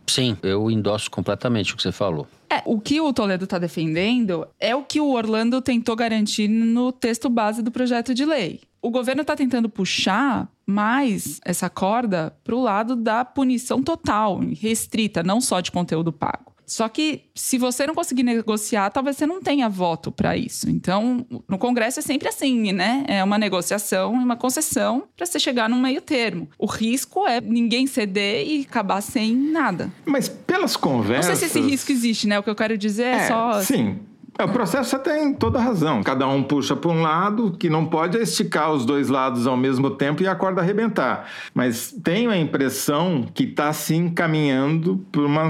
Sim, 0.06 0.36
eu 0.42 0.70
endosso 0.70 1.10
completamente 1.10 1.74
o 1.74 1.76
que 1.76 1.82
você 1.82 1.92
falou. 1.92 2.26
É, 2.50 2.62
o 2.64 2.80
que 2.80 3.00
o 3.00 3.12
Toledo 3.12 3.44
está 3.44 3.58
defendendo 3.58 4.46
é 4.58 4.74
o 4.74 4.82
que 4.82 5.00
o 5.00 5.10
Orlando 5.10 5.60
tentou 5.60 5.94
garantir 5.94 6.48
no 6.48 6.92
texto 6.92 7.28
base 7.28 7.60
do 7.60 7.70
projeto 7.70 8.14
de 8.14 8.24
lei. 8.24 8.60
O 8.80 8.90
governo 8.90 9.22
está 9.22 9.34
tentando 9.34 9.68
puxar 9.68 10.48
mais 10.66 11.40
essa 11.44 11.68
corda 11.68 12.36
para 12.44 12.54
o 12.54 12.62
lado 12.62 12.94
da 12.94 13.24
punição 13.24 13.82
total, 13.82 14.40
restrita, 14.60 15.22
não 15.22 15.40
só 15.40 15.60
de 15.60 15.72
conteúdo 15.72 16.12
pago. 16.12 16.48
Só 16.68 16.86
que 16.86 17.22
se 17.34 17.56
você 17.56 17.86
não 17.86 17.94
conseguir 17.94 18.22
negociar, 18.22 18.90
talvez 18.90 19.16
você 19.16 19.26
não 19.26 19.40
tenha 19.40 19.70
voto 19.70 20.12
para 20.12 20.36
isso. 20.36 20.68
Então, 20.68 21.26
no 21.48 21.56
Congresso 21.56 21.98
é 21.98 22.02
sempre 22.02 22.28
assim, 22.28 22.72
né? 22.72 23.04
É 23.08 23.24
uma 23.24 23.38
negociação 23.38 24.14
e 24.14 24.22
uma 24.22 24.36
concessão 24.36 25.04
para 25.16 25.24
você 25.24 25.40
chegar 25.40 25.68
num 25.68 25.80
meio 25.80 26.02
termo. 26.02 26.46
O 26.58 26.66
risco 26.66 27.26
é 27.26 27.40
ninguém 27.40 27.86
ceder 27.86 28.46
e 28.46 28.66
acabar 28.68 29.00
sem 29.00 29.34
nada. 29.34 29.90
Mas 30.04 30.28
pelas 30.28 30.76
conversas. 30.76 31.28
Não 31.28 31.36
sei 31.36 31.48
se 31.48 31.58
esse 31.58 31.66
risco 31.66 31.90
existe, 31.90 32.28
né? 32.28 32.38
O 32.38 32.42
que 32.42 32.50
eu 32.50 32.54
quero 32.54 32.76
dizer 32.76 33.04
é, 33.04 33.14
é 33.14 33.28
só. 33.28 33.62
Sim. 33.62 33.98
É, 34.38 34.44
o 34.44 34.48
processo 34.48 34.90
você 34.90 34.98
tem 35.00 35.34
toda 35.34 35.58
razão. 35.58 36.00
Cada 36.00 36.28
um 36.28 36.44
puxa 36.44 36.76
para 36.76 36.90
um 36.92 37.02
lado, 37.02 37.50
que 37.58 37.68
não 37.68 37.84
pode 37.84 38.16
é 38.16 38.22
esticar 38.22 38.72
os 38.72 38.86
dois 38.86 39.08
lados 39.08 39.48
ao 39.48 39.56
mesmo 39.56 39.90
tempo 39.90 40.22
e 40.22 40.28
a 40.28 40.34
corda 40.36 40.60
arrebentar. 40.60 41.28
Mas 41.52 41.92
tenho 42.04 42.30
a 42.30 42.38
impressão 42.38 43.26
que 43.34 43.42
está 43.42 43.72
se 43.72 43.96
encaminhando 43.96 45.04
para 45.10 45.22
uma 45.22 45.48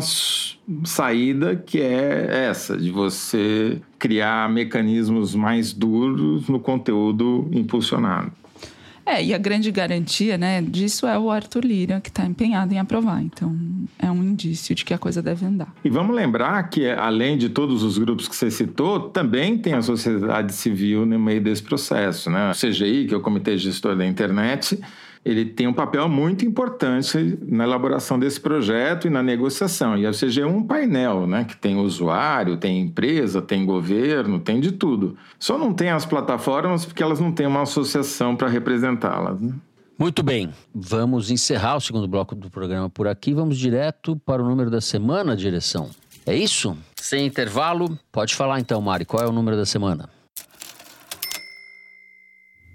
saída 0.84 1.54
que 1.54 1.82
é 1.82 2.46
essa, 2.48 2.78
de 2.78 2.90
você 2.90 3.78
criar 3.98 4.48
mecanismos 4.48 5.34
mais 5.34 5.74
duros 5.74 6.48
no 6.48 6.58
conteúdo 6.58 7.46
impulsionado. 7.52 8.32
É, 9.08 9.24
e 9.24 9.32
a 9.32 9.38
grande 9.38 9.72
garantia 9.72 10.36
né, 10.36 10.60
disso 10.60 11.06
é 11.06 11.18
o 11.18 11.30
Arthur 11.30 11.64
Lira, 11.64 11.98
que 11.98 12.10
está 12.10 12.26
empenhado 12.26 12.74
em 12.74 12.78
aprovar. 12.78 13.22
Então, 13.22 13.56
é 13.98 14.10
um 14.10 14.22
indício 14.22 14.74
de 14.74 14.84
que 14.84 14.92
a 14.92 14.98
coisa 14.98 15.22
deve 15.22 15.46
andar. 15.46 15.72
E 15.82 15.88
vamos 15.88 16.14
lembrar 16.14 16.62
que, 16.68 16.86
além 16.90 17.38
de 17.38 17.48
todos 17.48 17.82
os 17.82 17.96
grupos 17.96 18.28
que 18.28 18.36
você 18.36 18.50
citou, 18.50 19.00
também 19.08 19.56
tem 19.56 19.72
a 19.72 19.80
sociedade 19.80 20.52
civil 20.52 21.06
no 21.06 21.18
meio 21.18 21.40
desse 21.40 21.62
processo. 21.62 22.28
Né? 22.28 22.50
O 22.50 22.54
CGI, 22.54 23.06
que 23.06 23.14
é 23.14 23.16
o 23.16 23.20
Comitê 23.22 23.56
Gestor 23.56 23.96
da 23.96 24.04
Internet, 24.04 24.78
ele 25.30 25.44
tem 25.44 25.66
um 25.66 25.72
papel 25.72 26.08
muito 26.08 26.44
importante 26.44 27.38
na 27.42 27.64
elaboração 27.64 28.18
desse 28.18 28.40
projeto 28.40 29.06
e 29.06 29.10
na 29.10 29.22
negociação. 29.22 29.96
E 29.96 30.06
a 30.06 30.12
CG 30.12 30.40
é 30.40 30.46
um 30.46 30.62
painel, 30.62 31.26
né, 31.26 31.44
que 31.44 31.56
tem 31.56 31.76
usuário, 31.76 32.56
tem 32.56 32.80
empresa, 32.80 33.42
tem 33.42 33.64
governo, 33.64 34.38
tem 34.38 34.60
de 34.60 34.72
tudo. 34.72 35.16
Só 35.38 35.58
não 35.58 35.72
tem 35.72 35.90
as 35.90 36.06
plataformas 36.06 36.84
porque 36.84 37.02
elas 37.02 37.20
não 37.20 37.32
têm 37.32 37.46
uma 37.46 37.62
associação 37.62 38.36
para 38.36 38.48
representá-las. 38.48 39.40
Né? 39.40 39.52
Muito 39.98 40.22
bem, 40.22 40.50
vamos 40.72 41.30
encerrar 41.30 41.76
o 41.76 41.80
segundo 41.80 42.06
bloco 42.06 42.34
do 42.34 42.48
programa 42.48 42.88
por 42.88 43.08
aqui. 43.08 43.34
Vamos 43.34 43.58
direto 43.58 44.16
para 44.24 44.42
o 44.42 44.48
número 44.48 44.70
da 44.70 44.80
semana, 44.80 45.36
direção. 45.36 45.90
É 46.24 46.36
isso? 46.36 46.76
Sem 46.96 47.26
intervalo? 47.26 47.98
Pode 48.12 48.34
falar 48.34 48.60
então, 48.60 48.80
Mari, 48.80 49.04
qual 49.04 49.24
é 49.24 49.26
o 49.26 49.32
número 49.32 49.56
da 49.56 49.66
semana? 49.66 50.08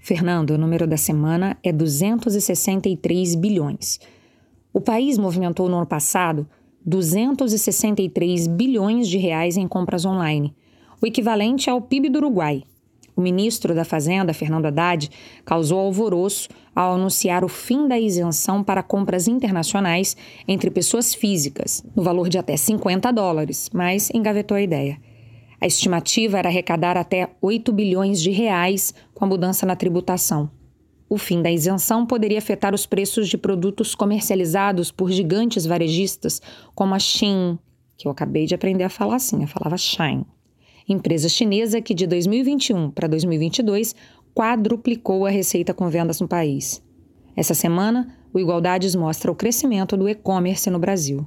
Fernando, 0.04 0.50
o 0.50 0.58
número 0.58 0.86
da 0.86 0.98
semana 0.98 1.56
é 1.64 1.72
263 1.72 3.36
bilhões. 3.36 4.02
O 4.74 4.82
país 4.82 5.18
movimentou 5.18 5.70
no 5.70 5.78
ano 5.78 5.86
passado 5.86 6.46
263 6.86 8.48
bilhões 8.48 9.08
de 9.08 9.18
reais 9.18 9.56
em 9.56 9.66
compras 9.66 10.04
online, 10.04 10.54
o 11.02 11.08
equivalente 11.08 11.70
ao 11.70 11.80
PIB 11.82 12.10
do 12.10 12.18
Uruguai. 12.18 12.64
O 13.16 13.22
ministro 13.22 13.74
da 13.74 13.86
Fazenda, 13.86 14.34
Fernando 14.34 14.66
Haddad, 14.66 15.10
causou 15.46 15.80
alvoroço 15.80 16.50
ao 16.76 16.96
anunciar 16.96 17.46
o 17.46 17.48
fim 17.48 17.88
da 17.88 17.98
isenção 17.98 18.62
para 18.62 18.84
compras 18.84 19.30
internacionais 19.30 20.18
entre 20.46 20.70
pessoas 20.70 21.16
físicas, 21.16 21.82
no 21.96 22.04
valor 22.04 22.28
de 22.28 22.38
até 22.38 22.58
50 22.58 23.10
dólares, 23.14 23.70
mas 23.74 24.10
engavetou 24.14 24.58
a 24.58 24.62
ideia. 24.62 24.98
A 25.64 25.66
estimativa 25.66 26.38
era 26.38 26.50
arrecadar 26.50 26.98
até 26.98 27.30
8 27.42 27.72
bilhões 27.72 28.22
de 28.22 28.32
reais 28.32 28.94
com 29.14 29.24
a 29.24 29.28
mudança 29.30 29.66
na 29.66 29.78
tributação. 29.78 30.52
O 31.08 31.18
fim 31.18 31.42
da 31.42 31.50
isenção 31.50 32.06
poderia 32.06 32.38
afetar 32.38 32.76
os 32.76 32.86
preços 32.86 33.30
de 33.30 33.38
produtos 33.38 33.96
comercializados 33.96 34.92
por 34.92 35.10
gigantes 35.10 35.66
varejistas 35.66 36.42
como 36.76 36.94
a 36.94 37.00
Shein, 37.00 37.58
que 37.96 38.06
eu 38.06 38.12
acabei 38.12 38.46
de 38.46 38.54
aprender 38.54 38.84
a 38.84 38.90
falar 38.90 39.16
assim, 39.16 39.42
eu 39.42 39.48
falava 39.48 39.78
Shine. 39.78 40.26
Empresa 40.86 41.30
chinesa 41.30 41.80
que 41.80 41.94
de 41.94 42.08
2021 42.08 42.92
para 42.92 43.08
2022 43.08 43.96
quadruplicou 44.36 45.26
a 45.26 45.30
receita 45.30 45.74
com 45.74 45.88
vendas 45.88 46.20
no 46.20 46.28
país. 46.28 46.84
Essa 47.38 47.54
semana, 47.54 48.14
o 48.34 48.40
Igualdades 48.40 48.96
mostra 48.96 49.32
o 49.32 49.36
crescimento 49.36 49.96
do 49.96 50.10
e-commerce 50.10 50.70
no 50.70 50.78
Brasil. 50.78 51.26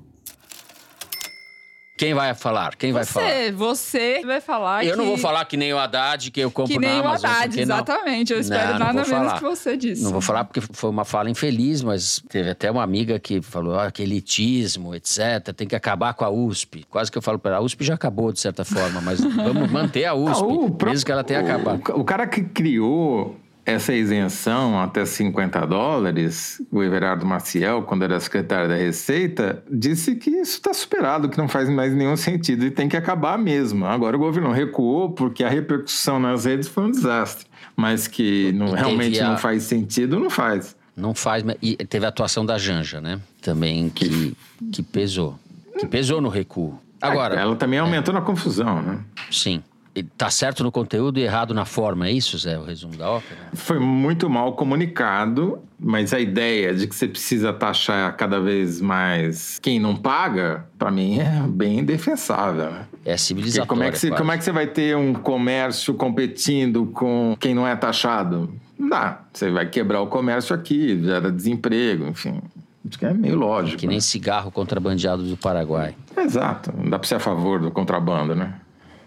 Quem 1.96 2.12
vai 2.12 2.34
falar? 2.34 2.76
Quem 2.76 2.92
você, 2.92 2.94
vai 2.94 3.04
falar? 3.06 3.52
Você 3.52 4.22
vai 4.26 4.40
falar 4.40 4.84
Eu 4.84 4.92
que... 4.92 4.96
não 4.98 5.06
vou 5.06 5.16
falar 5.16 5.44
que 5.46 5.56
nem 5.56 5.72
o 5.72 5.78
Haddad, 5.78 6.30
que 6.30 6.40
eu 6.40 6.50
compro 6.50 6.72
Que 6.74 6.78
nem 6.78 6.90
na 6.90 7.02
o 7.02 7.06
Amazon. 7.08 7.30
Haddad, 7.30 7.48
porque 7.48 7.64
não. 7.66 7.76
exatamente. 7.76 8.32
Eu 8.34 8.38
espero 8.40 8.64
Não, 8.64 8.72
não 8.72 8.78
nada 8.86 9.02
vou 9.02 9.10
menos 9.12 9.26
falar. 9.28 9.34
que 9.38 9.42
você 9.44 9.76
disse. 9.76 10.02
Não 10.02 10.12
vou 10.12 10.20
falar 10.20 10.44
porque 10.44 10.60
foi 10.60 10.90
uma 10.90 11.04
fala 11.06 11.30
infeliz, 11.30 11.82
mas 11.82 12.22
teve 12.28 12.50
até 12.50 12.70
uma 12.70 12.82
amiga 12.82 13.18
que 13.18 13.40
falou 13.40 13.78
ah, 13.80 13.90
que 13.90 14.02
elitismo, 14.02 14.94
etc. 14.94 15.52
Tem 15.56 15.66
que 15.66 15.74
acabar 15.74 16.12
com 16.14 16.24
a 16.24 16.30
USP. 16.30 16.84
Quase 16.90 17.10
que 17.10 17.16
eu 17.16 17.22
falo 17.22 17.38
para 17.38 17.52
ela, 17.52 17.60
a 17.60 17.64
USP 17.64 17.82
já 17.84 17.94
acabou 17.94 18.30
de 18.30 18.40
certa 18.40 18.64
forma, 18.64 19.00
mas 19.00 19.20
vamos 19.20 19.70
manter 19.70 20.04
a 20.04 20.12
USP, 20.14 20.42
Ah, 20.42 20.46
o 20.46 20.70
pró- 20.70 20.90
mesmo 20.90 21.06
que 21.06 21.12
ela 21.12 21.24
tenha 21.24 21.40
o- 21.40 21.44
acabado. 21.44 21.82
O 21.98 22.04
cara 22.04 22.26
que 22.26 22.42
criou 22.42 23.36
essa 23.66 23.92
isenção 23.92 24.80
até 24.80 25.04
50 25.04 25.66
dólares, 25.66 26.62
o 26.70 26.82
Everardo 26.82 27.26
Maciel, 27.26 27.82
quando 27.82 28.04
era 28.04 28.18
secretário 28.20 28.68
da 28.68 28.76
Receita, 28.76 29.62
disse 29.70 30.14
que 30.14 30.30
isso 30.30 30.52
está 30.58 30.72
superado, 30.72 31.28
que 31.28 31.36
não 31.36 31.48
faz 31.48 31.68
mais 31.68 31.92
nenhum 31.92 32.16
sentido 32.16 32.64
e 32.64 32.70
tem 32.70 32.88
que 32.88 32.96
acabar 32.96 33.36
mesmo. 33.36 33.84
Agora 33.84 34.16
o 34.16 34.18
governo 34.20 34.52
recuou 34.52 35.10
porque 35.10 35.42
a 35.42 35.48
repercussão 35.48 36.18
nas 36.20 36.44
redes 36.44 36.68
foi 36.68 36.84
um 36.84 36.90
desastre. 36.90 37.46
Mas 37.76 38.06
que 38.06 38.52
não, 38.52 38.72
realmente 38.72 39.20
a- 39.20 39.30
não 39.30 39.36
faz 39.38 39.64
sentido, 39.64 40.18
não 40.18 40.30
faz. 40.30 40.74
Não 40.96 41.14
faz. 41.14 41.42
mas- 41.42 41.56
E 41.60 41.76
teve 41.76 42.06
a 42.06 42.08
atuação 42.08 42.46
da 42.46 42.56
Janja, 42.56 43.00
né? 43.02 43.20
Também 43.42 43.90
que, 43.90 44.34
que 44.72 44.82
pesou. 44.82 45.38
Que 45.78 45.86
pesou 45.86 46.22
no 46.22 46.28
recuo. 46.30 46.78
Agora, 47.02 47.34
Ela 47.34 47.54
também 47.56 47.78
aumentou 47.78 48.14
na 48.14 48.22
confusão, 48.22 48.80
né? 48.80 48.98
sim. 49.30 49.62
Tá 50.02 50.30
certo 50.30 50.62
no 50.62 50.72
conteúdo 50.72 51.18
e 51.18 51.22
errado 51.22 51.54
na 51.54 51.64
forma, 51.64 52.08
é 52.08 52.12
isso, 52.12 52.36
Zé? 52.38 52.58
O 52.58 52.64
resumo 52.64 52.96
da 52.96 53.10
ópera? 53.10 53.40
Foi 53.54 53.78
muito 53.78 54.28
mal 54.28 54.52
comunicado, 54.54 55.58
mas 55.78 56.12
a 56.12 56.20
ideia 56.20 56.74
de 56.74 56.86
que 56.86 56.94
você 56.94 57.08
precisa 57.08 57.52
taxar 57.52 58.14
cada 58.16 58.40
vez 58.40 58.80
mais 58.80 59.58
quem 59.60 59.78
não 59.78 59.96
paga, 59.96 60.66
para 60.78 60.90
mim 60.90 61.18
é 61.18 61.42
bem 61.48 61.84
defensável. 61.84 62.70
Né? 62.70 62.86
É 63.04 63.16
civilizatório. 63.16 63.68
como, 63.68 63.82
é 63.82 63.90
que 63.90 63.98
você, 63.98 64.10
como 64.10 64.32
é 64.32 64.38
que 64.38 64.44
você 64.44 64.52
vai 64.52 64.66
ter 64.66 64.96
um 64.96 65.14
comércio 65.14 65.94
competindo 65.94 66.86
com 66.86 67.36
quem 67.38 67.54
não 67.54 67.66
é 67.66 67.74
taxado? 67.76 68.52
Não 68.78 68.88
dá. 68.88 69.22
Você 69.32 69.50
vai 69.50 69.66
quebrar 69.66 70.00
o 70.00 70.06
comércio 70.06 70.54
aqui, 70.54 71.00
gera 71.02 71.30
desemprego, 71.32 72.06
enfim. 72.06 72.40
Acho 72.88 72.98
que 72.98 73.06
é 73.06 73.12
meio 73.12 73.36
lógico. 73.36 73.78
Que 73.78 73.86
nem 73.86 74.00
cigarro 74.00 74.50
contrabandeado 74.50 75.22
do 75.24 75.36
Paraguai. 75.36 75.94
né? 76.14 76.22
Exato. 76.22 76.72
Não 76.76 76.88
dá 76.90 76.98
para 76.98 77.08
ser 77.08 77.16
a 77.16 77.20
favor 77.20 77.60
do 77.60 77.70
contrabando, 77.70 78.34
né? 78.34 78.54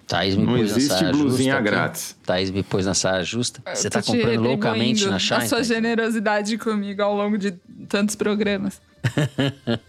Thaís 0.09 0.35
me 0.35 0.43
Não 0.43 0.55
pôs 0.55 0.71
existe 0.71 0.89
na 0.89 0.97
saia 0.99 1.11
blusinha 1.11 1.53
justa 1.53 1.53
aqui. 1.59 1.63
grátis. 1.63 2.15
Thaís 2.25 2.49
me 2.49 2.63
pôs 2.63 2.85
na 2.87 2.93
saia 2.95 3.23
justa. 3.23 3.61
Você 3.75 3.89
tá 3.91 4.01
comprando 4.01 4.41
loucamente 4.41 5.05
na 5.05 5.19
Shine? 5.19 5.43
A 5.43 5.47
sua 5.47 5.63
generosidade 5.63 6.57
comigo 6.57 7.01
ao 7.03 7.15
longo 7.15 7.37
de 7.37 7.51
tantos 7.87 8.15
programas. 8.15 8.81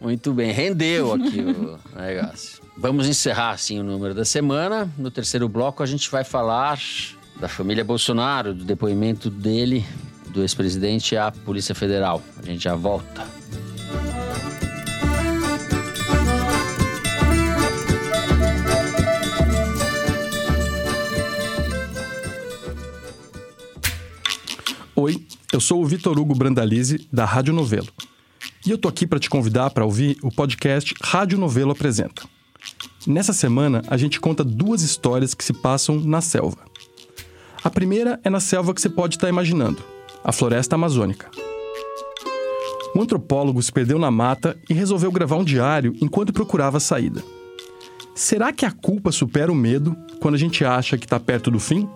Muito 0.00 0.32
bem, 0.32 0.52
rendeu 0.52 1.12
aqui 1.12 1.40
o 1.40 1.78
negócio. 1.98 2.60
Vamos 2.76 3.06
encerrar 3.08 3.50
assim 3.50 3.78
o 3.80 3.82
número 3.82 4.14
da 4.14 4.24
semana. 4.24 4.88
No 4.96 5.10
terceiro 5.10 5.48
bloco 5.48 5.82
a 5.82 5.86
gente 5.86 6.08
vai 6.10 6.24
falar 6.24 6.78
da 7.38 7.48
família 7.48 7.84
Bolsonaro, 7.84 8.54
do 8.54 8.64
depoimento 8.64 9.28
dele, 9.28 9.84
do 10.28 10.42
ex-presidente 10.42 11.16
à 11.16 11.30
Polícia 11.30 11.74
Federal. 11.74 12.22
A 12.40 12.46
gente 12.46 12.62
já 12.64 12.74
volta. 12.76 13.26
Eu 25.60 25.62
sou 25.62 25.82
o 25.82 25.86
Vitor 25.86 26.18
Hugo 26.18 26.34
Brandalize, 26.34 27.06
da 27.12 27.26
Rádio 27.26 27.52
Novelo. 27.52 27.88
E 28.64 28.70
eu 28.70 28.78
tô 28.78 28.88
aqui 28.88 29.06
para 29.06 29.18
te 29.18 29.28
convidar 29.28 29.68
para 29.68 29.84
ouvir 29.84 30.16
o 30.22 30.30
podcast 30.30 30.94
Rádio 31.02 31.36
Novelo 31.36 31.72
Apresenta. 31.72 32.22
Nessa 33.06 33.34
semana, 33.34 33.82
a 33.86 33.98
gente 33.98 34.18
conta 34.18 34.42
duas 34.42 34.80
histórias 34.80 35.34
que 35.34 35.44
se 35.44 35.52
passam 35.52 36.00
na 36.00 36.22
selva. 36.22 36.56
A 37.62 37.68
primeira 37.68 38.18
é 38.24 38.30
na 38.30 38.40
selva 38.40 38.72
que 38.72 38.80
você 38.80 38.88
pode 38.88 39.16
estar 39.16 39.28
imaginando, 39.28 39.84
a 40.24 40.32
floresta 40.32 40.76
amazônica. 40.76 41.30
Um 42.96 43.02
antropólogo 43.02 43.62
se 43.62 43.70
perdeu 43.70 43.98
na 43.98 44.10
mata 44.10 44.56
e 44.66 44.72
resolveu 44.72 45.12
gravar 45.12 45.36
um 45.36 45.44
diário 45.44 45.94
enquanto 46.00 46.32
procurava 46.32 46.78
a 46.78 46.80
saída. 46.80 47.22
Será 48.14 48.50
que 48.50 48.64
a 48.64 48.72
culpa 48.72 49.12
supera 49.12 49.52
o 49.52 49.54
medo 49.54 49.94
quando 50.22 50.36
a 50.36 50.38
gente 50.38 50.64
acha 50.64 50.96
que 50.96 51.04
está 51.04 51.20
perto 51.20 51.50
do 51.50 51.60
fim? 51.60 51.86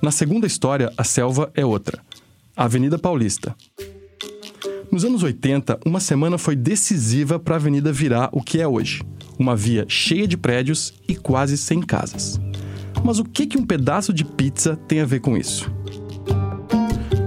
Na 0.00 0.12
segunda 0.12 0.46
história, 0.46 0.92
a 0.96 1.02
selva 1.02 1.50
é 1.52 1.66
outra. 1.66 2.00
Avenida 2.56 2.98
Paulista. 2.98 3.54
Nos 4.90 5.04
anos 5.04 5.22
80, 5.22 5.80
uma 5.86 6.00
semana 6.00 6.36
foi 6.36 6.54
decisiva 6.54 7.38
para 7.38 7.54
a 7.54 7.58
avenida 7.58 7.92
virar 7.92 8.28
o 8.32 8.42
que 8.42 8.60
é 8.60 8.68
hoje. 8.68 9.02
Uma 9.38 9.56
via 9.56 9.86
cheia 9.88 10.28
de 10.28 10.36
prédios 10.36 10.92
e 11.08 11.16
quase 11.16 11.56
sem 11.56 11.80
casas. 11.80 12.38
Mas 13.02 13.18
o 13.18 13.24
que, 13.24 13.46
que 13.46 13.56
um 13.56 13.64
pedaço 13.64 14.12
de 14.12 14.24
pizza 14.24 14.76
tem 14.86 15.00
a 15.00 15.06
ver 15.06 15.20
com 15.20 15.36
isso? 15.36 15.72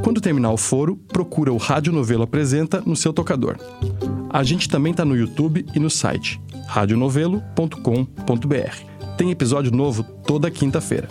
Quando 0.03 0.21
terminar 0.21 0.51
o 0.51 0.57
foro, 0.57 0.95
procura 1.07 1.51
o 1.51 1.57
Rádio 1.57 1.91
Novelo 1.91 2.23
Apresenta 2.23 2.81
no 2.85 2.95
seu 2.95 3.11
tocador. 3.11 3.57
A 4.29 4.43
gente 4.43 4.69
também 4.69 4.91
está 4.91 5.03
no 5.03 5.17
YouTube 5.17 5.65
e 5.73 5.79
no 5.79 5.89
site 5.89 6.39
radionovelo.com.br. 6.67 9.17
Tem 9.17 9.31
episódio 9.31 9.71
novo 9.71 10.03
toda 10.03 10.51
quinta-feira. 10.51 11.07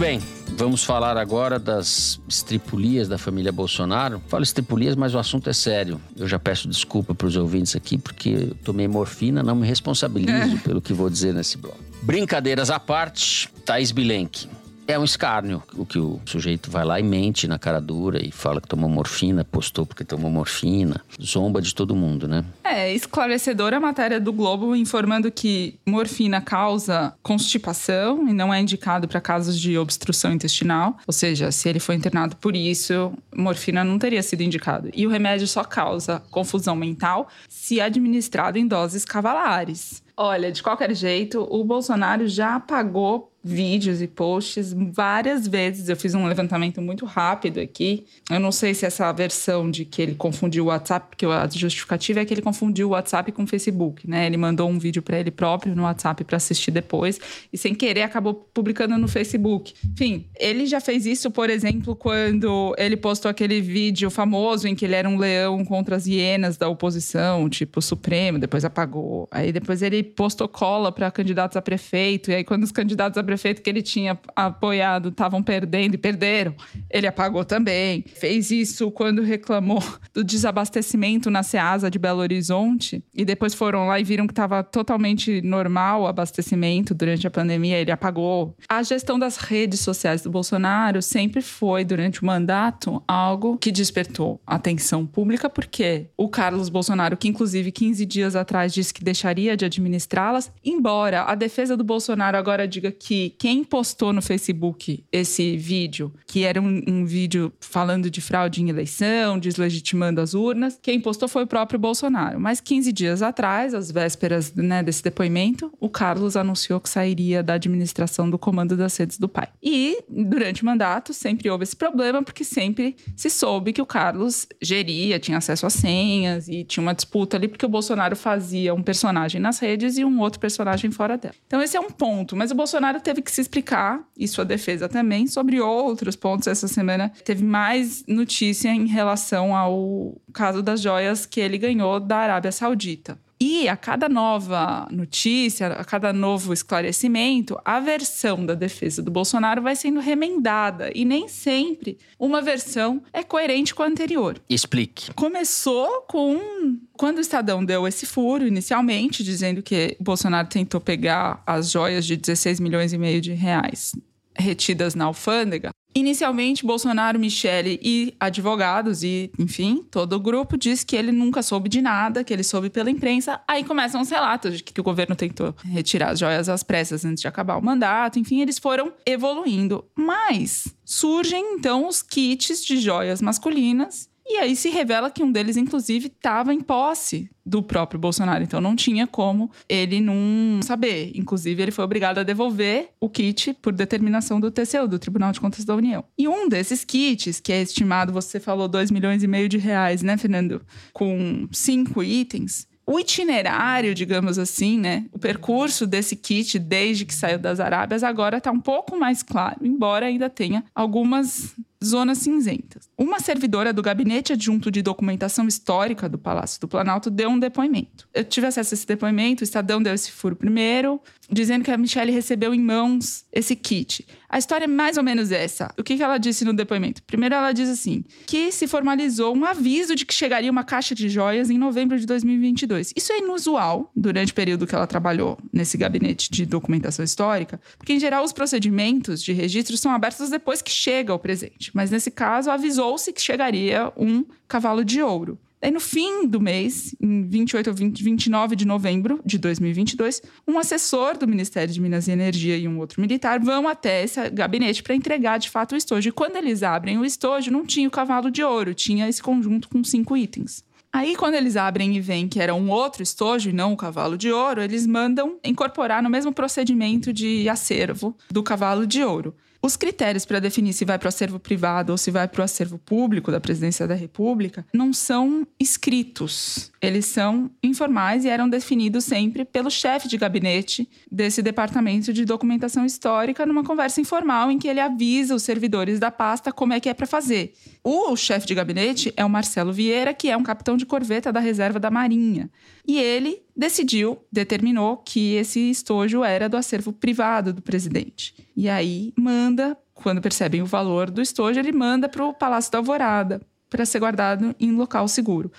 Muito 0.00 0.08
bem, 0.08 0.22
vamos 0.56 0.82
falar 0.82 1.18
agora 1.18 1.58
das 1.58 2.18
estripulias 2.26 3.06
da 3.06 3.18
família 3.18 3.52
Bolsonaro. 3.52 4.22
Falo 4.28 4.42
estripulias, 4.42 4.96
mas 4.96 5.14
o 5.14 5.18
assunto 5.18 5.50
é 5.50 5.52
sério. 5.52 6.00
Eu 6.16 6.26
já 6.26 6.38
peço 6.38 6.66
desculpa 6.66 7.14
para 7.14 7.26
os 7.26 7.36
ouvintes 7.36 7.76
aqui, 7.76 7.98
porque 7.98 8.30
eu 8.30 8.54
tomei 8.64 8.88
morfina, 8.88 9.42
não 9.42 9.54
me 9.54 9.66
responsabilizo 9.66 10.56
pelo 10.64 10.80
que 10.80 10.94
vou 10.94 11.10
dizer 11.10 11.34
nesse 11.34 11.58
bloco. 11.58 11.76
Brincadeiras 12.00 12.70
à 12.70 12.80
parte, 12.80 13.50
Thaís 13.66 13.92
Bilenque. 13.92 14.48
É 14.90 14.98
um 14.98 15.04
escárnio 15.04 15.62
o 15.76 15.86
que 15.86 16.00
o 16.00 16.20
sujeito 16.26 16.68
vai 16.68 16.84
lá 16.84 16.98
e 16.98 17.02
mente 17.04 17.46
na 17.46 17.60
cara 17.60 17.80
dura 17.80 18.20
e 18.20 18.32
fala 18.32 18.60
que 18.60 18.66
tomou 18.66 18.90
morfina, 18.90 19.44
postou 19.44 19.86
porque 19.86 20.04
tomou 20.04 20.28
morfina. 20.28 21.00
Zomba 21.22 21.62
de 21.62 21.72
todo 21.72 21.94
mundo, 21.94 22.26
né? 22.26 22.44
É 22.64 22.92
esclarecedora 22.92 23.76
a 23.76 23.80
matéria 23.80 24.20
do 24.20 24.32
Globo 24.32 24.74
informando 24.74 25.30
que 25.30 25.78
morfina 25.86 26.40
causa 26.40 27.14
constipação 27.22 28.28
e 28.28 28.32
não 28.32 28.52
é 28.52 28.60
indicado 28.60 29.06
para 29.06 29.20
casos 29.20 29.60
de 29.60 29.78
obstrução 29.78 30.32
intestinal. 30.32 30.98
Ou 31.06 31.12
seja, 31.12 31.52
se 31.52 31.68
ele 31.68 31.78
foi 31.78 31.94
internado 31.94 32.34
por 32.34 32.56
isso, 32.56 33.12
morfina 33.32 33.84
não 33.84 33.96
teria 33.96 34.24
sido 34.24 34.42
indicado. 34.42 34.90
E 34.92 35.06
o 35.06 35.10
remédio 35.10 35.46
só 35.46 35.62
causa 35.62 36.20
confusão 36.32 36.74
mental 36.74 37.28
se 37.48 37.80
administrado 37.80 38.58
em 38.58 38.66
doses 38.66 39.04
cavalares. 39.04 40.02
Olha, 40.16 40.52
de 40.52 40.62
qualquer 40.62 40.94
jeito, 40.94 41.46
o 41.50 41.64
Bolsonaro 41.64 42.28
já 42.28 42.56
apagou 42.56 43.30
vídeos 43.42 44.02
e 44.02 44.06
posts 44.06 44.72
várias 44.72 45.48
vezes. 45.48 45.88
Eu 45.88 45.96
fiz 45.96 46.14
um 46.14 46.26
levantamento 46.26 46.80
muito 46.80 47.06
rápido 47.06 47.58
aqui. 47.58 48.06
Eu 48.30 48.38
não 48.38 48.52
sei 48.52 48.74
se 48.74 48.84
essa 48.84 49.10
versão 49.12 49.70
de 49.70 49.84
que 49.84 50.02
ele 50.02 50.14
confundiu 50.14 50.64
o 50.64 50.66
WhatsApp, 50.68 51.08
porque 51.08 51.24
a 51.24 51.48
justificativa 51.48 52.20
é 52.20 52.24
que 52.24 52.34
ele 52.34 52.42
confundiu 52.42 52.88
o 52.88 52.90
WhatsApp 52.90 53.32
com 53.32 53.44
o 53.44 53.46
Facebook, 53.46 54.08
né? 54.08 54.26
Ele 54.26 54.36
mandou 54.36 54.68
um 54.68 54.78
vídeo 54.78 55.02
para 55.02 55.18
ele 55.18 55.30
próprio 55.30 55.74
no 55.74 55.84
WhatsApp 55.84 56.22
para 56.24 56.36
assistir 56.36 56.70
depois 56.70 57.18
e 57.52 57.56
sem 57.56 57.74
querer 57.74 58.02
acabou 58.02 58.34
publicando 58.34 58.98
no 58.98 59.08
Facebook. 59.08 59.74
Enfim, 59.92 60.26
ele 60.38 60.66
já 60.66 60.80
fez 60.80 61.06
isso, 61.06 61.30
por 61.30 61.48
exemplo, 61.48 61.96
quando 61.96 62.74
ele 62.76 62.96
postou 62.96 63.30
aquele 63.30 63.60
vídeo 63.60 64.10
famoso 64.10 64.68
em 64.68 64.74
que 64.74 64.84
ele 64.84 64.94
era 64.94 65.08
um 65.08 65.16
leão 65.16 65.64
contra 65.64 65.96
as 65.96 66.06
hienas 66.06 66.56
da 66.56 66.68
oposição, 66.68 67.48
tipo 67.48 67.80
Supremo, 67.80 68.38
depois 68.38 68.64
apagou. 68.64 69.26
Aí 69.30 69.50
depois 69.50 69.80
ele 69.80 70.02
postou 70.16 70.48
cola 70.48 70.92
para 70.92 71.10
candidatos 71.10 71.56
a 71.56 71.62
prefeito 71.62 72.30
e 72.30 72.34
aí 72.34 72.44
quando 72.44 72.64
os 72.64 72.72
candidatos 72.72 73.18
a 73.18 73.22
prefeito 73.22 73.62
que 73.62 73.70
ele 73.70 73.82
tinha 73.82 74.18
apoiado 74.34 75.08
estavam 75.08 75.42
perdendo 75.42 75.94
e 75.94 75.98
perderam, 75.98 76.54
ele 76.90 77.06
apagou 77.06 77.44
também. 77.44 78.04
Fez 78.14 78.50
isso 78.50 78.90
quando 78.90 79.22
reclamou 79.22 79.82
do 80.12 80.24
desabastecimento 80.24 81.30
na 81.30 81.42
Ceasa 81.42 81.90
de 81.90 81.98
Belo 81.98 82.20
Horizonte 82.20 83.02
e 83.14 83.24
depois 83.24 83.54
foram 83.54 83.86
lá 83.86 83.98
e 83.98 84.04
viram 84.04 84.26
que 84.26 84.32
estava 84.32 84.62
totalmente 84.62 85.40
normal 85.42 86.02
o 86.02 86.06
abastecimento 86.06 86.94
durante 86.94 87.26
a 87.26 87.30
pandemia, 87.30 87.78
ele 87.78 87.90
apagou. 87.90 88.56
A 88.68 88.82
gestão 88.82 89.18
das 89.18 89.36
redes 89.36 89.80
sociais 89.80 90.22
do 90.22 90.30
Bolsonaro 90.30 91.02
sempre 91.02 91.42
foi, 91.42 91.84
durante 91.84 92.22
o 92.22 92.26
mandato, 92.26 93.02
algo 93.06 93.58
que 93.58 93.70
despertou 93.70 94.40
atenção 94.46 95.06
pública, 95.06 95.48
porque 95.48 96.06
o 96.16 96.28
Carlos 96.28 96.68
Bolsonaro, 96.68 97.16
que 97.16 97.28
inclusive 97.28 97.70
15 97.72 98.06
dias 98.06 98.36
atrás 98.36 98.72
disse 98.72 98.92
que 98.92 99.04
deixaria 99.04 99.56
de 99.56 99.64
administrá-las, 99.90 100.52
embora 100.64 101.24
a 101.24 101.34
defesa 101.34 101.76
do 101.76 101.82
Bolsonaro 101.82 102.36
agora 102.36 102.66
diga 102.66 102.92
que 102.92 103.30
quem 103.38 103.64
postou 103.64 104.12
no 104.12 104.22
Facebook 104.22 105.04
esse 105.10 105.56
vídeo, 105.56 106.12
que 106.26 106.44
era 106.44 106.60
um, 106.60 106.82
um 106.86 107.04
vídeo 107.04 107.52
falando 107.60 108.10
de 108.10 108.20
fraude 108.20 108.62
em 108.62 108.68
eleição, 108.68 109.38
deslegitimando 109.38 110.20
as 110.20 110.34
urnas, 110.34 110.78
quem 110.80 111.00
postou 111.00 111.28
foi 111.28 111.44
o 111.44 111.46
próprio 111.46 111.78
Bolsonaro. 111.78 112.38
Mas 112.38 112.60
15 112.60 112.92
dias 112.92 113.22
atrás, 113.22 113.74
às 113.74 113.90
vésperas 113.90 114.54
né, 114.54 114.82
desse 114.82 115.02
depoimento, 115.02 115.72
o 115.80 115.88
Carlos 115.88 116.36
anunciou 116.36 116.80
que 116.80 116.88
sairia 116.88 117.42
da 117.42 117.54
administração 117.54 118.30
do 118.30 118.38
comando 118.38 118.76
das 118.76 118.96
redes 118.96 119.18
do 119.18 119.28
pai. 119.28 119.48
E 119.62 119.98
durante 120.08 120.62
o 120.62 120.66
mandato 120.66 121.12
sempre 121.12 121.50
houve 121.50 121.64
esse 121.64 121.76
problema, 121.76 122.22
porque 122.22 122.44
sempre 122.44 122.96
se 123.16 123.28
soube 123.28 123.72
que 123.72 123.82
o 123.82 123.86
Carlos 123.86 124.46
geria, 124.62 125.18
tinha 125.18 125.38
acesso 125.38 125.66
às 125.66 125.74
senhas 125.74 126.48
e 126.48 126.64
tinha 126.64 126.82
uma 126.82 126.94
disputa 126.94 127.36
ali, 127.36 127.48
porque 127.48 127.66
o 127.66 127.68
Bolsonaro 127.68 128.14
fazia 128.14 128.74
um 128.74 128.82
personagem 128.82 129.40
nas 129.40 129.58
redes 129.58 129.79
e 129.86 130.04
um 130.04 130.20
outro 130.20 130.40
personagem 130.40 130.90
fora 130.90 131.16
dela. 131.16 131.34
Então 131.46 131.60
esse 131.62 131.76
é 131.76 131.80
um 131.80 131.90
ponto, 131.90 132.36
mas 132.36 132.50
o 132.50 132.54
Bolsonaro 132.54 133.00
teve 133.00 133.22
que 133.22 133.30
se 133.30 133.40
explicar, 133.40 134.00
e 134.16 134.26
sua 134.28 134.44
defesa 134.44 134.88
também, 134.88 135.26
sobre 135.26 135.60
outros 135.60 136.16
pontos. 136.16 136.46
Essa 136.46 136.68
semana 136.68 137.10
teve 137.24 137.44
mais 137.44 138.04
notícia 138.06 138.68
em 138.68 138.86
relação 138.86 139.56
ao 139.56 140.20
caso 140.32 140.62
das 140.62 140.80
joias 140.80 141.26
que 141.26 141.40
ele 141.40 141.58
ganhou 141.58 142.00
da 142.00 142.18
Arábia 142.18 142.52
Saudita. 142.52 143.18
E 143.42 143.68
a 143.68 143.76
cada 143.76 144.06
nova 144.06 144.86
notícia, 144.90 145.68
a 145.68 145.82
cada 145.82 146.12
novo 146.12 146.52
esclarecimento, 146.52 147.58
a 147.64 147.80
versão 147.80 148.44
da 148.44 148.54
defesa 148.54 149.02
do 149.02 149.10
Bolsonaro 149.10 149.62
vai 149.62 149.74
sendo 149.74 149.98
remendada. 149.98 150.90
E 150.94 151.06
nem 151.06 151.26
sempre 151.26 151.96
uma 152.18 152.42
versão 152.42 153.02
é 153.14 153.22
coerente 153.22 153.74
com 153.74 153.82
a 153.82 153.86
anterior. 153.86 154.38
Explique. 154.48 155.14
Começou 155.14 156.02
com. 156.02 156.78
Quando 156.92 157.16
o 157.16 157.22
Estadão 157.22 157.64
deu 157.64 157.88
esse 157.88 158.04
furo 158.04 158.46
inicialmente, 158.46 159.24
dizendo 159.24 159.62
que 159.62 159.96
o 159.98 160.04
Bolsonaro 160.04 160.46
tentou 160.46 160.78
pegar 160.78 161.42
as 161.46 161.70
joias 161.70 162.04
de 162.04 162.16
16 162.16 162.60
milhões 162.60 162.92
e 162.92 162.98
meio 162.98 163.22
de 163.22 163.32
reais 163.32 163.94
retidas 164.36 164.94
na 164.94 165.06
alfândega, 165.06 165.70
Inicialmente, 165.92 166.64
Bolsonaro, 166.64 167.18
Michele 167.18 167.80
e 167.82 168.14
advogados 168.20 169.02
e, 169.02 169.32
enfim, 169.36 169.84
todo 169.90 170.12
o 170.12 170.20
grupo 170.20 170.56
diz 170.56 170.84
que 170.84 170.94
ele 170.94 171.10
nunca 171.10 171.42
soube 171.42 171.68
de 171.68 171.82
nada, 171.82 172.22
que 172.22 172.32
ele 172.32 172.44
soube 172.44 172.70
pela 172.70 172.90
imprensa. 172.90 173.40
Aí 173.46 173.64
começam 173.64 174.00
os 174.00 174.08
relatos 174.08 174.58
de 174.58 174.62
que 174.62 174.80
o 174.80 174.84
governo 174.84 175.16
tentou 175.16 175.52
retirar 175.64 176.10
as 176.10 176.20
joias 176.20 176.48
às 176.48 176.62
pressas 176.62 177.04
antes 177.04 177.20
de 177.20 177.26
acabar 177.26 177.56
o 177.56 177.62
mandato. 177.62 178.20
Enfim, 178.20 178.40
eles 178.40 178.56
foram 178.56 178.92
evoluindo. 179.04 179.84
Mas 179.96 180.68
surgem 180.84 181.54
então 181.54 181.88
os 181.88 182.02
kits 182.02 182.64
de 182.64 182.76
joias 182.76 183.20
masculinas 183.20 184.08
e 184.26 184.36
aí 184.36 184.54
se 184.54 184.70
revela 184.70 185.10
que 185.10 185.22
um 185.22 185.32
deles, 185.32 185.56
inclusive, 185.56 186.06
estava 186.06 186.54
em 186.54 186.60
posse 186.60 187.28
do 187.44 187.62
próprio 187.62 187.98
Bolsonaro. 187.98 188.44
Então 188.44 188.60
não 188.60 188.76
tinha 188.76 189.06
como 189.06 189.50
ele 189.68 190.00
não 190.00 190.60
saber. 190.62 191.10
Inclusive, 191.14 191.60
ele 191.60 191.72
foi 191.72 191.84
obrigado 191.84 192.18
a 192.18 192.22
devolver 192.22 192.90
o 193.00 193.08
kit 193.08 193.54
por 193.60 193.72
determinação 193.72 194.38
do 194.38 194.50
TCU, 194.50 194.86
do 194.86 194.98
Tribunal 194.98 195.32
de 195.32 195.40
Contas 195.40 195.64
da 195.64 195.74
União. 195.74 196.04
E 196.16 196.28
um 196.28 196.48
desses 196.48 196.84
kits, 196.84 197.40
que 197.40 197.52
é 197.52 197.60
estimado, 197.60 198.12
você 198.12 198.38
falou, 198.38 198.68
2 198.68 198.90
milhões 198.90 199.22
e 199.22 199.26
meio 199.26 199.48
de 199.48 199.58
reais, 199.58 200.02
né, 200.02 200.16
Fernando? 200.16 200.62
Com 200.92 201.48
cinco 201.50 202.02
itens. 202.02 202.68
O 202.86 202.98
itinerário, 202.98 203.94
digamos 203.94 204.36
assim, 204.36 204.78
né? 204.78 205.06
O 205.12 205.18
percurso 205.18 205.86
desse 205.86 206.16
kit 206.16 206.58
desde 206.58 207.04
que 207.04 207.14
saiu 207.14 207.38
das 207.38 207.60
Arábias 207.60 208.02
agora 208.02 208.38
está 208.38 208.50
um 208.50 208.58
pouco 208.58 208.98
mais 208.98 209.22
claro, 209.22 209.64
embora 209.64 210.06
ainda 210.06 210.28
tenha 210.28 210.64
algumas 210.74 211.54
zonas 211.82 212.18
cinzentas. 212.18 212.90
Uma 212.96 213.20
servidora 213.20 213.72
do 213.72 213.82
Gabinete 213.82 214.34
Adjunto 214.34 214.70
de 214.70 214.82
Documentação 214.82 215.48
Histórica 215.48 216.08
do 216.08 216.18
Palácio 216.18 216.60
do 216.60 216.68
Planalto 216.68 217.10
deu 217.10 217.30
um 217.30 217.38
depoimento. 217.38 218.06
Eu 218.12 218.22
tive 218.22 218.46
acesso 218.46 218.74
a 218.74 218.76
esse 218.76 218.86
depoimento, 218.86 219.42
o 219.42 219.44
Estadão 219.44 219.82
deu 219.82 219.94
esse 219.94 220.12
furo 220.12 220.36
primeiro, 220.36 221.00
dizendo 221.30 221.64
que 221.64 221.70
a 221.70 221.78
Michelle 221.78 222.12
recebeu 222.12 222.52
em 222.52 222.60
mãos 222.60 223.24
esse 223.32 223.56
kit. 223.56 224.06
A 224.28 224.38
história 224.38 224.64
é 224.64 224.68
mais 224.68 224.96
ou 224.96 225.02
menos 225.02 225.32
essa. 225.32 225.72
O 225.78 225.82
que, 225.82 226.00
ela 226.00 226.18
disse 226.18 226.44
no 226.44 226.52
depoimento? 226.52 227.02
Primeiro, 227.02 227.34
ela 227.34 227.52
diz 227.52 227.68
assim: 227.68 228.04
que 228.26 228.52
se 228.52 228.66
formalizou 228.66 229.36
um 229.36 229.44
aviso 229.44 229.94
de 229.94 230.04
que 230.04 230.14
chegaria 230.14 230.50
uma 230.50 230.64
caixa 230.64 230.94
de 230.94 231.08
joias 231.08 231.50
em 231.50 231.58
novembro 231.58 231.98
de 231.98 232.06
2022. 232.06 232.92
Isso 232.94 233.12
é 233.12 233.18
inusual 233.18 233.90
durante 233.96 234.32
o 234.32 234.34
período 234.34 234.66
que 234.66 234.74
ela 234.74 234.86
trabalhou 234.86 235.38
nesse 235.52 235.76
gabinete 235.76 236.30
de 236.30 236.44
documentação 236.46 237.04
histórica, 237.04 237.60
porque, 237.78 237.92
em 237.92 238.00
geral, 238.00 238.24
os 238.24 238.32
procedimentos 238.32 239.22
de 239.22 239.32
registro 239.32 239.76
são 239.76 239.92
abertos 239.92 240.30
depois 240.30 240.62
que 240.62 240.70
chega 240.70 241.14
o 241.14 241.18
presente. 241.18 241.69
Mas, 241.72 241.90
nesse 241.90 242.10
caso, 242.10 242.50
avisou-se 242.50 243.12
que 243.12 243.20
chegaria 243.20 243.92
um 243.96 244.24
cavalo 244.48 244.84
de 244.84 245.02
ouro. 245.02 245.38
Daí, 245.60 245.70
no 245.70 245.80
fim 245.80 246.26
do 246.26 246.40
mês, 246.40 246.94
em 246.98 247.22
28 247.22 247.68
ou 247.68 247.76
20, 247.76 248.02
29 248.02 248.56
de 248.56 248.66
novembro 248.66 249.20
de 249.26 249.36
2022, 249.36 250.22
um 250.48 250.58
assessor 250.58 251.18
do 251.18 251.28
Ministério 251.28 251.72
de 251.72 251.80
Minas 251.80 252.08
e 252.08 252.12
Energia 252.12 252.56
e 252.56 252.66
um 252.66 252.78
outro 252.78 252.98
militar 253.00 253.38
vão 253.38 253.68
até 253.68 254.02
esse 254.02 254.30
gabinete 254.30 254.82
para 254.82 254.94
entregar 254.94 255.38
de 255.38 255.50
fato 255.50 255.72
o 255.72 255.76
estojo. 255.76 256.08
E 256.08 256.12
quando 256.12 256.36
eles 256.36 256.62
abrem 256.62 256.96
o 256.96 257.04
estojo, 257.04 257.50
não 257.50 257.66
tinha 257.66 257.86
o 257.86 257.90
cavalo 257.90 258.30
de 258.30 258.42
ouro, 258.42 258.72
tinha 258.72 259.06
esse 259.06 259.22
conjunto 259.22 259.68
com 259.68 259.84
cinco 259.84 260.16
itens. 260.16 260.64
Aí, 260.92 261.14
quando 261.14 261.34
eles 261.34 261.56
abrem 261.56 261.94
e 261.94 262.00
veem 262.00 262.26
que 262.26 262.40
era 262.40 262.54
um 262.54 262.70
outro 262.70 263.02
estojo 263.02 263.50
e 263.50 263.52
não 263.52 263.74
o 263.74 263.76
cavalo 263.76 264.16
de 264.16 264.32
ouro, 264.32 264.62
eles 264.62 264.86
mandam 264.86 265.38
incorporar 265.44 266.02
no 266.02 266.10
mesmo 266.10 266.32
procedimento 266.32 267.12
de 267.12 267.48
acervo 267.48 268.16
do 268.30 268.42
cavalo 268.42 268.86
de 268.86 269.04
ouro. 269.04 269.34
Os 269.62 269.76
critérios 269.76 270.24
para 270.24 270.40
definir 270.40 270.72
se 270.72 270.86
vai 270.86 270.98
para 270.98 271.06
o 271.06 271.08
acervo 271.08 271.38
privado 271.38 271.92
ou 271.92 271.98
se 271.98 272.10
vai 272.10 272.26
para 272.26 272.40
o 272.40 272.44
acervo 272.44 272.78
público 272.78 273.30
da 273.30 273.40
Presidência 273.40 273.86
da 273.86 273.94
República 273.94 274.64
não 274.72 274.92
são 274.92 275.46
escritos. 275.58 276.72
Eles 276.80 277.04
são 277.04 277.50
informais 277.62 278.24
e 278.24 278.28
eram 278.28 278.48
definidos 278.48 279.04
sempre 279.04 279.44
pelo 279.44 279.70
chefe 279.70 280.08
de 280.08 280.16
gabinete 280.16 280.88
desse 281.12 281.42
departamento 281.42 282.10
de 282.10 282.24
documentação 282.24 282.86
histórica 282.86 283.44
numa 283.44 283.62
conversa 283.62 284.00
informal 284.00 284.50
em 284.50 284.58
que 284.58 284.66
ele 284.66 284.80
avisa 284.80 285.34
os 285.34 285.42
servidores 285.42 286.00
da 286.00 286.10
pasta 286.10 286.52
como 286.52 286.72
é 286.72 286.80
que 286.80 286.88
é 286.88 286.94
para 286.94 287.06
fazer. 287.06 287.52
O 287.82 288.14
chefe 288.14 288.46
de 288.46 288.54
gabinete 288.54 289.12
é 289.16 289.24
o 289.24 289.30
Marcelo 289.30 289.72
Vieira, 289.72 290.12
que 290.12 290.28
é 290.28 290.36
um 290.36 290.42
capitão 290.42 290.76
de 290.76 290.84
corveta 290.84 291.32
da 291.32 291.40
reserva 291.40 291.80
da 291.80 291.90
Marinha. 291.90 292.50
E 292.86 292.98
ele 292.98 293.42
decidiu, 293.56 294.18
determinou 294.30 294.98
que 294.98 295.34
esse 295.34 295.70
estojo 295.70 296.22
era 296.22 296.48
do 296.48 296.58
acervo 296.58 296.92
privado 296.92 297.52
do 297.52 297.62
presidente. 297.62 298.34
E 298.54 298.68
aí 298.68 299.14
manda, 299.16 299.76
quando 299.94 300.20
percebem 300.20 300.60
o 300.60 300.66
valor 300.66 301.10
do 301.10 301.22
estojo, 301.22 301.58
ele 301.58 301.72
manda 301.72 302.08
para 302.08 302.24
o 302.24 302.34
Palácio 302.34 302.70
da 302.70 302.78
Alvorada 302.78 303.40
para 303.70 303.86
ser 303.86 304.00
guardado 304.00 304.54
em 304.58 304.72
local 304.72 305.06
seguro. 305.08 305.50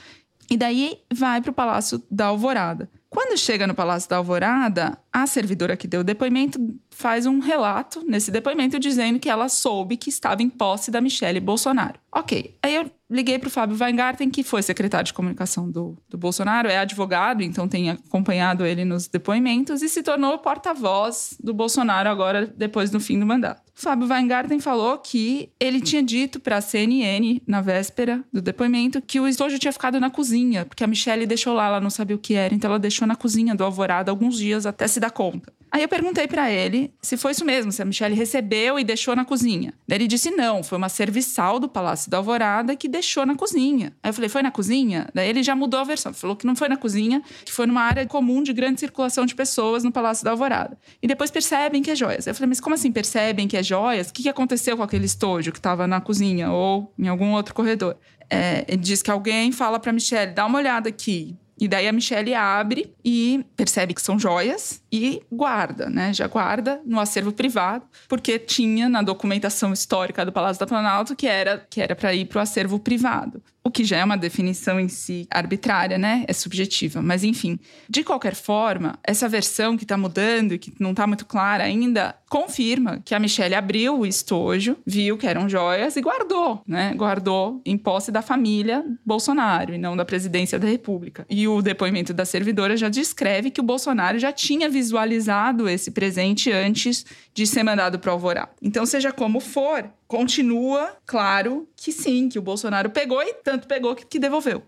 E 0.49 0.57
daí 0.57 0.99
vai 1.11 1.41
para 1.41 1.51
o 1.51 1.53
Palácio 1.53 2.03
da 2.11 2.25
Alvorada. 2.25 2.89
Quando 3.09 3.37
chega 3.37 3.65
no 3.65 3.73
Palácio 3.73 4.09
da 4.09 4.17
Alvorada, 4.17 4.97
a 5.11 5.25
servidora 5.25 5.77
que 5.77 5.87
deu 5.87 6.01
o 6.01 6.03
depoimento 6.03 6.59
faz 6.89 7.25
um 7.25 7.39
relato 7.39 8.03
nesse 8.05 8.31
depoimento 8.31 8.77
dizendo 8.77 9.17
que 9.17 9.29
ela 9.29 9.47
soube 9.47 9.95
que 9.95 10.09
estava 10.09 10.43
em 10.43 10.49
posse 10.49 10.91
da 10.91 10.99
Michelle 10.99 11.39
Bolsonaro. 11.39 12.00
Ok. 12.13 12.57
Aí 12.61 12.75
eu 12.75 12.91
liguei 13.09 13.39
para 13.39 13.47
o 13.47 13.51
Fábio 13.51 13.77
Weingarten, 13.79 14.29
que 14.29 14.43
foi 14.43 14.61
secretário 14.61 15.05
de 15.05 15.13
comunicação 15.13 15.69
do, 15.69 15.97
do 16.09 16.17
Bolsonaro, 16.17 16.67
é 16.67 16.77
advogado, 16.77 17.41
então 17.41 17.69
tem 17.69 17.89
acompanhado 17.89 18.65
ele 18.65 18.83
nos 18.83 19.07
depoimentos 19.07 19.81
e 19.81 19.87
se 19.87 20.03
tornou 20.03 20.37
porta-voz 20.37 21.37
do 21.41 21.53
Bolsonaro 21.53 22.09
agora, 22.09 22.45
depois 22.45 22.89
do 22.89 22.99
fim 22.99 23.17
do 23.17 23.25
mandato. 23.25 23.61
O 23.77 23.81
Fábio 23.81 24.07
Weingarten 24.07 24.59
falou 24.59 24.97
que 24.97 25.51
ele 25.57 25.79
tinha 25.79 26.03
dito 26.03 26.39
para 26.39 26.57
a 26.57 26.61
CNN, 26.61 27.41
na 27.47 27.61
véspera 27.61 28.23
do 28.31 28.41
depoimento, 28.41 29.01
que 29.01 29.19
o 29.19 29.27
estojo 29.27 29.57
tinha 29.57 29.71
ficado 29.71 29.99
na 29.99 30.09
cozinha, 30.09 30.65
porque 30.65 30.83
a 30.83 30.87
Michelle 30.87 31.25
deixou 31.25 31.53
lá, 31.53 31.67
ela 31.67 31.81
não 31.81 31.89
sabia 31.89 32.15
o 32.15 32.19
que 32.19 32.33
era, 32.33 32.53
então 32.53 32.69
ela 32.69 32.79
deixou 32.79 33.07
na 33.07 33.15
cozinha 33.15 33.55
do 33.55 33.63
Alvorada 33.63 34.11
alguns 34.11 34.37
dias 34.37 34.65
até 34.65 34.85
se 34.85 34.99
dar 34.99 35.11
conta. 35.11 35.51
Aí 35.71 35.81
eu 35.81 35.87
perguntei 35.87 36.27
para 36.27 36.51
ele 36.51 36.93
se 37.01 37.15
foi 37.15 37.31
isso 37.31 37.45
mesmo, 37.45 37.71
se 37.71 37.81
a 37.81 37.85
Michelle 37.85 38.13
recebeu 38.13 38.77
e 38.77 38.83
deixou 38.83 39.15
na 39.15 39.23
cozinha. 39.23 39.73
Daí 39.87 39.99
ele 39.99 40.07
disse 40.07 40.29
não, 40.29 40.61
foi 40.61 40.77
uma 40.77 40.89
serviçal 40.89 41.59
do 41.59 41.69
Palácio 41.69 42.11
da 42.11 42.17
Alvorada 42.17 42.75
que 42.75 42.89
deixou 42.89 43.25
na 43.25 43.35
cozinha. 43.35 43.93
Aí 44.03 44.09
eu 44.09 44.13
falei, 44.13 44.29
foi 44.29 44.41
na 44.41 44.51
cozinha? 44.51 45.07
Daí 45.13 45.29
ele 45.29 45.41
já 45.41 45.55
mudou 45.55 45.79
a 45.79 45.83
versão, 45.85 46.13
falou 46.13 46.35
que 46.35 46.45
não 46.45 46.57
foi 46.57 46.67
na 46.67 46.75
cozinha, 46.75 47.23
que 47.45 47.53
foi 47.53 47.65
numa 47.65 47.81
área 47.81 48.05
comum 48.05 48.43
de 48.43 48.51
grande 48.51 48.81
circulação 48.81 49.25
de 49.25 49.33
pessoas 49.33 49.83
no 49.83 49.91
Palácio 49.93 50.25
da 50.25 50.31
Alvorada. 50.31 50.77
E 51.01 51.07
depois 51.07 51.31
percebem 51.31 51.81
que 51.81 51.89
é 51.89 51.95
joias. 51.95 52.27
Eu 52.27 52.35
falei, 52.35 52.49
mas 52.49 52.59
como 52.59 52.75
assim 52.75 52.91
percebem 52.91 53.47
que 53.47 53.55
é 53.55 53.63
joias? 53.63 54.09
O 54.09 54.13
que 54.13 54.27
aconteceu 54.27 54.75
com 54.75 54.83
aquele 54.83 55.05
estojo 55.05 55.53
que 55.53 55.59
estava 55.59 55.87
na 55.87 56.01
cozinha 56.01 56.51
ou 56.51 56.93
em 56.99 57.07
algum 57.07 57.31
outro 57.31 57.53
corredor? 57.53 57.95
É, 58.29 58.65
ele 58.67 58.81
diz 58.81 59.01
que 59.01 59.11
alguém 59.11 59.51
fala 59.51 59.79
para 59.79 59.93
Michelle, 59.93 60.33
dá 60.33 60.45
uma 60.45 60.57
olhada 60.57 60.89
aqui. 60.89 61.35
E 61.61 61.67
daí 61.67 61.87
a 61.87 61.91
Michelle 61.91 62.33
abre 62.33 62.91
e 63.05 63.45
percebe 63.55 63.93
que 63.93 64.01
são 64.01 64.17
joias 64.17 64.81
e 64.91 65.21
guarda, 65.31 65.91
né? 65.91 66.11
Já 66.11 66.25
guarda 66.25 66.81
no 66.83 66.99
acervo 66.99 67.31
privado, 67.31 67.85
porque 68.09 68.39
tinha 68.39 68.89
na 68.89 69.03
documentação 69.03 69.71
histórica 69.71 70.25
do 70.25 70.31
Palácio 70.31 70.59
da 70.59 70.65
Planalto 70.65 71.15
que 71.15 71.27
era 71.27 71.63
que 71.69 71.79
era 71.79 71.95
para 71.95 72.15
ir 72.15 72.25
para 72.25 72.39
o 72.39 72.41
acervo 72.41 72.79
privado. 72.79 73.43
O 73.63 73.69
que 73.69 73.83
já 73.83 73.97
é 73.97 74.03
uma 74.03 74.17
definição 74.17 74.79
em 74.79 74.87
si 74.87 75.27
arbitrária, 75.29 75.97
né? 75.97 76.25
É 76.27 76.33
subjetiva. 76.33 77.01
Mas, 77.01 77.23
enfim, 77.23 77.59
de 77.87 78.03
qualquer 78.03 78.33
forma, 78.33 78.97
essa 79.03 79.29
versão 79.29 79.77
que 79.77 79.83
está 79.83 79.95
mudando 79.95 80.53
e 80.53 80.57
que 80.57 80.73
não 80.79 80.91
está 80.91 81.05
muito 81.05 81.25
clara 81.25 81.63
ainda, 81.63 82.15
confirma 82.27 83.01
que 83.05 83.13
a 83.13 83.19
Michelle 83.19 83.53
abriu 83.53 83.99
o 83.99 84.05
estojo, 84.05 84.77
viu 84.85 85.17
que 85.17 85.27
eram 85.27 85.47
joias 85.47 85.95
e 85.95 86.01
guardou, 86.01 86.63
né? 86.67 86.93
Guardou 86.95 87.61
em 87.63 87.77
posse 87.77 88.11
da 88.11 88.21
família 88.21 88.83
Bolsonaro 89.05 89.75
e 89.75 89.77
não 89.77 89.95
da 89.95 90.05
presidência 90.05 90.57
da 90.57 90.67
República. 90.67 91.25
E 91.29 91.47
o 91.47 91.61
depoimento 91.61 92.13
da 92.13 92.25
servidora 92.25 92.75
já 92.75 92.89
descreve 92.89 93.51
que 93.51 93.59
o 93.59 93.63
Bolsonaro 93.63 94.17
já 94.17 94.31
tinha 94.31 94.69
visualizado 94.69 95.69
esse 95.69 95.91
presente 95.91 96.51
antes 96.51 97.05
de 97.33 97.45
ser 97.45 97.63
mandado 97.63 97.99
para 97.99 98.09
o 98.09 98.13
Alvorada. 98.13 98.49
Então, 98.61 98.85
seja 98.85 99.11
como 99.11 99.39
for, 99.39 99.89
continua 100.11 100.89
claro 101.05 101.65
que 101.73 101.89
sim, 101.89 102.27
que 102.27 102.37
o 102.37 102.41
Bolsonaro 102.41 102.89
pegou 102.89 103.23
e 103.23 103.33
tanto 103.35 103.65
pegou 103.65 103.95
que, 103.95 104.05
que 104.05 104.19
devolveu. 104.19 104.61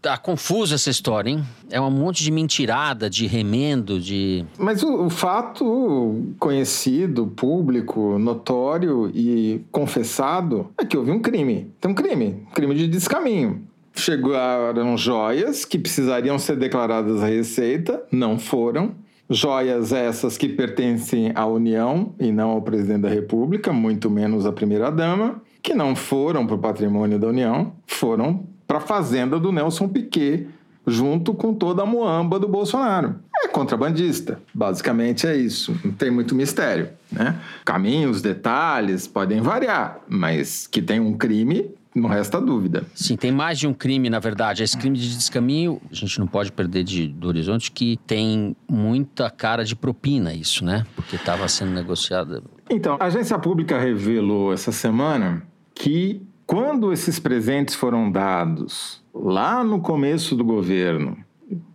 Tá 0.00 0.16
confusa 0.16 0.76
essa 0.76 0.88
história, 0.88 1.28
hein? 1.28 1.44
É 1.68 1.78
um 1.78 1.90
monte 1.90 2.24
de 2.24 2.30
mentirada, 2.30 3.10
de 3.10 3.26
remendo, 3.26 4.00
de. 4.00 4.46
Mas 4.56 4.82
o, 4.82 5.04
o 5.04 5.10
fato 5.10 6.24
conhecido, 6.38 7.26
público, 7.26 8.18
notório 8.18 9.10
e 9.14 9.60
confessado 9.70 10.70
é 10.78 10.84
que 10.86 10.96
houve 10.96 11.10
um 11.10 11.20
crime. 11.20 11.70
Tem 11.78 11.90
um 11.90 11.94
crime, 11.94 12.46
um 12.48 12.54
crime 12.54 12.74
de 12.74 12.88
descaminho. 12.88 13.68
Chegaram 13.94 14.96
joias 14.96 15.66
que 15.66 15.78
precisariam 15.78 16.38
ser 16.38 16.56
declaradas 16.56 17.22
à 17.22 17.26
Receita, 17.26 18.02
não 18.10 18.38
foram. 18.38 18.94
Joias 19.28 19.92
essas 19.92 20.38
que 20.38 20.48
pertencem 20.48 21.32
à 21.34 21.44
União 21.46 22.14
e 22.18 22.30
não 22.30 22.50
ao 22.50 22.62
presidente 22.62 23.02
da 23.02 23.08
República, 23.08 23.72
muito 23.72 24.08
menos 24.08 24.46
à 24.46 24.52
primeira-dama, 24.52 25.42
que 25.60 25.74
não 25.74 25.96
foram 25.96 26.46
para 26.46 26.54
o 26.54 26.58
patrimônio 26.58 27.18
da 27.18 27.26
União, 27.26 27.72
foram 27.88 28.44
para 28.68 28.78
a 28.78 28.80
fazenda 28.80 29.38
do 29.40 29.50
Nelson 29.50 29.88
Piquet, 29.88 30.46
junto 30.86 31.34
com 31.34 31.52
toda 31.52 31.82
a 31.82 31.86
moamba 31.86 32.38
do 32.38 32.46
Bolsonaro. 32.46 33.16
É 33.42 33.48
contrabandista, 33.48 34.40
basicamente 34.54 35.26
é 35.26 35.36
isso. 35.36 35.76
Não 35.84 35.90
tem 35.90 36.10
muito 36.10 36.32
mistério, 36.32 36.90
né? 37.10 37.36
Caminhos, 37.64 38.22
detalhes 38.22 39.08
podem 39.08 39.40
variar, 39.40 39.98
mas 40.08 40.68
que 40.68 40.80
tem 40.80 41.00
um 41.00 41.14
crime 41.14 41.68
não 41.96 42.08
resta 42.08 42.40
dúvida. 42.40 42.84
Sim, 42.94 43.16
tem 43.16 43.32
mais 43.32 43.58
de 43.58 43.66
um 43.66 43.72
crime, 43.72 44.10
na 44.10 44.18
verdade. 44.18 44.62
Esse 44.62 44.76
crime 44.76 44.98
de 44.98 45.16
descaminho, 45.16 45.80
a 45.90 45.94
gente 45.94 46.18
não 46.18 46.26
pode 46.26 46.52
perder 46.52 46.84
de, 46.84 47.08
do 47.08 47.28
horizonte 47.28 47.70
que 47.70 47.98
tem 48.06 48.54
muita 48.68 49.30
cara 49.30 49.64
de 49.64 49.74
propina 49.74 50.34
isso, 50.34 50.64
né? 50.64 50.84
Porque 50.94 51.16
estava 51.16 51.48
sendo 51.48 51.72
negociada. 51.72 52.42
Então, 52.68 52.96
a 53.00 53.04
agência 53.06 53.38
pública 53.38 53.78
revelou 53.78 54.52
essa 54.52 54.70
semana 54.70 55.42
que 55.74 56.20
quando 56.46 56.92
esses 56.92 57.18
presentes 57.18 57.74
foram 57.74 58.10
dados 58.10 59.02
lá 59.12 59.64
no 59.64 59.80
começo 59.80 60.36
do 60.36 60.44
governo, 60.44 61.16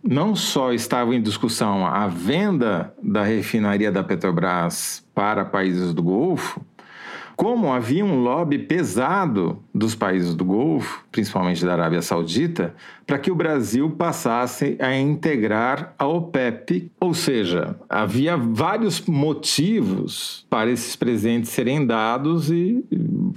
não 0.02 0.34
só 0.34 0.72
estava 0.72 1.14
em 1.14 1.22
discussão 1.22 1.86
a 1.86 2.06
venda 2.06 2.94
da 3.02 3.22
refinaria 3.22 3.90
da 3.90 4.04
Petrobras 4.04 5.04
para 5.14 5.44
países 5.44 5.94
do 5.94 6.02
Golfo, 6.02 6.60
como 7.42 7.72
havia 7.72 8.04
um 8.04 8.22
lobby 8.22 8.56
pesado 8.56 9.64
dos 9.74 9.96
países 9.96 10.32
do 10.32 10.44
Golfo, 10.44 11.04
principalmente 11.10 11.64
da 11.66 11.72
Arábia 11.72 12.00
Saudita, 12.00 12.72
para 13.04 13.18
que 13.18 13.32
o 13.32 13.34
Brasil 13.34 13.90
passasse 13.90 14.76
a 14.78 14.96
integrar 14.96 15.92
a 15.98 16.06
OPEP, 16.06 16.92
ou 17.00 17.12
seja, 17.12 17.74
havia 17.88 18.36
vários 18.36 19.00
motivos 19.00 20.46
para 20.48 20.70
esses 20.70 20.94
presentes 20.94 21.50
serem 21.50 21.84
dados 21.84 22.48
e 22.48 22.84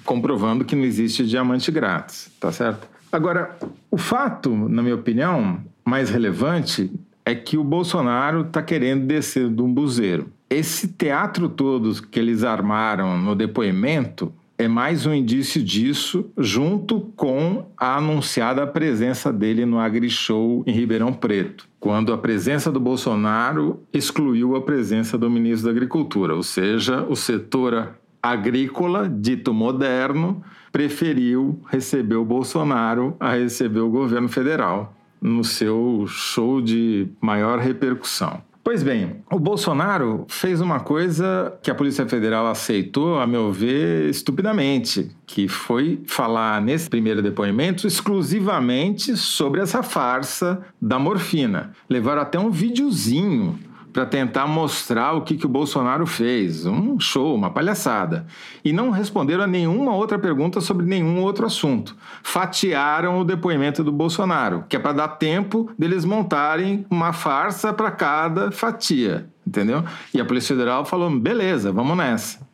comprovando 0.04 0.64
que 0.64 0.76
não 0.76 0.84
existe 0.84 1.26
diamante 1.26 1.72
grátis, 1.72 2.32
tá 2.40 2.52
certo? 2.52 2.88
Agora, 3.12 3.58
o 3.90 3.98
fato, 3.98 4.56
na 4.56 4.84
minha 4.84 4.94
opinião, 4.94 5.58
mais 5.84 6.12
relevante 6.12 6.92
é 7.26 7.34
que 7.34 7.58
o 7.58 7.64
Bolsonaro 7.64 8.42
está 8.42 8.62
querendo 8.62 9.08
descer 9.08 9.50
de 9.50 9.64
um 9.64 9.74
buzeiro. 9.74 10.30
Esse 10.50 10.88
teatro 10.88 11.50
todo 11.50 12.02
que 12.04 12.20
eles 12.20 12.44
armaram 12.44 13.18
no 13.18 13.36
depoimento 13.36 14.32
é 14.58 14.68
mais 14.68 15.06
um 15.06 15.14
indício 15.14 15.62
disso, 15.62 16.32
junto 16.38 17.02
com 17.16 17.66
a 17.76 17.98
anunciada 17.98 18.66
presença 18.66 19.34
dele 19.34 19.66
no 19.66 19.80
AgriShow 19.80 20.64
em 20.66 20.72
Ribeirão 20.72 21.12
Preto, 21.12 21.68
quando 21.80 22.14
a 22.14 22.18
presença 22.18 22.72
do 22.72 22.80
Bolsonaro 22.80 23.82
excluiu 23.92 24.56
a 24.56 24.62
presença 24.62 25.18
do 25.18 25.30
ministro 25.30 25.66
da 25.66 25.72
Agricultura, 25.72 26.36
ou 26.36 26.44
seja, 26.44 27.04
o 27.04 27.16
setor 27.16 27.96
agrícola, 28.24 29.10
dito 29.10 29.54
moderno, 29.54 30.42
preferiu 30.72 31.60
receber 31.68 32.16
o 32.16 32.26
Bolsonaro 32.26 33.16
a 33.20 33.34
receber 33.34 33.82
o 33.82 33.90
governo 33.90 34.30
federal 34.30 34.96
no 35.22 35.44
seu 35.44 36.06
show 36.08 36.62
de 36.62 37.08
maior 37.20 37.60
repercussão. 37.60 38.42
Pois 38.66 38.82
bem, 38.82 39.18
o 39.32 39.38
Bolsonaro 39.38 40.26
fez 40.28 40.60
uma 40.60 40.80
coisa 40.80 41.56
que 41.62 41.70
a 41.70 41.76
Polícia 41.76 42.08
Federal 42.08 42.48
aceitou, 42.48 43.20
a 43.20 43.28
meu 43.28 43.52
ver, 43.52 44.10
estupidamente, 44.10 45.12
que 45.28 45.48
foi 45.48 46.02
falar 46.08 46.60
nesse 46.60 46.90
primeiro 46.90 47.22
depoimento 47.22 47.86
exclusivamente 47.86 49.16
sobre 49.18 49.62
essa 49.62 49.84
farsa 49.84 50.66
da 50.82 50.98
morfina. 50.98 51.74
Levaram 51.88 52.24
até 52.24 52.40
um 52.40 52.50
videozinho 52.50 53.60
para 53.96 54.06
tentar 54.06 54.46
mostrar 54.46 55.14
o 55.14 55.22
que, 55.22 55.38
que 55.38 55.46
o 55.46 55.50
Bolsonaro 55.50 56.06
fez. 56.06 56.66
Um 56.66 57.00
show, 57.00 57.34
uma 57.34 57.50
palhaçada. 57.50 58.28
E 58.62 58.74
não 58.74 58.90
responderam 58.90 59.46
a 59.46 59.48
nenhuma 59.48 59.96
outra 59.96 60.20
pergunta 60.20 60.60
sobre 60.60 60.86
nenhum 60.86 61.22
outro 61.22 61.46
assunto. 61.46 61.96
Fatiaram 62.22 63.18
o 63.22 63.24
depoimento 63.24 63.86
do 63.86 63.94
Bolsonaro, 63.94 64.66
que 64.68 64.76
é 64.76 64.80
para 64.80 64.92
dar 64.92 65.08
tempo 65.08 65.72
deles 65.80 66.04
montarem 66.04 66.86
uma 66.90 67.14
farsa 67.14 67.72
para 67.72 67.90
cada 67.90 68.52
fatia, 68.52 69.30
entendeu? 69.48 69.82
E 70.14 70.20
a 70.20 70.26
Polícia 70.26 70.54
Federal 70.54 70.84
falou: 70.84 71.10
beleza, 71.10 71.72
vamos 71.72 71.96
nessa. 71.96 72.46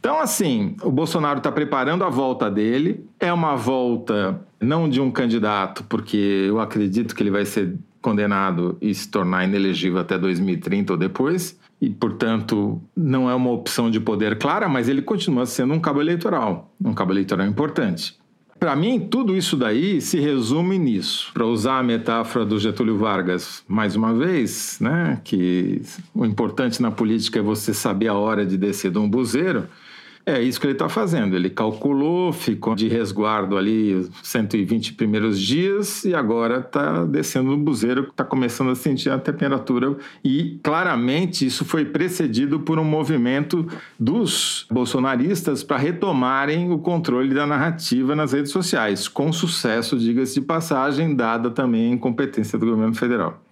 Então, 0.00 0.18
assim, 0.18 0.76
o 0.82 0.90
Bolsonaro 0.90 1.38
está 1.38 1.52
preparando 1.52 2.04
a 2.04 2.08
volta 2.08 2.50
dele. 2.50 3.04
É 3.20 3.30
uma 3.30 3.54
volta 3.54 4.40
não 4.58 4.88
de 4.88 4.98
um 4.98 5.10
candidato, 5.10 5.84
porque 5.84 6.46
eu 6.48 6.58
acredito 6.58 7.14
que 7.14 7.22
ele 7.22 7.30
vai 7.30 7.44
ser 7.44 7.76
condenado 8.04 8.76
e 8.82 8.94
se 8.94 9.08
tornar 9.08 9.46
inelegível 9.46 9.98
até 9.98 10.18
2030 10.18 10.92
ou 10.92 10.98
depois, 10.98 11.58
e, 11.80 11.88
portanto, 11.88 12.78
não 12.94 13.30
é 13.30 13.34
uma 13.34 13.50
opção 13.50 13.90
de 13.90 13.98
poder 13.98 14.36
clara, 14.36 14.68
mas 14.68 14.90
ele 14.90 15.00
continua 15.00 15.46
sendo 15.46 15.72
um 15.72 15.80
cabo 15.80 16.02
eleitoral, 16.02 16.70
um 16.84 16.92
cabo 16.92 17.14
eleitoral 17.14 17.46
importante. 17.46 18.14
Para 18.60 18.76
mim, 18.76 19.00
tudo 19.00 19.34
isso 19.34 19.56
daí 19.56 20.00
se 20.00 20.20
resume 20.20 20.78
nisso. 20.78 21.30
Para 21.32 21.46
usar 21.46 21.78
a 21.78 21.82
metáfora 21.82 22.44
do 22.44 22.58
Getúlio 22.58 22.96
Vargas 22.96 23.64
mais 23.66 23.96
uma 23.96 24.14
vez, 24.14 24.78
né, 24.80 25.20
que 25.24 25.80
o 26.14 26.24
importante 26.26 26.80
na 26.80 26.90
política 26.90 27.38
é 27.38 27.42
você 27.42 27.72
saber 27.72 28.08
a 28.08 28.14
hora 28.14 28.44
de 28.44 28.56
descer 28.56 28.90
de 28.90 28.98
um 28.98 29.08
buzeiro. 29.08 29.66
É 30.26 30.40
isso 30.40 30.58
que 30.58 30.66
ele 30.66 30.72
está 30.72 30.88
fazendo. 30.88 31.36
Ele 31.36 31.50
calculou, 31.50 32.32
ficou 32.32 32.74
de 32.74 32.88
resguardo 32.88 33.58
ali 33.58 33.94
os 33.94 34.10
120 34.22 34.94
primeiros 34.94 35.38
dias 35.38 36.04
e 36.04 36.14
agora 36.14 36.60
está 36.60 37.04
descendo 37.04 37.50
no 37.50 37.58
buzeiro, 37.58 38.04
está 38.04 38.24
começando 38.24 38.70
a 38.70 38.74
sentir 38.74 39.10
a 39.10 39.18
temperatura 39.18 39.94
e 40.24 40.58
claramente 40.62 41.44
isso 41.44 41.64
foi 41.64 41.84
precedido 41.84 42.60
por 42.60 42.78
um 42.78 42.84
movimento 42.84 43.66
dos 44.00 44.66
bolsonaristas 44.70 45.62
para 45.62 45.76
retomarem 45.76 46.72
o 46.72 46.78
controle 46.78 47.34
da 47.34 47.46
narrativa 47.46 48.16
nas 48.16 48.32
redes 48.32 48.50
sociais, 48.50 49.06
com 49.06 49.30
sucesso, 49.30 49.98
diga-se 49.98 50.34
de 50.34 50.40
passagem, 50.40 51.14
dada 51.14 51.50
também 51.50 51.92
a 51.92 51.94
incompetência 51.94 52.58
do 52.58 52.64
governo 52.64 52.94
federal. 52.94 53.43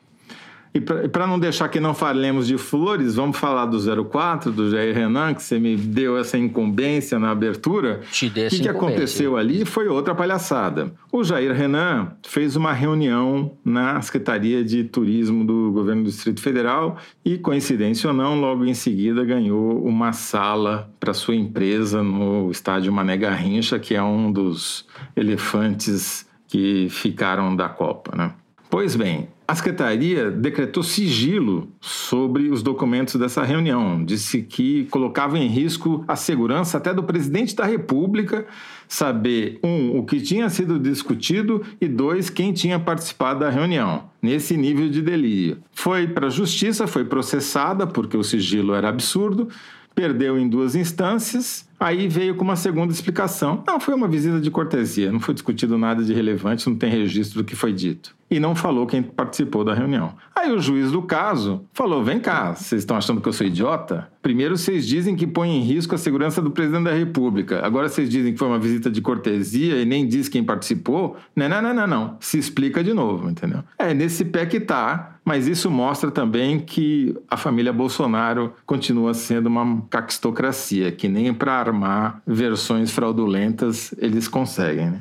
E 0.74 0.80
para 0.80 1.26
não 1.26 1.38
deixar 1.38 1.68
que 1.68 1.78
não 1.78 1.92
falemos 1.92 2.46
de 2.46 2.56
flores, 2.56 3.16
vamos 3.16 3.36
falar 3.36 3.66
do 3.66 4.04
04, 4.04 4.50
do 4.50 4.70
Jair 4.70 4.94
Renan, 4.94 5.34
que 5.34 5.42
você 5.42 5.58
me 5.58 5.76
deu 5.76 6.16
essa 6.16 6.38
incumbência 6.38 7.18
na 7.18 7.30
abertura. 7.30 8.00
Te 8.10 8.30
dei 8.30 8.46
O 8.46 8.50
que, 8.50 8.60
que 8.60 8.68
aconteceu 8.68 9.36
ali 9.36 9.66
foi 9.66 9.88
outra 9.88 10.14
palhaçada. 10.14 10.90
O 11.12 11.22
Jair 11.22 11.52
Renan 11.52 12.12
fez 12.26 12.56
uma 12.56 12.72
reunião 12.72 13.52
na 13.62 14.00
Secretaria 14.00 14.64
de 14.64 14.84
Turismo 14.84 15.44
do 15.44 15.70
Governo 15.72 16.04
do 16.04 16.10
Distrito 16.10 16.40
Federal 16.40 16.96
e, 17.22 17.36
coincidência 17.36 18.08
ou 18.08 18.16
não, 18.16 18.40
logo 18.40 18.64
em 18.64 18.74
seguida 18.74 19.22
ganhou 19.24 19.84
uma 19.84 20.14
sala 20.14 20.90
para 20.98 21.12
sua 21.12 21.36
empresa 21.36 22.02
no 22.02 22.50
estádio 22.50 22.90
Mané 22.90 23.18
Garrincha, 23.18 23.78
que 23.78 23.94
é 23.94 24.02
um 24.02 24.32
dos 24.32 24.86
elefantes 25.14 26.26
que 26.48 26.88
ficaram 26.88 27.54
da 27.54 27.68
Copa, 27.68 28.16
né? 28.16 28.32
Pois 28.70 28.96
bem, 28.96 29.28
a 29.46 29.54
secretaria 29.54 30.30
decretou 30.30 30.82
sigilo 30.82 31.68
sobre 31.80 32.48
os 32.48 32.62
documentos 32.62 33.16
dessa 33.16 33.42
reunião. 33.42 34.04
Disse 34.04 34.42
que 34.42 34.84
colocava 34.90 35.38
em 35.38 35.48
risco 35.48 36.04
a 36.06 36.16
segurança 36.16 36.78
até 36.78 36.94
do 36.94 37.02
presidente 37.02 37.54
da 37.54 37.64
República 37.64 38.46
saber, 38.88 39.58
um, 39.64 39.98
o 39.98 40.04
que 40.04 40.20
tinha 40.20 40.48
sido 40.50 40.78
discutido 40.78 41.62
e, 41.80 41.88
dois, 41.88 42.28
quem 42.28 42.52
tinha 42.52 42.78
participado 42.78 43.40
da 43.40 43.50
reunião. 43.50 44.04
Nesse 44.20 44.56
nível 44.56 44.88
de 44.88 45.00
delírio. 45.00 45.58
Foi 45.72 46.06
para 46.06 46.26
a 46.26 46.30
justiça, 46.30 46.86
foi 46.86 47.04
processada 47.04 47.86
porque 47.86 48.16
o 48.16 48.22
sigilo 48.22 48.74
era 48.74 48.88
absurdo, 48.88 49.48
perdeu 49.94 50.38
em 50.38 50.48
duas 50.48 50.74
instâncias. 50.74 51.68
Aí 51.82 52.06
veio 52.06 52.36
com 52.36 52.44
uma 52.44 52.54
segunda 52.54 52.92
explicação. 52.92 53.64
Não, 53.66 53.80
foi 53.80 53.92
uma 53.92 54.06
visita 54.06 54.40
de 54.40 54.52
cortesia, 54.52 55.10
não 55.10 55.18
foi 55.18 55.34
discutido 55.34 55.76
nada 55.76 56.04
de 56.04 56.14
relevante, 56.14 56.68
não 56.68 56.76
tem 56.76 56.88
registro 56.88 57.42
do 57.42 57.44
que 57.44 57.56
foi 57.56 57.72
dito. 57.72 58.14
E 58.30 58.40
não 58.40 58.54
falou 58.54 58.86
quem 58.86 59.02
participou 59.02 59.62
da 59.62 59.74
reunião. 59.74 60.14
Aí 60.34 60.50
o 60.50 60.58
juiz 60.58 60.90
do 60.90 61.02
caso 61.02 61.66
falou: 61.74 62.02
vem 62.02 62.18
cá, 62.18 62.54
vocês 62.54 62.80
estão 62.80 62.96
achando 62.96 63.20
que 63.20 63.28
eu 63.28 63.32
sou 63.32 63.46
idiota? 63.46 64.08
Primeiro 64.22 64.56
vocês 64.56 64.86
dizem 64.86 65.14
que 65.14 65.26
põe 65.26 65.50
em 65.50 65.60
risco 65.60 65.94
a 65.94 65.98
segurança 65.98 66.40
do 66.40 66.50
presidente 66.50 66.84
da 66.84 66.94
República. 66.94 67.60
Agora 67.66 67.88
vocês 67.88 68.08
dizem 68.08 68.32
que 68.32 68.38
foi 68.38 68.48
uma 68.48 68.58
visita 68.58 68.90
de 68.90 69.02
cortesia 69.02 69.82
e 69.82 69.84
nem 69.84 70.06
diz 70.06 70.28
quem 70.28 70.42
participou. 70.42 71.16
Não, 71.36 71.48
não, 71.48 71.60
não, 71.60 71.74
não, 71.74 71.86
não. 71.86 72.16
Se 72.20 72.38
explica 72.38 72.82
de 72.82 72.94
novo, 72.94 73.28
entendeu? 73.28 73.64
É 73.76 73.92
nesse 73.92 74.24
pé 74.24 74.46
que 74.46 74.60
tá, 74.60 75.18
mas 75.24 75.46
isso 75.46 75.70
mostra 75.70 76.10
também 76.10 76.58
que 76.58 77.14
a 77.28 77.36
família 77.36 77.72
Bolsonaro 77.72 78.54
continua 78.64 79.12
sendo 79.12 79.46
uma 79.46 79.82
caquistocracia, 79.90 80.90
que 80.90 81.08
nem 81.08 81.34
para 81.34 81.71
armar 81.72 82.22
versões 82.26 82.90
fraudulentas 82.90 83.94
eles 83.98 84.28
conseguem, 84.28 84.90
né? 84.90 85.00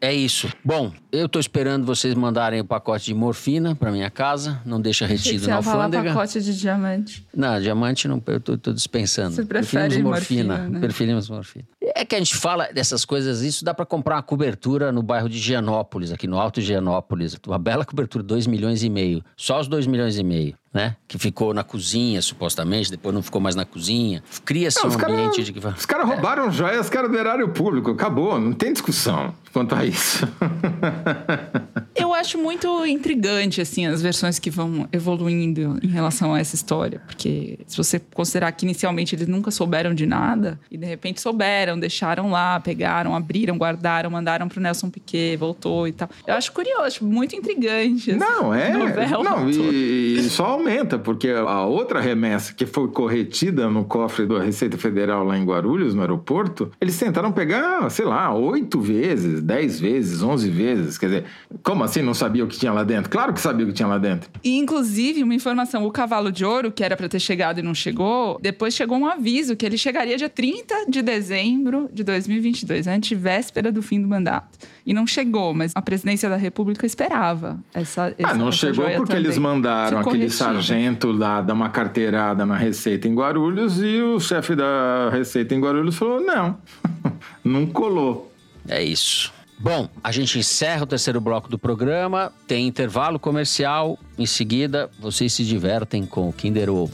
É 0.00 0.12
isso. 0.12 0.48
Bom, 0.64 0.90
eu 1.12 1.28
tô 1.28 1.38
esperando 1.38 1.86
vocês 1.86 2.12
mandarem 2.14 2.60
o 2.60 2.64
pacote 2.64 3.04
de 3.04 3.14
morfina 3.14 3.76
para 3.76 3.92
minha 3.92 4.10
casa. 4.10 4.60
Não 4.66 4.80
deixa 4.80 5.06
retido 5.06 5.46
na 5.46 5.56
ia 5.56 5.62
falar 5.62 5.84
alfândega. 5.84 6.08
pacote 6.12 6.40
de 6.40 6.58
diamante. 6.58 7.24
Não, 7.32 7.60
diamante 7.60 8.08
não, 8.08 8.20
eu 8.26 8.40
tô, 8.40 8.58
tô 8.58 8.72
dispensando. 8.72 9.30
Você 9.36 9.44
prefere 9.44 9.82
Preferimos 9.84 10.10
morfina. 10.10 10.54
morfina, 10.54 10.68
né? 10.70 10.80
Preferimos 10.80 11.30
morfina. 11.30 11.64
É 11.94 12.04
que 12.04 12.14
a 12.14 12.18
gente 12.18 12.34
fala 12.34 12.68
dessas 12.72 13.04
coisas, 13.04 13.42
isso 13.42 13.64
dá 13.64 13.74
para 13.74 13.84
comprar 13.84 14.16
uma 14.16 14.22
cobertura 14.22 14.90
no 14.90 15.02
bairro 15.02 15.28
de 15.28 15.38
Gianópolis, 15.38 16.12
aqui 16.12 16.26
no 16.26 16.38
Alto 16.38 16.60
Gianópolis. 16.60 17.36
Uma 17.46 17.58
bela 17.58 17.84
cobertura, 17.84 18.22
2 18.22 18.46
milhões 18.46 18.82
e 18.82 18.88
meio. 18.88 19.22
Só 19.36 19.60
os 19.60 19.68
2 19.68 19.86
milhões 19.86 20.16
e 20.18 20.22
meio, 20.22 20.54
né? 20.72 20.96
Que 21.06 21.18
ficou 21.18 21.52
na 21.52 21.62
cozinha, 21.62 22.22
supostamente, 22.22 22.90
depois 22.90 23.14
não 23.14 23.22
ficou 23.22 23.40
mais 23.40 23.54
na 23.54 23.64
cozinha. 23.64 24.22
Cria-se 24.44 24.84
um 24.84 24.88
os 24.88 24.96
caras 24.96 25.14
ambiente 25.14 25.42
de 25.44 25.52
que... 25.52 25.66
os 25.66 25.86
caras 25.86 26.06
roubaram 26.06 26.50
joias 26.50 26.88
que 26.88 26.96
eram 26.96 27.10
do 27.10 27.18
erário 27.18 27.48
público. 27.50 27.90
Acabou, 27.90 28.38
não 28.40 28.52
tem 28.52 28.72
discussão 28.72 29.34
quanto 29.52 29.74
a 29.74 29.84
isso. 29.84 30.26
Eu 32.22 32.24
acho 32.24 32.38
muito 32.38 32.86
intrigante, 32.86 33.60
assim, 33.60 33.84
as 33.84 34.00
versões 34.00 34.38
que 34.38 34.48
vão 34.48 34.88
evoluindo 34.92 35.80
em 35.82 35.88
relação 35.88 36.32
a 36.32 36.38
essa 36.38 36.54
história. 36.54 37.02
Porque 37.04 37.58
se 37.66 37.76
você 37.76 37.98
considerar 37.98 38.52
que 38.52 38.64
inicialmente 38.64 39.16
eles 39.16 39.26
nunca 39.26 39.50
souberam 39.50 39.92
de 39.92 40.06
nada, 40.06 40.56
e 40.70 40.78
de 40.78 40.86
repente 40.86 41.20
souberam, 41.20 41.76
deixaram 41.76 42.30
lá, 42.30 42.60
pegaram, 42.60 43.16
abriram, 43.16 43.56
guardaram, 43.56 44.08
mandaram 44.08 44.46
pro 44.46 44.60
Nelson 44.60 44.88
Piquet, 44.88 45.36
voltou 45.36 45.88
e 45.88 45.92
tal. 45.92 46.08
Eu 46.24 46.34
acho 46.34 46.52
curioso, 46.52 46.82
acho 46.82 47.04
muito 47.04 47.34
intrigante. 47.34 48.12
essa 48.12 48.24
Não, 48.24 48.54
é. 48.54 48.72
novela 48.72 49.24
Não, 49.24 49.50
e, 49.50 50.18
e 50.18 50.22
só 50.30 50.44
aumenta, 50.44 51.00
porque 51.00 51.28
a 51.28 51.64
outra 51.64 52.00
remessa 52.00 52.54
que 52.54 52.66
foi 52.66 52.86
corretida 52.86 53.68
no 53.68 53.84
cofre 53.84 54.26
da 54.26 54.40
Receita 54.40 54.78
Federal 54.78 55.24
lá 55.24 55.36
em 55.36 55.44
Guarulhos, 55.44 55.92
no 55.92 56.02
aeroporto, 56.02 56.70
eles 56.80 56.96
tentaram 56.96 57.32
pegar, 57.32 57.90
sei 57.90 58.04
lá, 58.04 58.32
oito 58.32 58.80
vezes, 58.80 59.42
dez 59.42 59.80
vezes, 59.80 60.22
onze 60.22 60.48
vezes. 60.48 60.96
Quer 60.96 61.06
dizer, 61.06 61.24
como 61.64 61.82
assim 61.82 62.00
não 62.00 62.11
sabia 62.14 62.44
o 62.44 62.46
que 62.46 62.58
tinha 62.58 62.72
lá 62.72 62.84
dentro? 62.84 63.10
Claro 63.10 63.32
que 63.32 63.40
sabia 63.40 63.64
o 63.64 63.68
que 63.68 63.74
tinha 63.74 63.88
lá 63.88 63.98
dentro. 63.98 64.30
E, 64.42 64.56
inclusive, 64.58 65.22
uma 65.22 65.34
informação: 65.34 65.84
o 65.86 65.90
cavalo 65.90 66.30
de 66.32 66.44
ouro, 66.44 66.70
que 66.72 66.82
era 66.84 66.96
para 66.96 67.08
ter 67.08 67.20
chegado 67.20 67.58
e 67.58 67.62
não 67.62 67.74
chegou, 67.74 68.38
depois 68.40 68.74
chegou 68.74 68.96
um 68.98 69.06
aviso 69.06 69.56
que 69.56 69.64
ele 69.66 69.76
chegaria 69.78 70.16
dia 70.16 70.28
30 70.28 70.86
de 70.88 71.02
dezembro 71.02 71.88
de 71.92 72.02
2022, 72.04 72.86
antevéspera 72.86 73.70
do 73.72 73.82
fim 73.82 74.00
do 74.00 74.08
mandato. 74.08 74.58
E 74.84 74.92
não 74.92 75.06
chegou, 75.06 75.54
mas 75.54 75.72
a 75.74 75.80
presidência 75.82 76.28
da 76.28 76.36
República 76.36 76.84
esperava 76.84 77.58
essa. 77.72 78.06
Ah, 78.08 78.14
essa- 78.18 78.34
não 78.34 78.48
essa 78.48 78.56
chegou 78.58 78.84
joia 78.84 78.96
porque 78.96 79.14
eles 79.14 79.38
mandaram 79.38 79.98
Ficou 79.98 80.12
aquele 80.12 80.28
sargento 80.30 81.12
lá 81.12 81.40
dar 81.40 81.54
uma 81.54 81.68
carteirada 81.68 82.44
na 82.44 82.56
Receita 82.56 83.06
em 83.06 83.14
Guarulhos 83.14 83.80
e 83.80 84.00
o 84.00 84.18
chefe 84.18 84.56
da 84.56 85.08
Receita 85.10 85.54
em 85.54 85.60
Guarulhos 85.60 85.94
falou: 85.96 86.20
não, 86.20 86.58
não 87.44 87.66
colou. 87.66 88.32
É 88.68 88.82
isso. 88.82 89.32
Bom, 89.62 89.88
a 90.02 90.10
gente 90.10 90.40
encerra 90.40 90.82
o 90.82 90.86
terceiro 90.86 91.20
bloco 91.20 91.48
do 91.48 91.56
programa, 91.56 92.32
tem 92.48 92.66
intervalo 92.66 93.16
comercial. 93.16 93.96
Em 94.18 94.26
seguida, 94.26 94.90
vocês 94.98 95.32
se 95.32 95.44
divertem 95.44 96.04
com 96.04 96.28
o 96.28 96.32
Kinder 96.32 96.68
Ovo. 96.68 96.92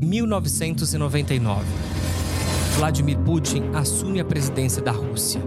Em 0.00 0.06
1999, 0.06 1.66
Vladimir 2.76 3.18
Putin 3.18 3.64
assume 3.74 4.18
a 4.18 4.24
presidência 4.24 4.80
da 4.80 4.92
Rússia. 4.92 5.42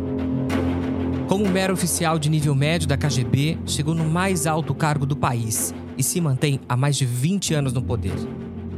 Como 1.28 1.50
mero 1.50 1.74
oficial 1.74 2.20
de 2.20 2.30
nível 2.30 2.54
médio 2.54 2.88
da 2.88 2.96
KGB, 2.96 3.58
chegou 3.66 3.96
no 3.96 4.06
mais 4.06 4.46
alto 4.46 4.76
cargo 4.76 5.08
do 5.08 5.16
país 5.16 5.74
e 5.98 6.04
se 6.04 6.20
mantém 6.22 6.60
há 6.68 6.76
mais 6.76 6.96
de 6.96 7.06
20 7.06 7.54
anos 7.54 7.74
no 7.74 7.82
poder. 7.82 8.16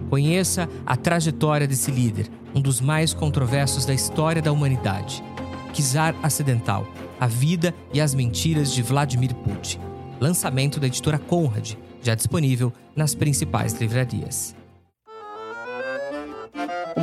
Conheça 0.09 0.70
a 0.86 0.95
trajetória 0.95 1.68
desse 1.68 1.91
líder, 1.91 2.30
um 2.55 2.61
dos 2.61 2.80
mais 2.80 3.13
controversos 3.13 3.86
da 3.86 3.93
história 3.93 4.41
da 4.41 4.51
humanidade. 4.51 5.24
Czar 5.74 6.15
Acidental, 6.24 6.88
a 7.20 7.28
vida 7.28 7.74
e 7.93 8.01
as 8.01 8.15
mentiras 8.15 8.72
de 8.72 8.82
Vladimir 8.82 9.34
Putin. 9.36 9.80
Lançamento 10.20 10.80
da 10.80 10.88
editora 10.88 11.20
Conrad, 11.20 11.74
já 12.01 12.15
disponível 12.15 12.72
nas 12.95 13.13
principais 13.13 13.74
livrarias. 13.74 14.55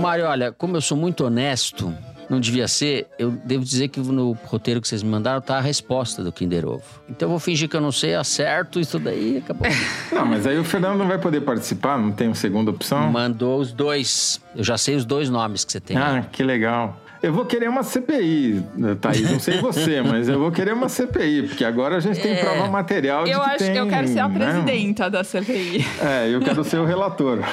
Mário, 0.01 0.27
olha, 0.27 0.51
como 0.51 0.77
eu 0.77 0.81
sou 0.81 0.97
muito 0.97 1.25
honesto, 1.25 1.95
não 2.29 2.41
devia 2.41 2.67
ser, 2.69 3.07
eu 3.19 3.31
devo 3.31 3.65
dizer 3.65 3.89
que 3.89 4.01
no 4.01 4.33
roteiro 4.45 4.81
que 4.81 4.89
vocês 4.89 5.03
me 5.03 5.11
mandaram 5.11 5.41
tá 5.41 5.59
a 5.59 5.61
resposta 5.61 6.23
do 6.23 6.33
Kinder 6.33 6.67
Ovo. 6.67 6.83
Então 7.09 7.27
eu 7.27 7.31
vou 7.31 7.39
fingir 7.39 7.69
que 7.69 7.77
eu 7.77 7.81
não 7.81 7.93
sei, 7.93 8.15
acerto 8.15 8.81
isso 8.81 8.99
daí, 8.99 9.39
acabou. 9.39 9.69
Não, 10.13 10.25
mas 10.27 10.47
aí 10.47 10.59
o 10.59 10.65
Fernando 10.65 10.99
não 10.99 11.09
vai 11.09 11.19
poder 11.19 11.41
participar, 11.41 11.99
não 11.99 12.13
tem 12.13 12.29
uma 12.29 12.35
segunda 12.35 12.71
opção? 12.71 13.11
Mandou 13.11 13.59
os 13.59 13.73
dois. 13.73 14.41
Eu 14.55 14.63
já 14.63 14.79
sei 14.79 14.95
os 14.95 15.05
dois 15.05 15.29
nomes 15.29 15.65
que 15.65 15.73
você 15.73 15.81
tem. 15.81 15.97
Ah, 15.97 16.25
que 16.31 16.43
legal. 16.43 16.99
Eu 17.25 17.33
vou 17.33 17.47
querer 17.47 17.71
uma 17.71 17.83
CPI, 17.83 18.63
Thaís. 19.01 19.31
Não 19.31 19.41
sei 19.41 19.59
você, 19.59 20.03
mas 20.05 20.29
eu 20.29 20.39
vou 20.39 20.53
querer 20.53 20.75
uma 20.75 20.91
CPI, 20.91 21.49
porque 21.49 21.65
agora 21.65 21.97
a 21.97 22.01
gente 22.01 22.21
tem 22.21 22.37
prova 22.37 22.69
material 22.69 23.25
de 23.25 23.31
Eu 23.31 23.41
que 23.41 23.47
acho 23.47 23.59
tem, 23.59 23.73
que 23.73 23.79
eu 23.79 23.89
quero 23.89 24.09
ser 24.09 24.19
a 24.19 24.29
né? 24.29 24.39
presidenta 24.39 25.09
da 25.09 25.25
CPI. 25.25 25.87
É, 26.03 26.29
eu 26.29 26.39
quero 26.41 26.63
ser 26.63 26.77
o 26.79 26.85
relator. 26.85 27.39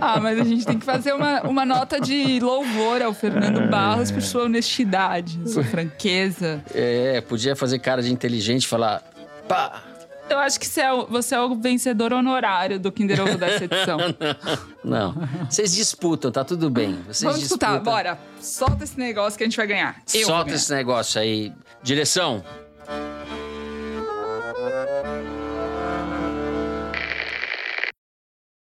Ah, 0.00 0.20
mas 0.20 0.38
a 0.40 0.44
gente 0.44 0.64
tem 0.64 0.78
que 0.78 0.84
fazer 0.84 1.12
uma, 1.12 1.42
uma 1.42 1.64
nota 1.66 2.00
de 2.00 2.38
louvor 2.40 3.02
ao 3.02 3.12
Fernando 3.12 3.68
Barros 3.68 4.10
por 4.10 4.22
sua 4.22 4.44
honestidade, 4.44 5.38
sua 5.46 5.64
franqueza. 5.64 6.62
É, 6.74 7.20
podia 7.20 7.56
fazer 7.56 7.78
cara 7.78 8.02
de 8.02 8.12
inteligente 8.12 8.64
e 8.64 8.68
falar. 8.68 9.02
Pá! 9.48 9.82
Eu 10.30 10.38
acho 10.38 10.60
que 10.60 10.66
você 10.66 10.80
é, 10.82 10.92
o, 10.92 11.06
você 11.06 11.34
é 11.34 11.40
o 11.40 11.54
vencedor 11.54 12.12
honorário 12.12 12.78
do 12.78 12.92
Kinder 12.92 13.20
Ovo 13.22 13.36
dessa 13.38 13.64
edição. 13.64 13.98
não, 14.84 15.14
Vocês 15.48 15.74
disputam, 15.74 16.30
tá 16.30 16.44
tudo 16.44 16.68
bem. 16.70 16.94
Vocês 17.06 17.22
Vamos 17.22 17.40
disputam. 17.40 17.72
disputar, 17.72 17.80
bora. 17.94 18.18
Solta 18.40 18.84
esse 18.84 18.98
negócio 18.98 19.36
que 19.38 19.44
a 19.44 19.46
gente 19.46 19.56
vai 19.56 19.66
ganhar. 19.66 19.96
Eu 20.14 20.26
Solta 20.26 20.44
ganhar. 20.44 20.56
esse 20.56 20.74
negócio 20.74 21.20
aí. 21.20 21.52
Direção. 21.82 22.44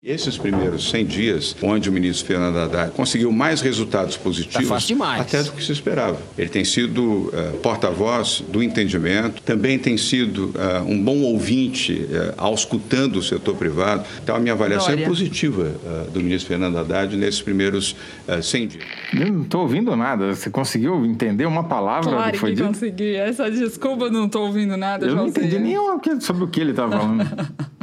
Esses 0.09 0.39
primeiros 0.39 0.89
100 0.91 1.05
dias, 1.05 1.57
onde 1.61 1.91
o 1.91 1.93
ministro 1.93 2.29
Fernando 2.29 2.57
Haddad 2.59 2.93
conseguiu 2.93 3.33
mais 3.33 3.61
resultados 3.61 4.17
positivos, 4.17 4.87
Tá 4.87 5.17
até 5.17 5.43
do 5.43 5.51
que 5.51 5.65
se 5.65 5.73
esperava. 5.73 6.17
Ele 6.39 6.49
tem 6.49 6.65
sido 6.65 7.29
eh, 7.35 7.59
porta-voz 7.61 8.41
do 8.49 8.63
entendimento, 8.63 9.43
também 9.43 9.81
tem 9.81 9.99
sido 9.99 10.53
eh, 10.55 10.81
um 10.87 11.03
bom 11.03 11.23
ouvinte 11.23 12.07
ao 12.37 12.55
escutando 12.55 13.17
o 13.17 13.23
setor 13.23 13.57
privado. 13.57 14.05
Então, 14.23 14.37
a 14.37 14.39
minha 14.39 14.53
avaliação 14.53 14.91
Glória. 14.91 15.07
é 15.07 15.09
positiva 15.09 15.75
eh, 15.85 16.07
do 16.13 16.21
ministro 16.21 16.51
Fernando 16.51 16.79
Haddad 16.79 17.17
nesses 17.17 17.43
primeiros 17.43 17.97
eh, 18.29 18.41
100 18.41 18.69
dias. 18.69 18.85
Eu 19.13 19.33
não 19.33 19.43
estou 19.43 19.63
ouvindo 19.63 19.97
nada. 19.97 20.33
Você 20.37 20.49
conseguiu 20.51 21.05
entender 21.05 21.47
uma 21.47 21.65
palavra 21.65 22.11
do 22.11 22.17
Claro 22.17 22.33
que 22.33 22.39
foi 22.39 22.51
que 22.51 22.57
dito? 22.59 22.69
consegui. 22.69 23.17
Essa 23.17 23.51
desculpa 23.51 24.09
não 24.09 24.29
tô 24.29 24.43
ouvindo 24.47 24.77
nada, 24.77 25.05
Eu 25.05 25.17
não 25.17 25.27
entendi 25.27 25.59
nenhuma 25.59 25.99
que- 25.99 26.21
sobre 26.21 26.45
o 26.45 26.47
que 26.47 26.61
ele 26.61 26.71
estava 26.71 26.93
falando. 26.97 27.27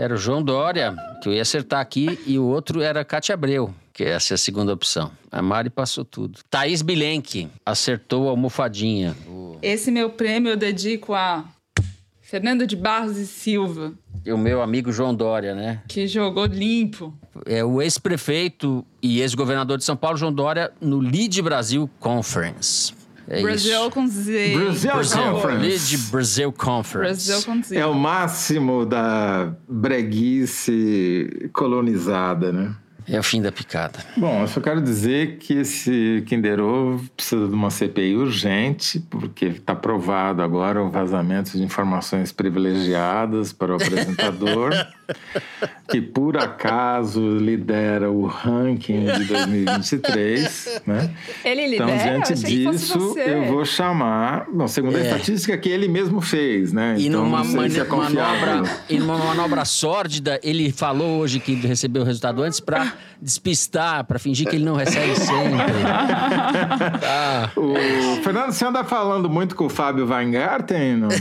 Era 0.00 0.14
o 0.14 0.16
João 0.16 0.42
Dória, 0.42 0.96
que 1.22 1.28
eu 1.28 1.34
ia 1.34 1.42
acertar 1.42 1.78
aqui, 1.78 2.18
e 2.26 2.38
o 2.38 2.44
outro 2.46 2.80
era 2.80 3.04
Cátia 3.04 3.34
Abreu, 3.34 3.74
que 3.92 4.02
essa 4.02 4.32
é 4.32 4.34
a 4.34 4.38
segunda 4.38 4.72
opção. 4.72 5.12
A 5.30 5.42
Mari 5.42 5.68
passou 5.68 6.06
tudo. 6.06 6.40
Thaís 6.48 6.80
Bilenque 6.80 7.50
acertou 7.66 8.26
a 8.26 8.30
almofadinha. 8.30 9.14
Esse 9.60 9.90
meu 9.90 10.08
prêmio 10.08 10.52
eu 10.52 10.56
dedico 10.56 11.12
a 11.12 11.44
Fernando 12.22 12.66
de 12.66 12.76
Barros 12.76 13.18
e 13.18 13.26
Silva, 13.26 13.92
e 14.24 14.32
o 14.32 14.38
meu 14.38 14.62
amigo 14.62 14.90
João 14.90 15.14
Dória, 15.14 15.54
né? 15.54 15.82
que 15.86 16.06
jogou 16.06 16.46
limpo. 16.46 17.12
É 17.44 17.62
o 17.62 17.82
ex-prefeito 17.82 18.82
e 19.02 19.20
ex-governador 19.20 19.76
de 19.76 19.84
São 19.84 19.96
Paulo, 19.96 20.16
João 20.16 20.32
Dória, 20.32 20.72
no 20.80 20.98
Lead 20.98 21.42
Brasil 21.42 21.90
Conference. 22.00 22.94
É 23.30 23.40
Brasil 23.42 23.80
isso. 23.80 23.90
com 23.90 24.06
Z. 24.08 24.54
Brasil 24.54 24.90
Conference. 24.90 25.60
Lead 25.60 26.10
Brasil 26.10 26.52
Conference. 26.52 27.26
Brasil 27.28 27.46
com 27.46 27.62
Z. 27.62 27.76
É 27.76 27.86
o 27.86 27.94
máximo 27.94 28.84
da 28.84 29.52
breguice 29.68 31.48
colonizada, 31.52 32.50
né? 32.50 32.74
É 33.08 33.18
o 33.18 33.22
fim 33.22 33.40
da 33.40 33.50
picada. 33.50 33.98
Bom, 34.16 34.42
eu 34.42 34.48
só 34.48 34.60
quero 34.60 34.80
dizer 34.80 35.38
que 35.38 35.54
esse 35.54 36.22
Kinder 36.26 36.60
Ovo 36.60 37.08
precisa 37.16 37.48
de 37.48 37.54
uma 37.54 37.70
CPI 37.70 38.14
urgente, 38.14 39.00
porque 39.10 39.46
está 39.46 39.74
provado 39.74 40.42
agora 40.42 40.82
o 40.82 40.90
vazamento 40.90 41.52
de 41.52 41.62
informações 41.62 42.30
privilegiadas 42.30 43.52
para 43.52 43.72
o 43.72 43.76
apresentador, 43.76 44.72
que 45.88 46.00
por 46.00 46.36
acaso 46.36 47.20
lidera 47.38 48.10
o 48.10 48.26
ranking 48.26 49.04
de 49.06 49.24
2023, 49.24 50.82
né? 50.86 51.10
Ele 51.44 51.74
Então, 51.74 51.86
lidera? 51.86 52.10
diante 52.20 52.34
que 52.44 52.64
fosse 52.64 52.78
disso, 52.86 53.18
eu 53.18 53.44
vou 53.46 53.64
chamar. 53.64 54.46
Bom, 54.52 54.66
segundo 54.68 54.96
a 54.96 55.00
É. 55.00 55.02
estatística 55.02 55.56
que 55.58 55.68
ele 55.68 55.88
mesmo 55.88 56.20
fez, 56.20 56.72
né? 56.72 56.94
E 56.98 57.08
então, 57.08 57.24
numa 57.24 57.38
não 57.38 57.44
sei 57.44 57.56
mani- 57.56 57.70
se 57.74 57.80
é 57.80 57.84
manobra, 57.84 58.62
e 58.88 58.98
numa 58.98 59.18
manobra 59.18 59.64
sórdida, 59.64 60.38
ele 60.42 60.70
falou 60.72 61.18
hoje 61.20 61.40
que 61.40 61.54
recebeu 61.54 62.02
o 62.02 62.04
resultado 62.04 62.42
antes 62.42 62.60
para 62.60 62.92
despistar, 63.20 64.04
para 64.04 64.18
fingir 64.18 64.48
que 64.48 64.56
ele 64.56 64.64
não 64.64 64.74
recebe 64.76 65.14
sempre. 65.16 65.30
Tá. 67.00 67.50
O 67.56 67.74
Fernando, 68.22 68.52
você 68.52 68.64
anda 68.64 68.82
falando 68.84 69.28
muito 69.28 69.54
com 69.56 69.66
o 69.66 69.68
Fábio 69.68 70.06
Weingarten? 70.06 70.96
Não? 70.96 71.08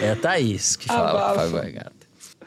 É 0.00 0.10
a 0.10 0.16
Thaís 0.16 0.76
que 0.76 0.86
fala. 0.86 1.10
Abafa. 1.10 1.50
Fábio. 1.50 1.98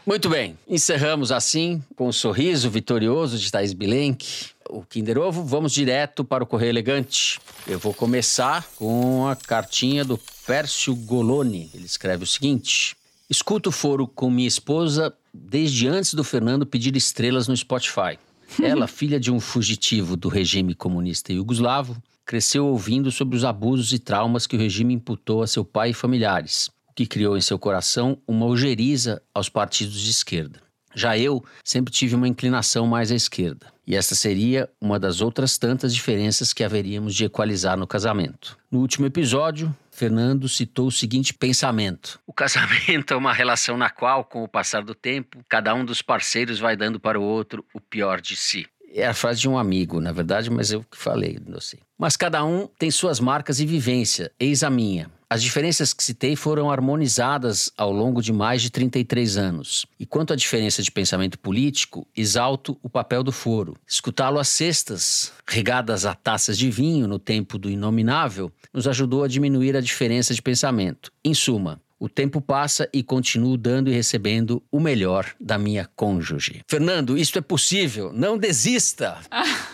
Muito 0.06 0.30
bem, 0.30 0.58
encerramos 0.68 1.32
assim, 1.32 1.84
com 1.96 2.08
o 2.08 2.14
sorriso 2.14 2.70
vitorioso 2.70 3.38
de 3.38 3.52
Thaís 3.52 3.74
Bilenque. 3.74 4.50
O 4.70 4.84
Kinder 4.84 5.18
Ovo, 5.18 5.44
vamos 5.44 5.74
direto 5.74 6.24
para 6.24 6.44
o 6.44 6.48
Correio 6.48 6.70
Elegante. 6.70 7.40
Eu 7.68 7.78
vou 7.78 7.94
começar 7.94 8.66
com 8.78 9.28
a 9.28 9.36
cartinha 9.36 10.04
do 10.04 10.18
Pércio 10.48 10.96
Goloni. 10.96 11.70
Ele 11.74 11.86
escreve 11.86 12.24
o 12.24 12.28
seguinte: 12.28 12.96
Escuto 13.30 13.70
o 13.70 13.72
foro 13.72 14.08
com 14.08 14.32
minha 14.32 14.48
esposa 14.48 15.14
desde 15.34 15.88
antes 15.88 16.14
do 16.14 16.24
Fernando 16.24 16.66
pedir 16.66 16.96
estrelas 16.96 17.48
no 17.48 17.56
Spotify. 17.56 18.18
Ela, 18.62 18.88
filha 18.88 19.20
de 19.20 19.32
um 19.32 19.40
fugitivo 19.40 20.18
do 20.18 20.30
regime 20.30 20.74
comunista 20.74 21.32
iugoslavo, 21.32 22.02
cresceu 22.26 22.66
ouvindo 22.66 23.12
sobre 23.12 23.36
os 23.36 23.46
abusos 23.46 23.94
e 23.94 24.00
traumas 24.00 24.48
que 24.48 24.56
o 24.56 24.60
regime 24.60 24.94
imputou 24.94 25.44
a 25.44 25.48
seu 25.48 25.64
pai 25.64 25.92
e 25.92 25.94
familiares, 25.94 26.70
que 27.02 27.08
criou 27.08 27.38
em 27.38 27.42
seu 27.42 27.58
coração 27.58 28.18
uma 28.28 28.46
ojeriza 28.46 29.22
aos 29.34 29.50
partidos 29.50 30.00
de 30.00 30.10
esquerda. 30.10 30.60
Já 30.94 31.18
eu 31.18 31.44
sempre 31.64 31.92
tive 31.92 32.16
uma 32.16 32.28
inclinação 32.28 32.86
mais 32.86 33.12
à 33.12 33.16
esquerda, 33.16 33.68
e 33.88 33.96
essa 33.96 34.14
seria 34.14 34.70
uma 34.80 35.00
das 35.00 35.22
outras 35.22 35.58
tantas 35.58 35.96
diferenças 35.96 36.52
que 36.52 36.64
haveríamos 36.64 37.16
de 37.16 37.26
equalizar 37.26 37.78
no 37.78 37.88
casamento. 37.88 38.58
No 38.70 38.80
último 38.80 39.06
episódio, 39.06 39.74
Fernando 39.90 40.50
citou 40.50 40.88
o 40.88 40.92
seguinte 40.92 41.34
pensamento: 41.34 42.20
O 42.28 42.34
casamento 42.34 43.14
é 43.14 43.18
uma 43.18 43.34
relação 43.34 43.78
na 43.78 43.90
qual, 43.90 44.26
com 44.26 44.44
o 44.44 44.48
passar 44.48 44.84
do 44.84 44.94
tempo, 44.94 45.44
cada 45.48 45.74
um 45.74 45.86
dos 45.86 46.02
parceiros 46.02 46.60
vai 46.60 46.76
dando 46.76 47.00
para 47.00 47.20
o 47.20 47.24
outro 47.24 47.66
o 47.74 47.80
pior 47.80 48.20
de 48.20 48.36
si. 48.36 48.68
É 48.94 49.08
a 49.08 49.14
frase 49.14 49.40
de 49.42 49.50
um 49.50 49.58
amigo, 49.58 50.02
na 50.02 50.12
verdade, 50.12 50.50
mas 50.50 50.72
eu 50.72 50.84
que 50.84 50.98
falei, 50.98 51.40
não 51.48 51.62
sei. 51.62 51.80
Mas 51.98 52.18
cada 52.18 52.44
um 52.44 52.68
tem 52.78 52.92
suas 52.92 53.20
marcas 53.20 53.60
e 53.60 53.66
vivência, 53.66 54.32
eis 54.40 54.64
a 54.64 54.70
minha. 54.70 55.10
As 55.30 55.42
diferenças 55.42 55.94
que 55.94 56.04
citei 56.04 56.36
foram 56.36 56.70
harmonizadas 56.70 57.72
ao 57.78 57.90
longo 57.90 58.22
de 58.22 58.34
mais 58.34 58.62
de 58.62 58.70
33 58.70 59.38
anos. 59.38 59.86
E 59.98 60.06
quanto 60.06 60.34
à 60.34 60.36
diferença 60.36 60.84
de 60.84 60.92
pensamento 60.92 61.40
político, 61.40 62.06
exalto 62.14 62.78
o 62.84 62.90
papel 62.90 63.24
do 63.24 63.32
foro. 63.32 63.78
Escutá-lo 63.88 64.40
às 64.40 64.50
sextas, 64.50 65.32
regadas 65.48 66.06
a 66.06 66.14
taças 66.14 66.58
de 66.58 66.70
vinho 66.70 67.08
no 67.08 67.18
tempo 67.18 67.58
do 67.58 67.70
inominável, 67.70 68.52
nos 68.74 68.90
ajudou 68.90 69.24
a 69.24 69.28
diminuir 69.30 69.78
a 69.78 69.80
diferença 69.80 70.34
de 70.34 70.42
pensamento. 70.42 71.14
Em 71.24 71.34
suma, 71.34 71.80
o 72.02 72.10
tempo 72.10 72.42
passa 72.42 72.90
e 72.92 73.04
continuo 73.04 73.56
dando 73.56 73.88
e 73.88 73.94
recebendo 73.94 74.64
o 74.72 74.80
melhor 74.80 75.28
da 75.40 75.56
minha 75.60 75.88
cônjuge. 75.96 76.64
Fernando, 76.68 77.16
isto 77.16 77.38
é 77.38 77.42
possível. 77.42 78.12
Não 78.12 78.40
desista! 78.40 79.20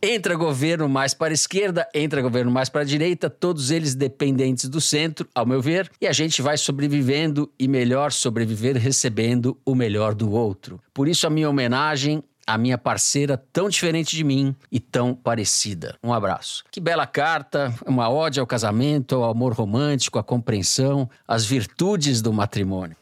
Entra 0.00 0.36
governo 0.36 0.86
mais 0.86 1.14
para 1.14 1.32
a 1.32 1.34
esquerda, 1.34 1.88
entra 1.94 2.20
governo 2.20 2.50
mais 2.50 2.68
para 2.68 2.82
a 2.82 2.84
direita, 2.84 3.30
todos 3.30 3.70
eles 3.70 3.94
dependentes 3.94 4.68
do 4.68 4.78
centro, 4.78 5.26
ao 5.34 5.46
meu 5.46 5.62
ver, 5.62 5.90
e 5.98 6.06
a 6.06 6.12
gente 6.12 6.42
vai 6.42 6.58
sobrevivendo 6.58 7.50
e 7.58 7.66
melhor 7.66 8.12
sobreviver 8.12 8.76
recebendo 8.76 9.58
o 9.64 9.74
melhor 9.74 10.14
do 10.14 10.30
outro. 10.30 10.78
Por 10.92 11.08
isso, 11.08 11.26
a 11.26 11.30
minha 11.30 11.48
homenagem 11.48 12.22
à 12.46 12.58
minha 12.58 12.78
parceira 12.78 13.36
tão 13.52 13.68
diferente 13.68 14.16
de 14.16 14.24
mim 14.24 14.54
e 14.70 14.78
tão 14.78 15.14
parecida. 15.14 15.96
Um 16.02 16.12
abraço. 16.12 16.64
Que 16.70 16.80
bela 16.80 17.06
carta, 17.06 17.74
uma 17.86 18.08
ode 18.08 18.40
ao 18.40 18.46
casamento, 18.46 19.16
ao 19.16 19.30
amor 19.30 19.52
romântico, 19.52 20.18
à 20.18 20.22
compreensão, 20.22 21.08
às 21.26 21.44
virtudes 21.44 22.20
do 22.20 22.32
matrimônio. 22.32 22.96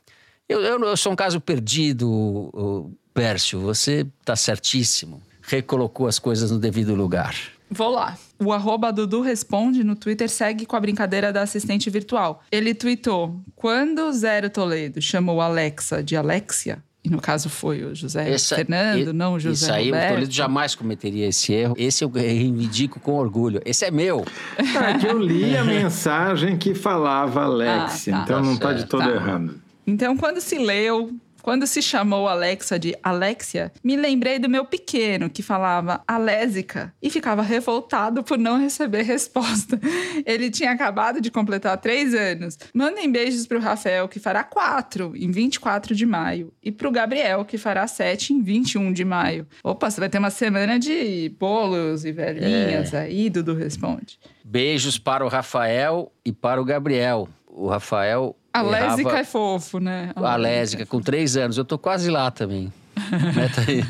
Eu, 0.48 0.60
eu, 0.60 0.78
eu 0.80 0.96
sou 0.96 1.12
um 1.12 1.16
caso 1.16 1.40
perdido, 1.40 2.90
Pércio, 3.14 3.60
você 3.60 4.06
está 4.20 4.36
certíssimo 4.36 5.22
recolocou 5.42 6.06
as 6.06 6.18
coisas 6.18 6.50
no 6.50 6.58
devido 6.58 6.94
lugar. 6.94 7.34
Vou 7.70 7.90
lá. 7.90 8.18
O 8.38 8.52
arroba 8.52 8.92
Dudu 8.92 9.20
Responde 9.20 9.82
no 9.82 9.96
Twitter 9.96 10.28
segue 10.28 10.66
com 10.66 10.76
a 10.76 10.80
brincadeira 10.80 11.32
da 11.32 11.42
assistente 11.42 11.88
virtual. 11.88 12.42
Ele 12.50 12.74
tweetou: 12.74 13.40
quando 13.56 14.12
Zero 14.12 14.50
Toledo 14.50 15.00
chamou 15.00 15.40
Alexa 15.40 16.02
de 16.02 16.16
Alexia, 16.16 16.82
e 17.04 17.10
no 17.10 17.20
caso 17.20 17.48
foi 17.48 17.82
o 17.84 17.94
José 17.94 18.30
Essa- 18.30 18.56
Fernando, 18.56 19.10
e- 19.10 19.12
não 19.12 19.34
o 19.34 19.40
José 19.40 19.64
Isso 19.66 19.72
aí 19.72 19.86
Roberto. 19.86 20.10
o 20.10 20.14
Toledo 20.14 20.32
jamais 20.32 20.74
cometeria 20.74 21.26
esse 21.28 21.52
erro. 21.52 21.74
Esse 21.76 22.04
eu 22.04 22.08
reivindico 22.10 23.00
com 23.00 23.12
orgulho. 23.14 23.60
Esse 23.64 23.84
é 23.84 23.90
meu. 23.90 24.24
É 24.58 24.98
que 24.98 25.06
eu 25.06 25.18
li 25.18 25.56
a 25.56 25.64
mensagem 25.64 26.56
que 26.56 26.74
falava 26.74 27.42
Alex, 27.42 28.08
Ah, 28.08 28.12
tá. 28.12 28.22
então 28.24 28.42
não 28.42 28.54
está 28.54 28.72
de 28.72 28.86
todo 28.86 29.02
Tá. 29.04 29.10
errado. 29.10 29.60
Então, 29.84 30.16
quando 30.16 30.40
se 30.40 30.56
leu, 30.58 31.10
quando 31.42 31.66
se 31.66 31.82
chamou 31.82 32.28
Alexa 32.28 32.78
de 32.78 32.96
Alexia, 33.02 33.72
me 33.82 33.96
lembrei 33.96 34.38
do 34.38 34.48
meu 34.48 34.64
pequeno, 34.64 35.28
que 35.28 35.42
falava 35.42 36.02
Alésica, 36.06 36.94
e 37.02 37.10
ficava 37.10 37.42
revoltado 37.42 38.22
por 38.22 38.38
não 38.38 38.58
receber 38.58 39.02
resposta. 39.02 39.78
Ele 40.24 40.50
tinha 40.50 40.70
acabado 40.70 41.20
de 41.20 41.30
completar 41.30 41.76
três 41.78 42.14
anos. 42.14 42.58
Mandem 42.72 43.10
beijos 43.10 43.46
pro 43.46 43.60
Rafael, 43.60 44.08
que 44.08 44.20
fará 44.20 44.44
quatro 44.44 45.12
em 45.16 45.30
24 45.30 45.94
de 45.94 46.06
maio, 46.06 46.52
e 46.62 46.70
pro 46.70 46.90
Gabriel, 46.90 47.44
que 47.44 47.58
fará 47.58 47.86
sete 47.86 48.32
em 48.32 48.42
21 48.42 48.92
de 48.92 49.04
maio. 49.04 49.46
Opa, 49.62 49.90
você 49.90 50.00
vai 50.00 50.08
ter 50.08 50.18
uma 50.18 50.30
semana 50.30 50.78
de 50.78 51.34
bolos 51.38 52.04
e 52.04 52.12
velhinhas 52.12 52.94
aí, 52.94 53.28
Dudu 53.28 53.54
Responde. 53.54 54.18
Beijos 54.44 54.98
para 54.98 55.24
o 55.24 55.28
Rafael 55.28 56.12
e 56.24 56.32
para 56.32 56.60
o 56.60 56.64
Gabriel. 56.64 57.28
O 57.46 57.66
Rafael. 57.68 58.36
Alésica 58.52 59.00
errava- 59.02 59.18
é 59.18 59.24
fofo, 59.24 59.78
né? 59.78 60.10
A 60.14 60.36
Lésica, 60.36 60.84
com 60.86 61.00
três 61.00 61.36
anos. 61.36 61.56
Eu 61.58 61.64
tô 61.64 61.78
quase 61.78 62.10
lá 62.10 62.30
também. 62.30 62.72
Meta 63.34 63.62
aí. 63.66 63.84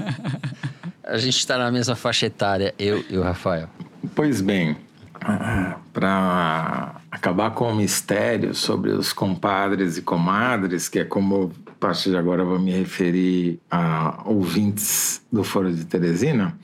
A 1.05 1.17
gente 1.19 1.37
está 1.39 1.59
na 1.59 1.71
mesma 1.71 1.97
faixa 1.97 2.27
etária, 2.27 2.75
eu 2.79 3.05
e 3.11 3.17
o 3.19 3.23
Rafael. 3.23 3.69
Pois 4.15 4.41
bem, 4.41 4.77
para 5.93 6.97
acabar 7.11 7.51
com 7.51 7.71
o 7.71 7.75
mistério 7.75 8.55
sobre 8.55 8.91
os 8.91 9.13
compadres 9.13 9.97
e 9.97 10.03
comadres, 10.03 10.89
que 10.89 10.99
é 11.01 11.05
como 11.05 11.53
a 11.67 11.71
partir 11.79 12.11
de 12.11 12.17
agora 12.17 12.43
eu 12.43 12.47
vou 12.47 12.59
me 12.59 12.71
referir 12.73 13.61
a 13.71 14.23
ouvintes 14.25 15.21
do 15.33 15.43
Foro 15.45 15.73
de 15.73 15.85
Teresina, 15.85 16.57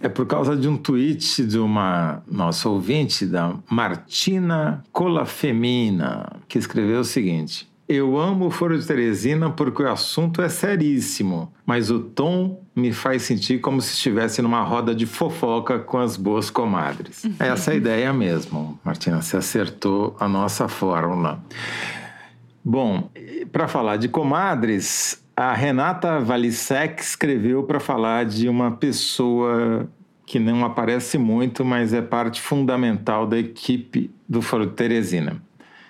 é 0.00 0.08
por 0.08 0.26
causa 0.26 0.56
de 0.56 0.68
um 0.68 0.76
tweet 0.76 1.44
de 1.44 1.58
uma 1.58 2.22
nossa 2.30 2.68
ouvinte, 2.68 3.26
da 3.26 3.54
Martina 3.70 4.84
Colafemina, 4.92 6.40
que 6.48 6.58
escreveu 6.58 7.00
o 7.00 7.04
seguinte: 7.04 7.68
eu 7.88 8.18
amo 8.18 8.46
o 8.46 8.50
Foro 8.50 8.76
de 8.76 8.84
Teresina 8.84 9.48
porque 9.48 9.82
o 9.82 9.88
assunto 9.88 10.42
é 10.42 10.48
seríssimo, 10.48 11.52
mas 11.64 11.88
o 11.88 12.00
tom 12.00 12.60
me 12.74 12.92
faz 12.92 13.22
sentir 13.22 13.60
como 13.60 13.80
se 13.80 13.94
estivesse 13.94 14.42
numa 14.42 14.62
roda 14.62 14.92
de 14.92 15.06
fofoca 15.06 15.78
com 15.78 15.98
as 15.98 16.16
boas 16.16 16.50
comadres. 16.50 17.22
Uhum. 17.22 17.34
Essa 17.38 17.70
é 17.70 17.74
a 17.74 17.76
ideia 17.76 18.12
mesmo, 18.12 18.78
Martina, 18.84 19.22
você 19.22 19.36
acertou 19.36 20.16
a 20.18 20.26
nossa 20.26 20.66
fórmula. 20.66 21.40
Bom, 22.64 23.08
para 23.52 23.68
falar 23.68 23.96
de 23.96 24.08
comadres, 24.08 25.24
a 25.36 25.52
Renata 25.52 26.18
Valisek 26.18 27.02
escreveu 27.02 27.62
para 27.62 27.78
falar 27.78 28.24
de 28.24 28.48
uma 28.48 28.70
pessoa 28.70 29.86
que 30.24 30.38
não 30.38 30.64
aparece 30.64 31.18
muito, 31.18 31.62
mas 31.62 31.92
é 31.92 32.00
parte 32.00 32.40
fundamental 32.40 33.26
da 33.26 33.38
equipe 33.38 34.10
do 34.26 34.40
Foro 34.40 34.66
Teresina. 34.68 35.40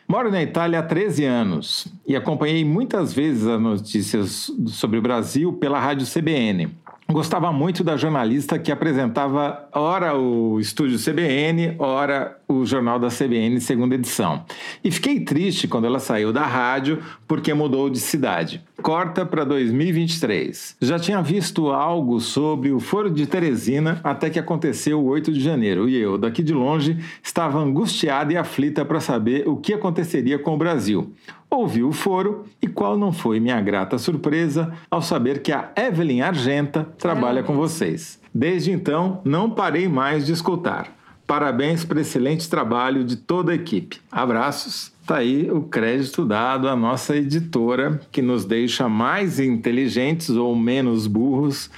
Moro 0.09 0.31
na 0.31 0.43
Itália 0.43 0.81
há 0.81 0.83
13 0.83 1.25
anos 1.25 1.87
e 2.07 2.17
acompanhei 2.17 2.65
muitas 2.65 3.13
vezes 3.13 3.47
as 3.47 3.61
notícias 3.61 4.53
sobre 4.67 4.99
o 4.99 5.03
Brasil 5.03 5.53
pela 5.53 5.81
rádio 5.81 6.07
CBN. 6.07 6.77
Gostava 7.09 7.53
muito 7.53 7.85
da 7.85 7.97
jornalista 7.97 8.59
que 8.59 8.73
apresentava 8.73 9.69
ora 9.73 10.17
o 10.17 10.59
estúdio 10.59 10.99
CBN, 10.99 11.77
ora 11.79 12.37
o 12.49 12.65
jornal 12.65 12.99
da 12.99 13.09
CBN, 13.09 13.61
segunda 13.61 13.95
edição. 13.95 14.45
E 14.83 14.91
fiquei 14.91 15.21
triste 15.21 15.67
quando 15.67 15.87
ela 15.87 15.99
saiu 15.99 16.33
da 16.33 16.45
rádio 16.47 17.03
porque 17.27 17.53
mudou 17.53 17.91
de 17.91 17.99
cidade. 17.99 18.63
Corta 18.83 19.27
para 19.27 19.45
2023. 19.45 20.77
Já 20.81 20.99
tinha 20.99 21.23
visto 21.23 21.71
algo 21.71 22.21
sobre 22.21 22.71
o 22.71 22.79
Foro 22.79 23.11
de 23.11 23.27
Teresina 23.27 24.01
até 24.05 24.31
que 24.31 24.39
aconteceu 24.39 25.01
o 25.01 25.07
8 25.07 25.33
de 25.33 25.41
janeiro 25.41 25.89
e 25.89 25.97
eu, 25.97 26.17
daqui 26.17 26.43
de 26.43 26.53
longe, 26.53 26.99
estava 27.23 27.59
angustiada 27.59 28.33
e 28.33 28.37
aflita 28.37 28.85
para 28.85 29.01
saber 29.01 29.49
o 29.49 29.57
que 29.57 29.73
aconteceria 29.73 30.39
com 30.39 30.55
o 30.55 30.59
Brasil 30.59 31.13
ouvi 31.49 31.83
o 31.83 31.93
foro 31.93 32.45
e 32.61 32.67
qual 32.67 32.99
não 32.99 33.13
foi 33.13 33.41
minha 33.41 33.61
grata 33.61 33.99
surpresa 33.99 34.73
ao 34.91 35.01
saber 35.01 35.41
que 35.41 35.53
a 35.53 35.71
Evelyn 35.77 36.21
Argenta 36.21 36.85
trabalha 36.99 37.43
com 37.43 37.57
vocês. 37.57 38.21
Desde 38.35 38.73
então, 38.73 39.21
não 39.25 39.51
parei 39.51 39.89
mais 39.89 40.27
de 40.27 40.33
escutar. 40.33 40.96
Parabéns 41.27 41.85
por 41.85 41.97
excelente 41.99 42.49
trabalho 42.49 43.05
de 43.05 43.17
toda 43.17 43.53
a 43.53 43.55
equipe. 43.55 44.01
Abraços. 44.11 44.93
Tá 45.07 45.19
aí 45.19 45.51
o 45.51 45.63
crédito 45.63 46.25
dado 46.25 46.69
à 46.69 46.75
nossa 46.75 47.17
editora, 47.17 48.01
que 48.11 48.21
nos 48.21 48.45
deixa 48.45 48.89
mais 48.89 49.39
inteligentes 49.39 50.31
ou 50.31 50.55
menos 50.57 51.07
burros 51.07 51.71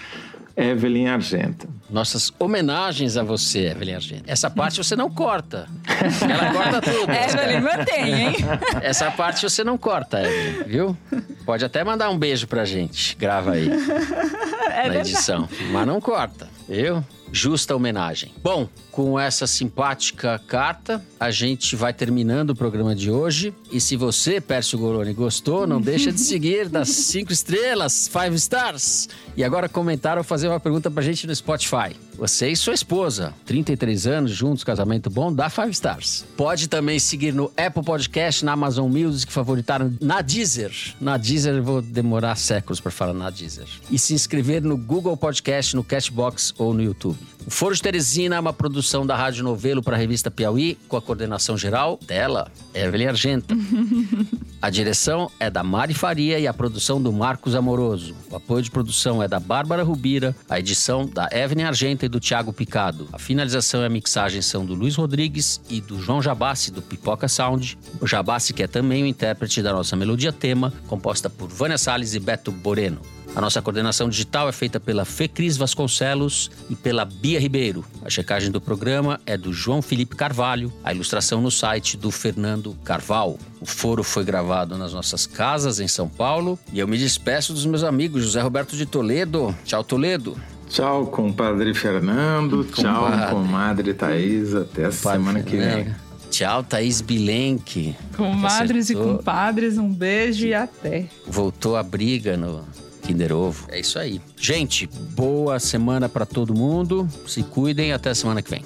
Evelyn 0.59 1.07
Argenta. 1.07 1.69
Nossas 1.89 2.33
homenagens 2.37 3.17
a 3.17 3.23
você, 3.23 3.69
Evelyn 3.69 3.95
Argenta. 3.95 4.25
Essa 4.27 4.51
parte 4.51 4.83
você 4.83 4.97
não 4.97 5.09
corta. 5.09 5.69
Ela 6.29 6.53
corta 6.53 6.81
tudo. 6.81 7.07
Evelyn 7.13 7.61
mantém, 7.61 8.15
hein? 8.15 8.37
Essa 8.83 9.09
parte 9.11 9.43
você 9.43 9.63
não 9.63 9.79
corta, 9.79 10.21
Evelyn, 10.21 10.65
viu? 10.65 10.97
Pode 11.47 11.65
até 11.65 11.85
mandar 11.85 12.11
um 12.11 12.19
beijo 12.19 12.49
pra 12.49 12.65
gente. 12.65 13.17
Grava 13.17 13.53
aí. 13.53 13.69
É 14.79 14.89
na 14.89 15.01
edição. 15.01 15.49
Mas 15.73 15.87
não 15.89 16.01
corta, 16.01 16.49
viu? 16.69 17.05
Justa 17.33 17.75
homenagem. 17.75 18.33
Bom, 18.43 18.69
com 18.91 19.19
essa 19.19 19.47
simpática 19.47 20.41
carta, 20.47 21.01
a 21.21 21.31
gente 21.31 21.77
vai 21.77 21.93
terminando 21.93 22.51
o 22.51 22.55
programa 22.57 22.95
de 22.95 23.11
hoje. 23.11 23.55
E 23.71 23.81
se 23.81 23.97
você, 23.97 24.41
Pércio 24.41 24.79
Goroni, 24.79 25.13
gostou, 25.13 25.67
não 25.67 25.81
deixa 25.81 26.11
de 26.11 26.21
seguir 26.21 26.67
das 26.71 26.89
cinco 26.89 27.33
estrelas, 27.33 28.09
five 28.09 28.35
stars. 28.35 29.09
E 29.37 29.45
agora 29.45 29.69
comentar 29.69 30.19
ou 30.19 30.25
fazer 30.25 30.49
uma 30.49 30.59
pergunta 30.59 30.91
pra 30.91 31.03
gente 31.03 31.27
no 31.27 31.35
Spotify. 31.35 31.95
Você 32.19 32.49
e 32.49 32.57
sua 32.57 32.75
esposa, 32.75 33.33
33 33.47 34.09
anos, 34.09 34.33
juntos, 34.33 34.65
casamento 34.65 35.09
bom, 35.09 35.33
dá 35.33 35.49
five 35.49 35.71
stars. 35.71 36.27
Pode 36.37 36.69
também 36.69 36.99
seguir 36.99 37.33
no 37.33 37.53
Apple 37.57 37.85
Podcast, 37.85 38.45
na 38.45 38.55
Amazon 38.55 38.91
Music, 38.91 39.33
favoritaram 39.33 39.95
na 40.01 40.21
Deezer. 40.21 40.73
Na 41.01 41.17
Deezer 41.17 41.55
eu 41.55 41.63
vou 41.63 41.81
demorar 41.81 42.35
séculos 42.35 42.81
para 42.81 42.91
falar 42.91 43.13
na 43.13 43.31
Deezer. 43.31 43.69
E 43.89 43.97
se 43.97 44.15
inscrever 44.15 44.63
no 44.63 44.77
Google 44.77 45.17
Podcast, 45.17 45.77
no 45.77 45.85
Cashbox 45.85 46.53
ou 46.59 46.75
no 46.75 46.83
YouTube. 46.83 47.18
O 47.47 47.51
Foro 47.51 47.75
de 47.75 47.81
Teresina 47.81 48.37
é 48.37 48.41
uma 48.41 48.53
produção 48.53 49.07
da 49.07 49.17
Rádio 49.17 49.43
Novelo 49.43 49.83
para 49.83 49.97
a 49.97 49.99
revista 49.99 50.31
Piauí, 50.31 50.77
com 50.87 50.97
a 50.97 51.03
coordenação 51.03 51.57
geral 51.57 51.99
dela, 52.07 52.51
Evelyn 52.75 53.07
Argenta. 53.09 53.55
A 54.61 54.71
direção 54.71 55.31
é 55.39 55.49
da 55.49 55.63
Mari 55.63 55.95
Faria 55.95 56.37
e 56.41 56.47
a 56.47 56.53
produção 56.53 57.01
do 57.01 57.13
Marcos 57.13 57.55
Amoroso. 57.55 58.13
O 58.29 58.35
apoio 58.35 58.61
de 58.61 58.71
produção 58.73 59.23
é 59.23 59.29
da 59.29 59.39
Bárbara 59.39 59.85
Rubira, 59.85 60.35
a 60.51 60.59
edição 60.59 61.07
da 61.07 61.29
Evelyn 61.31 61.63
Argenta 61.63 62.07
e 62.07 62.09
do 62.09 62.19
Tiago 62.19 62.53
Picado. 62.53 63.09
A 63.13 63.21
finalização 63.21 63.83
e 63.83 63.87
a 63.87 63.89
mixagem 63.89 64.43
são 64.43 64.67
do 64.67 64.75
Luiz 64.75 64.97
Rodrigues 64.97 65.61
e 65.71 65.81
do 65.81 66.03
João 66.03 66.21
Jabassi, 66.21 66.73
do 66.73 66.83
Pipoca 66.83 67.29
Sound. 67.29 67.79
O 68.01 68.07
Jabassi, 68.07 68.53
que 68.53 68.65
é 68.65 68.67
também 68.67 69.05
o 69.05 69.07
intérprete 69.07 69.63
da 69.63 69.73
nossa 69.73 69.95
melodia 69.95 70.33
tema, 70.33 70.73
composta 70.89 71.31
por 71.31 71.49
Vânia 71.49 71.79
Salles 71.79 72.15
e 72.15 72.19
Beto 72.19 72.51
Boreno. 72.51 73.01
A 73.35 73.41
nossa 73.41 73.63
coordenação 73.63 74.09
digital 74.09 74.49
é 74.49 74.53
feita 74.53 74.81
pela 74.81 75.05
Fecris 75.05 75.57
Vasconcelos 75.57 76.51
e 76.69 76.75
pela 76.75 77.05
Bia 77.05 77.39
Ribeiro. 77.39 77.85
A 78.05 78.11
checagem 78.11 78.51
do 78.51 78.61
programa 78.61 79.21
é 79.27 79.37
do 79.37 79.53
João 79.53 79.81
Felipe 79.81 80.17
Carvalho, 80.17 80.73
a 80.83 80.93
ilustração 80.93 81.41
no 81.41 81.51
site 81.51 81.97
do 81.97 82.11
Fernando 82.11 82.77
Carval. 82.83 83.39
O 83.61 83.67
foro 83.67 84.03
foi 84.03 84.25
gravado 84.25 84.77
nas 84.77 84.93
nossas 84.93 85.27
casas 85.27 85.79
em 85.79 85.87
São 85.87 86.09
Paulo 86.09 86.59
e 86.73 86.79
eu 86.81 86.89
me 86.89 86.99
despeço 86.99 87.53
dos 87.53 87.67
meus 87.67 87.85
amigos 87.85 88.25
José 88.25 88.41
Roberto 88.41 88.77
de 88.77 88.87
Toledo. 88.87 89.55
Tchau, 89.65 89.85
Toledo. 89.85 90.37
Tchau, 90.69 91.07
compadre 91.07 91.73
Fernando. 91.75 92.65
Tchau, 92.65 93.07
comadre 93.31 93.95
Thaís. 93.95 94.55
Até 94.55 94.87
a 94.87 94.93
semana 94.93 95.43
que 95.43 95.57
vem. 95.57 95.95
Tchau, 96.31 96.63
Thaís 96.63 97.01
Bilenque. 97.01 97.97
Comadres 98.17 98.91
e 98.91 98.95
compadres, 98.95 99.79
um 99.79 99.93
beijo 99.93 100.47
e 100.47 100.55
até. 100.55 101.07
Voltou 101.27 101.77
a 101.77 101.83
briga 101.83 102.37
no 102.37 102.65
Kinder 103.09 103.33
Ovo. 103.33 103.65
É 103.71 103.81
isso 103.81 103.99
aí. 103.99 104.21
Gente, 104.37 104.87
boa 105.17 105.59
semana 105.59 106.11
para 106.11 106.27
todo 106.27 106.55
mundo. 106.55 107.09
Se 107.27 107.43
cuidem 107.43 107.91
até 107.91 108.13
semana 108.13 108.43
que 108.43 108.51
vem. 108.51 108.63